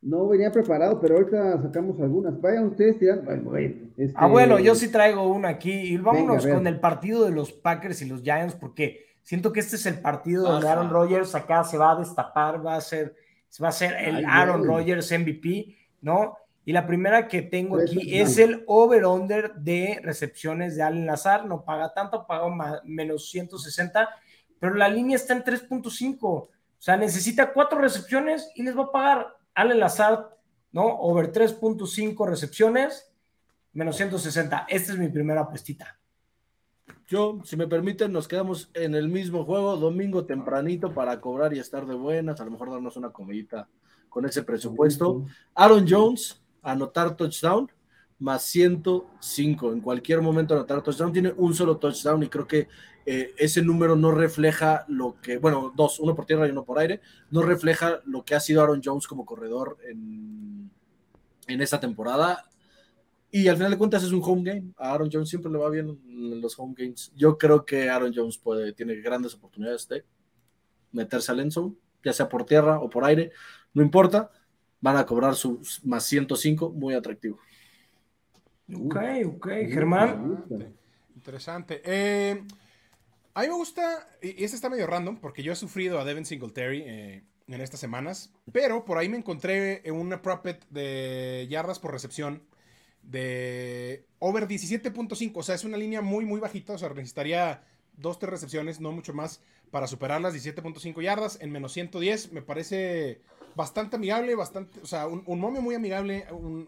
[0.06, 2.40] No venía preparado, pero ahorita sacamos algunas.
[2.40, 3.56] Vayan ustedes tirando.
[3.56, 4.12] Este...
[4.14, 5.72] Ah, bueno, yo sí traigo una aquí.
[5.72, 9.74] Y vámonos con el partido de los Packers y los Giants, porque siento que este
[9.74, 13.16] es el partido donde Aaron Rodgers acá se va a destapar, va a ser,
[13.60, 15.74] va a ser el Aaron Rodgers MVP.
[16.02, 16.38] ¿no?
[16.64, 21.46] Y la primera que tengo aquí es el over-under de recepciones de Allen Lazar.
[21.46, 24.08] No paga tanto, paga menos 160,
[24.60, 26.22] pero la línea está en 3.5.
[26.22, 30.38] O sea, necesita cuatro recepciones y les va a pagar Allen Lazar,
[30.70, 30.84] ¿no?
[30.84, 33.10] Over 3.5 recepciones,
[33.72, 34.66] menos 160.
[34.68, 35.98] Esta es mi primera apuestita.
[37.08, 41.58] Yo, si me permiten, nos quedamos en el mismo juego, domingo tempranito para cobrar y
[41.58, 43.68] estar de buenas, a lo mejor darnos una comidita
[44.08, 45.24] con ese presupuesto.
[45.54, 47.70] Aaron Jones, anotar touchdown,
[48.18, 49.72] más 105.
[49.72, 51.12] En cualquier momento anotar touchdown.
[51.12, 52.68] Tiene un solo touchdown y creo que
[53.06, 56.78] eh, ese número no refleja lo que, bueno, dos, uno por tierra y uno por
[56.78, 57.00] aire,
[57.30, 60.70] no refleja lo que ha sido Aaron Jones como corredor en,
[61.46, 62.50] en esta temporada.
[63.30, 64.72] Y al final de cuentas es un home game.
[64.76, 67.12] A Aaron Jones siempre le va bien en los home games.
[67.16, 70.04] Yo creo que Aaron Jones puede, tiene grandes oportunidades de
[70.92, 71.74] meterse al enzo,
[72.04, 73.30] ya sea por tierra o por aire,
[73.72, 74.30] no importa
[74.80, 77.38] van a cobrar sus más 105, muy atractivo.
[78.72, 78.96] Ok,
[79.26, 80.44] ok, Germán.
[81.14, 81.82] Interesante.
[81.84, 82.44] Eh,
[83.36, 86.24] a mí me gusta, y este está medio random, porque yo he sufrido a Devin
[86.24, 91.92] Singletary eh, en estas semanas, pero por ahí me encontré una propet de yardas por
[91.92, 92.42] recepción
[93.02, 97.62] de over 17.5, o sea, es una línea muy, muy bajita, o sea, necesitaría
[97.98, 102.40] dos, tres recepciones, no mucho más, para superar las 17.5 yardas en menos 110, me
[102.40, 103.20] parece
[103.54, 106.64] bastante amigable, bastante, o sea, un, momio muy amigable, un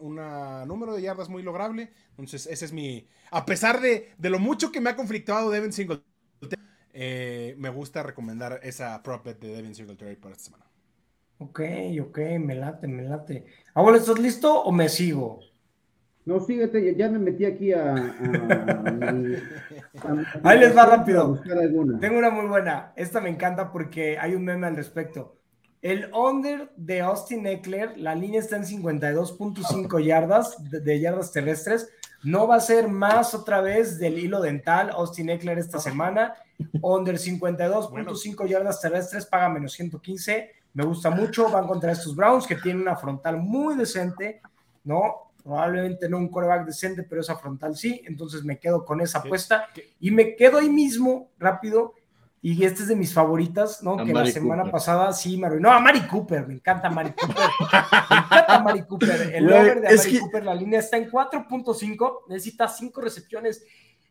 [0.67, 1.91] número de yardas muy lograble.
[2.11, 3.07] Entonces, ese es mi.
[3.29, 6.08] A pesar de, de lo mucho que me ha conflictuado Devin Singletary,
[6.93, 10.65] eh, me gusta recomendar esa prop de Devin Singletary para esta semana.
[11.37, 11.61] Ok,
[12.01, 13.45] ok, me late, me late.
[13.73, 15.39] Abuelo, ¿estás listo o me sigo?
[16.25, 17.95] No, fíjate, ya me metí aquí a.
[20.43, 21.41] Ahí les va rápido.
[21.99, 22.91] Tengo una muy buena.
[22.95, 25.39] Esta me encanta porque hay un meme al respecto.
[25.81, 31.89] El under de Austin Eckler, la línea está en 52.5 yardas de, yardas terrestres.
[32.21, 36.33] No va a ser más otra vez del hilo dental Austin Eckler esta semana.
[36.81, 40.51] Under 52.5 yardas terrestres, paga menos 115.
[40.73, 41.49] Me gusta mucho.
[41.49, 44.41] Van contra estos Browns que tienen una frontal muy decente,
[44.83, 45.31] ¿no?
[45.43, 48.01] Probablemente no un coreback decente, pero esa frontal sí.
[48.05, 49.67] Entonces me quedo con esa apuesta.
[49.99, 51.93] Y me quedo ahí mismo, rápido,
[52.41, 53.97] y este es de mis favoritas, ¿no?
[53.97, 55.71] que la semana pasada sí me arruinó.
[55.71, 57.35] A Mari Cooper, me encanta Mari Cooper.
[57.35, 59.31] me encanta Mari Cooper.
[59.33, 63.65] El over de Mari Cooper, la línea está en 4.5, necesita 5 recepciones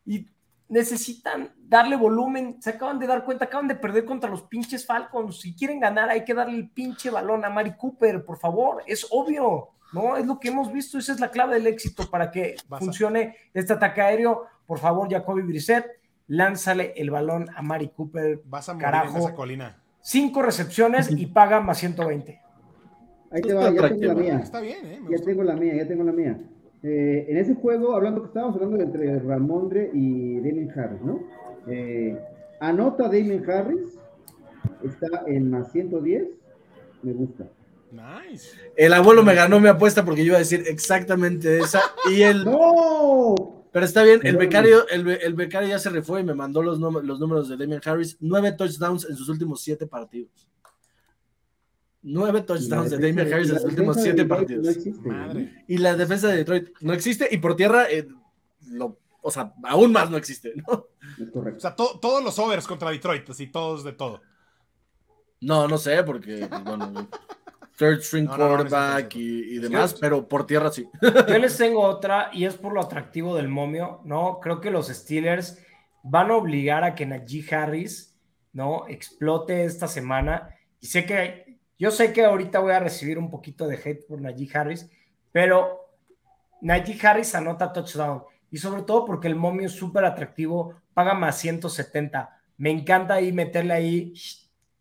[0.04, 0.26] y
[0.68, 2.56] necesitan darle volumen.
[2.60, 5.40] Se acaban de dar cuenta, acaban de perder contra los pinches Falcons.
[5.40, 8.82] Si quieren ganar, hay que darle el pinche balón a Mari Cooper, por favor.
[8.86, 10.16] Es obvio, ¿no?
[10.16, 10.98] Es lo que hemos visto.
[10.98, 14.46] Esa es la clave del éxito para que funcione este ataque aéreo.
[14.66, 15.86] Por favor, Jacoby Brissett
[16.26, 18.42] lánzale el balón a Mari Cooper.
[18.44, 19.16] Vas a morir carajo.
[19.16, 19.82] en esa colina.
[20.00, 22.40] Cinco recepciones y paga más 120.
[23.30, 24.40] Ahí te va, ya tengo la mía.
[24.42, 25.00] Está bien, ¿eh?
[25.10, 26.38] ya tengo la mía, ya tengo la mía.
[26.82, 31.20] Eh, en ese juego, hablando que estábamos hablando entre Ramondre y Damien Harris, ¿no?
[31.66, 32.16] Eh,
[32.60, 33.98] anota Damien Harris,
[34.84, 36.28] está en más 110,
[37.02, 37.48] me gusta.
[37.90, 38.50] Nice.
[38.76, 41.80] El abuelo me ganó mi apuesta porque yo iba a decir exactamente esa.
[42.10, 42.44] Y el.
[42.46, 43.34] ¡No!
[43.72, 47.20] Pero está bien, el becario, el, becario ya se refue y me mandó los, los
[47.20, 48.16] números de Damian Harris.
[48.20, 50.48] Nueve touchdowns en sus últimos siete partidos.
[52.02, 54.78] Nueve touchdowns de Damian Harris en sus últimos siete partidos.
[55.66, 57.28] Y la defensa de Detroit no existe.
[57.30, 58.08] Y por tierra, eh,
[59.20, 60.86] o sea, aún más no existe, ¿no?
[61.34, 64.20] O sea, todos los overs contra Detroit, así todos de todo.
[65.40, 67.08] No, no sé, porque, pues, bueno,
[67.76, 70.88] third string quarterback y, demás, pero por tierra sí.
[71.00, 74.40] Yo les tengo otra y es por lo atractivo del momio, ¿no?
[74.40, 75.58] Creo que los Steelers
[76.02, 78.18] van a obligar a que Najee Harris,
[78.52, 78.86] ¿no?
[78.88, 80.48] Explote esta semana.
[80.80, 81.47] Y sé que,
[81.78, 84.90] yo sé que ahorita voy a recibir un poquito de hate por Najee Harris,
[85.30, 85.92] pero
[86.60, 88.22] Najee Harris anota touchdown.
[88.50, 92.40] Y sobre todo porque el momio es súper atractivo, paga más 170.
[92.56, 94.14] Me encanta ahí meterle ahí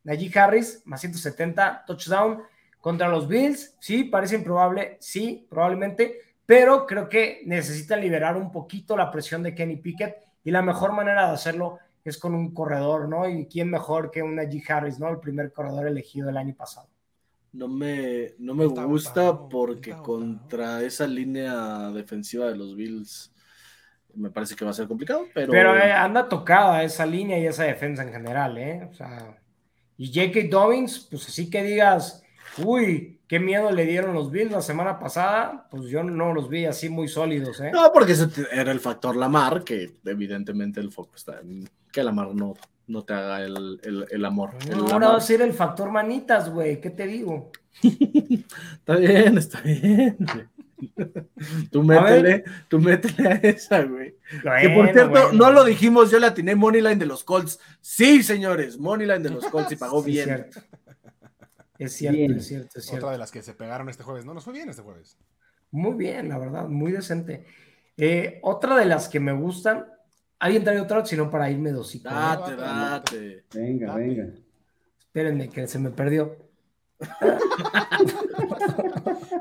[0.03, 2.41] Najee Harris, más 170, touchdown
[2.79, 8.95] contra los Bills, sí, parece improbable, sí, probablemente, pero creo que necesitan liberar un poquito
[8.95, 13.07] la presión de Kenny Pickett y la mejor manera de hacerlo es con un corredor,
[13.09, 13.27] ¿no?
[13.29, 14.63] Y quién mejor que una G.
[14.69, 15.09] Harris, ¿no?
[15.09, 16.87] El primer corredor elegido el año pasado.
[17.53, 23.33] No me, no me gusta porque contra esa línea defensiva de los Bills
[24.13, 25.51] me parece que va a ser complicado, pero...
[25.51, 28.87] Pero eh, anda tocada esa línea y esa defensa en general, ¿eh?
[28.89, 29.37] O sea,
[29.97, 30.47] y J.K.
[30.49, 32.23] Dobbins, pues así que digas,
[32.57, 36.65] uy, qué miedo le dieron los Bills la semana pasada, pues yo no los vi
[36.65, 37.71] así muy sólidos, ¿eh?
[37.71, 41.67] No, porque ese era el factor Lamar, que evidentemente el foco está en
[41.97, 42.53] que Lamar no
[42.87, 44.51] no te haga el, el, amor.
[44.91, 46.79] ahora va a ser el factor manitas, güey.
[46.79, 47.51] ¿Qué te digo?
[47.81, 50.17] está bien, está bien.
[51.71, 54.15] Tú métele, tú métele a esa, güey.
[54.61, 57.59] que por cierto, no lo dijimos, yo le atiné Moneyline de los Colts.
[57.81, 60.45] Sí, señores, Moneyline de los Colts y pagó bien.
[61.79, 63.07] Es cierto, es cierto, es cierto.
[63.07, 64.23] Otra de las que se pegaron este jueves.
[64.23, 65.17] No, nos fue bien este jueves.
[65.71, 67.45] Muy bien, la verdad, muy decente.
[67.97, 69.87] Eh, otra de las que me gustan,
[70.39, 71.03] ¿alguien trae otra?
[71.15, 72.09] no para irme dosito.
[72.09, 73.43] Date, date.
[73.53, 74.27] Venga, venga.
[74.99, 76.35] Espérenme, que se me perdió.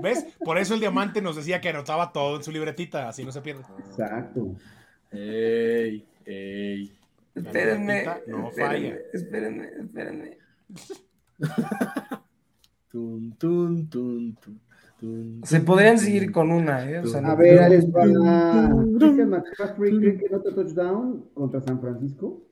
[0.02, 0.26] ¿Ves?
[0.44, 3.40] Por eso el diamante nos decía que anotaba todo en su libretita, así no se
[3.40, 3.62] pierde.
[3.78, 4.54] Exacto.
[5.10, 6.92] Ey, ey.
[7.34, 8.06] Espérenme.
[8.26, 8.96] No falla.
[9.12, 10.38] Espérenme, espérenme.
[12.90, 14.36] tun, tun, tun,
[15.42, 17.02] Se podrían seguir con una, ¿eh?
[17.24, 18.06] a ver, Alex, para
[18.98, 22.42] Christian McCaffrey, ¿creen que nota touchdown contra San Francisco?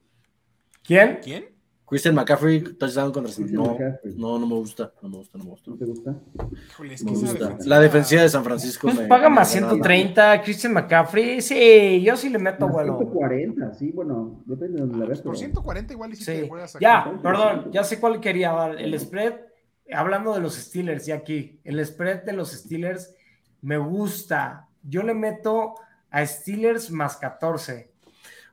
[0.82, 1.18] ¿Quién?
[1.22, 1.54] ¿Quién?
[1.86, 3.78] Christian McCaffrey, touchdown contra San Francisco.
[4.16, 4.92] No, no, me gusta.
[5.02, 5.70] No me gusta, no me gusta.
[5.70, 6.16] ¿No te gusta?
[7.04, 7.58] me gusta.
[7.66, 8.88] La defensiva de San Francisco.
[8.88, 11.42] Pues paga más 130, Christian McCaffrey.
[11.42, 12.96] Sí, yo sí le meto bueno.
[12.96, 15.20] 140, sí, bueno, depende de donde la ves.
[15.20, 16.80] Por 140 igual y si te voy a sacar.
[16.80, 18.80] Ya, perdón, ya sé cuál quería dar.
[18.80, 19.34] El spread,
[19.92, 23.14] hablando de los Steelers, ya aquí, el spread de los Steelers
[23.60, 24.68] me gusta.
[24.82, 25.74] Yo le meto
[26.10, 27.90] a Steelers más 14.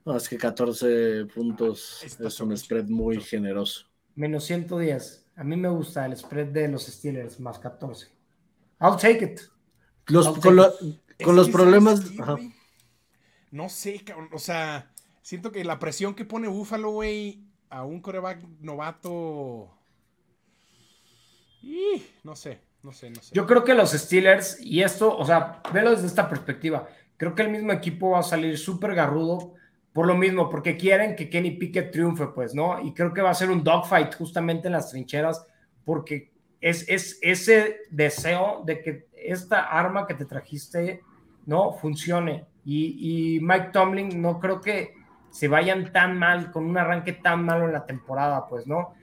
[0.06, 3.86] No, es que 14 puntos es un spread muy generoso.
[4.16, 5.28] Menos 110.
[5.36, 8.08] A mí me gusta el spread de los Steelers, más 14.
[8.80, 9.42] I'll take it.
[10.06, 12.02] con, los problemas.
[13.52, 14.92] no sé, o sea,
[15.22, 19.72] siento que la presión que pone Buffalo, güey, a un coreback novato.
[22.24, 23.34] No sé, no sé, no sé.
[23.34, 26.88] Yo creo que los Steelers, y esto, o sea, velo desde esta perspectiva.
[27.18, 29.54] Creo que el mismo equipo va a salir súper garrudo
[29.94, 32.80] por lo mismo, porque quieren que Kenny Pickett triunfe, pues, ¿no?
[32.82, 35.46] Y creo que va a ser un dogfight justamente en las trincheras,
[35.84, 36.32] porque
[36.62, 41.02] es, es ese deseo de que esta arma que te trajiste,
[41.46, 41.74] ¿no?
[41.74, 42.46] Funcione.
[42.64, 44.94] Y, Mike Tomlin no creo que
[45.32, 48.94] se vayan tan mal, con un arranque tan malo en la temporada, pues, ¿no?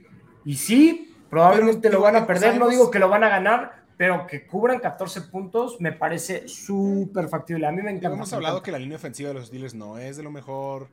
[0.45, 4.25] Y sí, probablemente lo van a perder, no digo que lo van a ganar, pero
[4.27, 7.67] que cubran 14 puntos me parece súper factible.
[7.67, 8.15] A mí me encanta.
[8.15, 10.89] Hemos hablado que la línea ofensiva de los Steelers no es de lo mejor.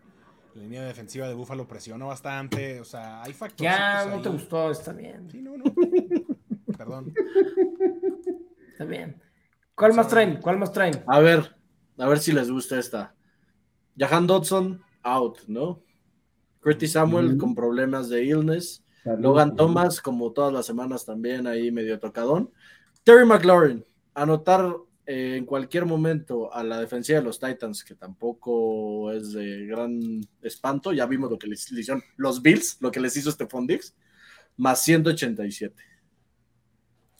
[0.54, 2.80] La línea defensiva de Buffalo presiona bastante.
[2.80, 3.72] O sea, hay factores.
[3.72, 5.30] Ya, no te gustó, está bien.
[5.30, 5.64] Sí, no, no.
[6.78, 7.14] Perdón.
[8.72, 9.22] Está bien.
[9.74, 10.40] ¿Cuál más traen?
[10.40, 11.04] ¿Cuál más traen?
[11.06, 11.54] A ver,
[11.98, 13.14] a ver si les gusta esta.
[13.96, 15.82] Jahan Dodson, out, ¿no?
[16.62, 18.82] Curtis Samuel con problemas de illness.
[19.19, 22.51] Logan Thomas, como todas las semanas, también ahí medio tocadón.
[23.05, 23.85] Terry McLaurin,
[24.15, 24.77] anotar
[25.07, 30.20] eh, en cualquier momento a la defensiva de los Titans, que tampoco es de gran
[30.43, 33.95] espanto, ya vimos lo que les hicieron los Bills, lo que les hizo Stephon Diggs,
[34.57, 35.74] más 187.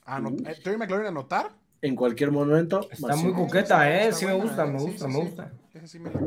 [0.09, 1.55] Eh, ¿Terry McLaurin anotar?
[1.83, 2.89] En cualquier momento.
[2.91, 4.13] Está muy coqueta, ¿eh?
[4.13, 5.53] Sí, me gusta, me gusta, me gusta.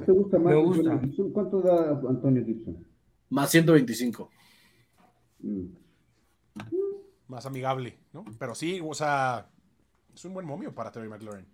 [0.05, 0.53] ¿Te gusta más?
[0.53, 1.01] Me gusta.
[1.33, 2.85] ¿Cuánto da Antonio Gibson?
[3.29, 4.29] Más 125
[7.27, 8.25] más amigable, ¿no?
[8.37, 9.49] Pero sí, o sea,
[10.13, 11.45] es un buen momio para Terry McLaurin.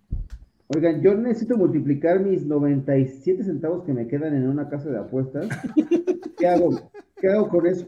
[0.67, 5.47] Oigan, yo necesito multiplicar mis 97 centavos que me quedan en una casa de apuestas.
[6.37, 6.91] ¿Qué hago?
[7.17, 7.87] ¿Qué hago con eso?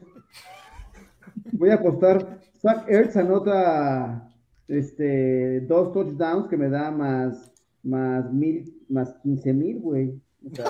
[1.54, 2.40] Voy a apostar.
[2.62, 4.32] Zach Ertz anota
[4.68, 7.52] este, dos touchdowns que me da más,
[7.84, 10.22] más, mil, más 15 mil, güey.
[10.46, 10.66] O sea,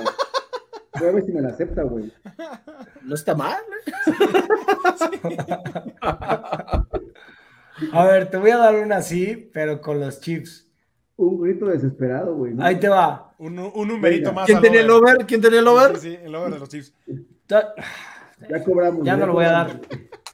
[1.00, 2.12] voy a ver si me la acepta, güey.
[3.04, 3.58] No está mal.
[7.92, 10.68] A ver, te voy a dar una así, pero con los chips.
[11.16, 12.56] Un grito desesperado, güey.
[12.60, 13.34] Ahí te va.
[13.38, 14.46] Un, numerito más.
[14.46, 15.26] ¿Quién tenía el over?
[15.26, 15.98] ¿Quién tenía el over?
[15.98, 16.94] Sí, el over de los chips.
[17.48, 19.06] Ya cobramos.
[19.06, 19.82] Ya, no lo voy a dar.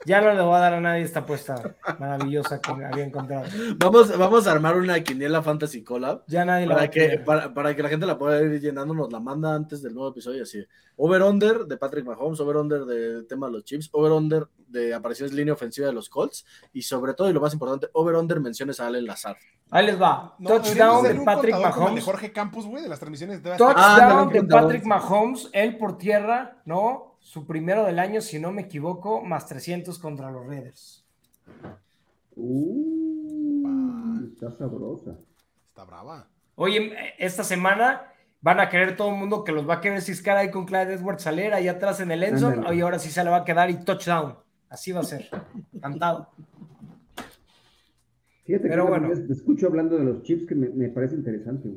[0.05, 3.45] Ya no le voy a dar a nadie esta apuesta maravillosa que había encontrado.
[3.77, 6.23] Vamos, vamos a armar una quiniela Fantasy Collab.
[6.27, 9.55] Ya nadie para que, para, que la gente la pueda ir llenando, nos la manda
[9.55, 10.43] antes del nuevo episodio.
[10.43, 10.65] Así:
[10.97, 15.87] over-under de Patrick Mahomes, over-under de tema de los chips, over-under de apariciones línea ofensiva
[15.87, 19.37] de los Colts y sobre todo, y lo más importante, over-under menciones a Allen Lazar.
[19.69, 20.35] Ahí les va.
[20.43, 21.95] Touchdown de Patrick Mahomes.
[21.95, 23.41] De Jorge Campos, güey, de las transmisiones.
[23.41, 27.12] De Touchdown ah, de Patrick Mahomes, él por tierra, ¿no?
[27.23, 31.03] Su primero del año, si no me equivoco, más 300 contra los Raiders.
[32.35, 35.17] Uh, está sabrosa.
[35.69, 36.27] Está brava.
[36.55, 40.37] Oye, esta semana van a querer todo el mundo que los va a querer ciscar
[40.37, 42.65] ahí con Clyde Edwards Saler ahí atrás en el Enson.
[42.67, 44.35] Oye, ahora sí se le va a quedar y touchdown.
[44.69, 45.29] Así va a ser.
[45.81, 46.29] Cantado.
[48.43, 49.09] Fíjate Pero que bueno.
[49.09, 51.69] te escucho hablando de los chips que me, parece interesante.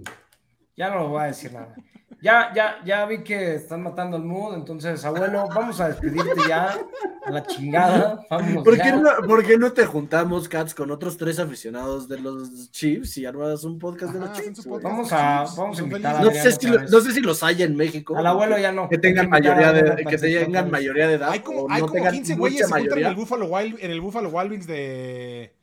[0.77, 1.75] Ya no lo voy a decir nada.
[2.23, 6.79] Ya, ya, ya vi que están matando al mood, entonces, abuelo, vamos a despedirte ya
[7.25, 8.21] a la chingada.
[8.29, 12.71] ¿Por, Qué no, ¿Por qué no te juntamos, Cats, con otros tres aficionados de los
[12.73, 14.67] Chiefs y armas un podcast de los Chiefs?
[14.67, 17.77] Vamos a, vamos a invitar a no sé, si no sé si los hay en
[17.77, 18.17] México.
[18.17, 18.89] Al abuelo ya no.
[18.89, 21.31] Que tengan mayoría de, que tengan mayoría de edad.
[21.31, 24.67] Hay como, hay como 15 güeyes en el Buffalo Wild, en el Buffalo Wild Wings
[24.67, 25.55] de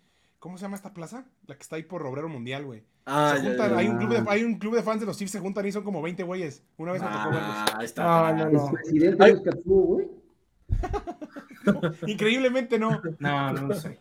[0.43, 1.25] ¿Cómo se llama esta plaza?
[1.47, 2.83] La que está ahí por Obrero Mundial, güey.
[3.05, 3.35] Ah,
[3.75, 5.71] hay, un club de, hay un club de fans de los Chiefs, se juntan y
[5.71, 6.63] son como 20 güeyes.
[6.77, 7.83] Una vez me tocó ah, verlos.
[7.83, 8.71] Está, no, no, no.
[8.71, 10.07] presidente de güey?
[12.07, 13.01] Increíblemente no.
[13.19, 13.99] No, no lo sé.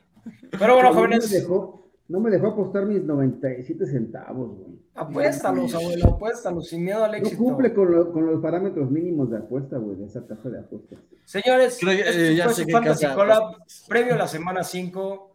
[0.57, 1.25] Pero bueno, jóvenes.
[1.25, 4.83] No me, dejó, no me dejó apostar mis 97 centavos, güey.
[4.95, 7.43] Apuéstalos, abuelo, apuéstalos, sin miedo al éxito.
[7.43, 10.99] No cumple con, con los parámetros mínimos de apuesta, güey, de esa casa de apuestas.
[11.25, 13.57] Señores, eh, ya sé Fantasy Collab,
[13.89, 15.32] previo a la semana 5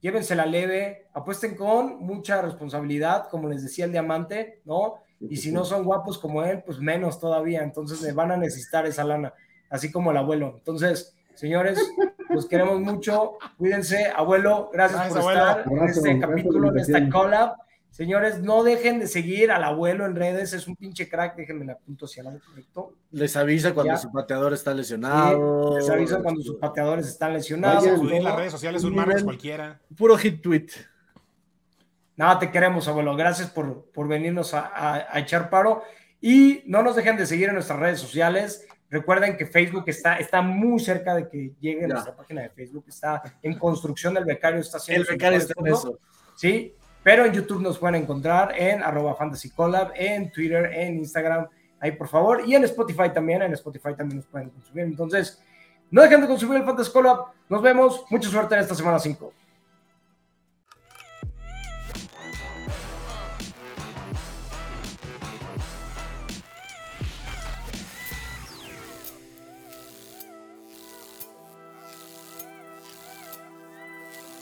[0.00, 4.96] llévensela leve, apuesten con mucha responsabilidad, como les decía el diamante, ¿no?
[5.20, 9.04] Y si no son guapos como él, pues menos todavía, entonces van a necesitar esa
[9.04, 9.34] lana,
[9.68, 10.54] así como el abuelo.
[10.56, 11.78] Entonces, señores,
[12.30, 17.54] los queremos mucho, cuídense, abuelo, gracias, por estar en este capítulo, en esta collab.
[17.90, 21.76] Señores, no dejen de seguir al abuelo en redes, es un pinche crack, déjenme la
[21.76, 22.94] punto hacia lado correcto.
[23.10, 25.76] Les avisa cuando su pateador está lesionado.
[25.76, 27.84] les avisa cuando sus pateadores están lesionados.
[27.84, 29.80] en las redes sociales, un martes cualquiera.
[29.96, 30.68] Puro hit tweet.
[32.16, 33.16] Nada, te queremos, abuelo.
[33.16, 35.82] Gracias por, por venirnos a, echar paro.
[36.20, 38.66] Y no nos dejen de seguir en nuestras redes sociales.
[38.88, 42.84] Recuerden que Facebook está, está muy cerca de que llegue a nuestra página de Facebook.
[42.88, 44.60] Está en construcción del becario.
[44.60, 45.98] Está haciendo El becario está en eso.
[46.36, 51.46] Sí, pero en YouTube nos pueden encontrar en arroba fantasy collab, en Twitter, en Instagram,
[51.80, 54.84] ahí por favor, y en Spotify también, en Spotify también nos pueden consumir.
[54.84, 55.42] Entonces,
[55.90, 57.26] no dejen de consumir el Fantasy Collab.
[57.48, 58.04] Nos vemos.
[58.10, 59.32] Mucha suerte en esta semana 5.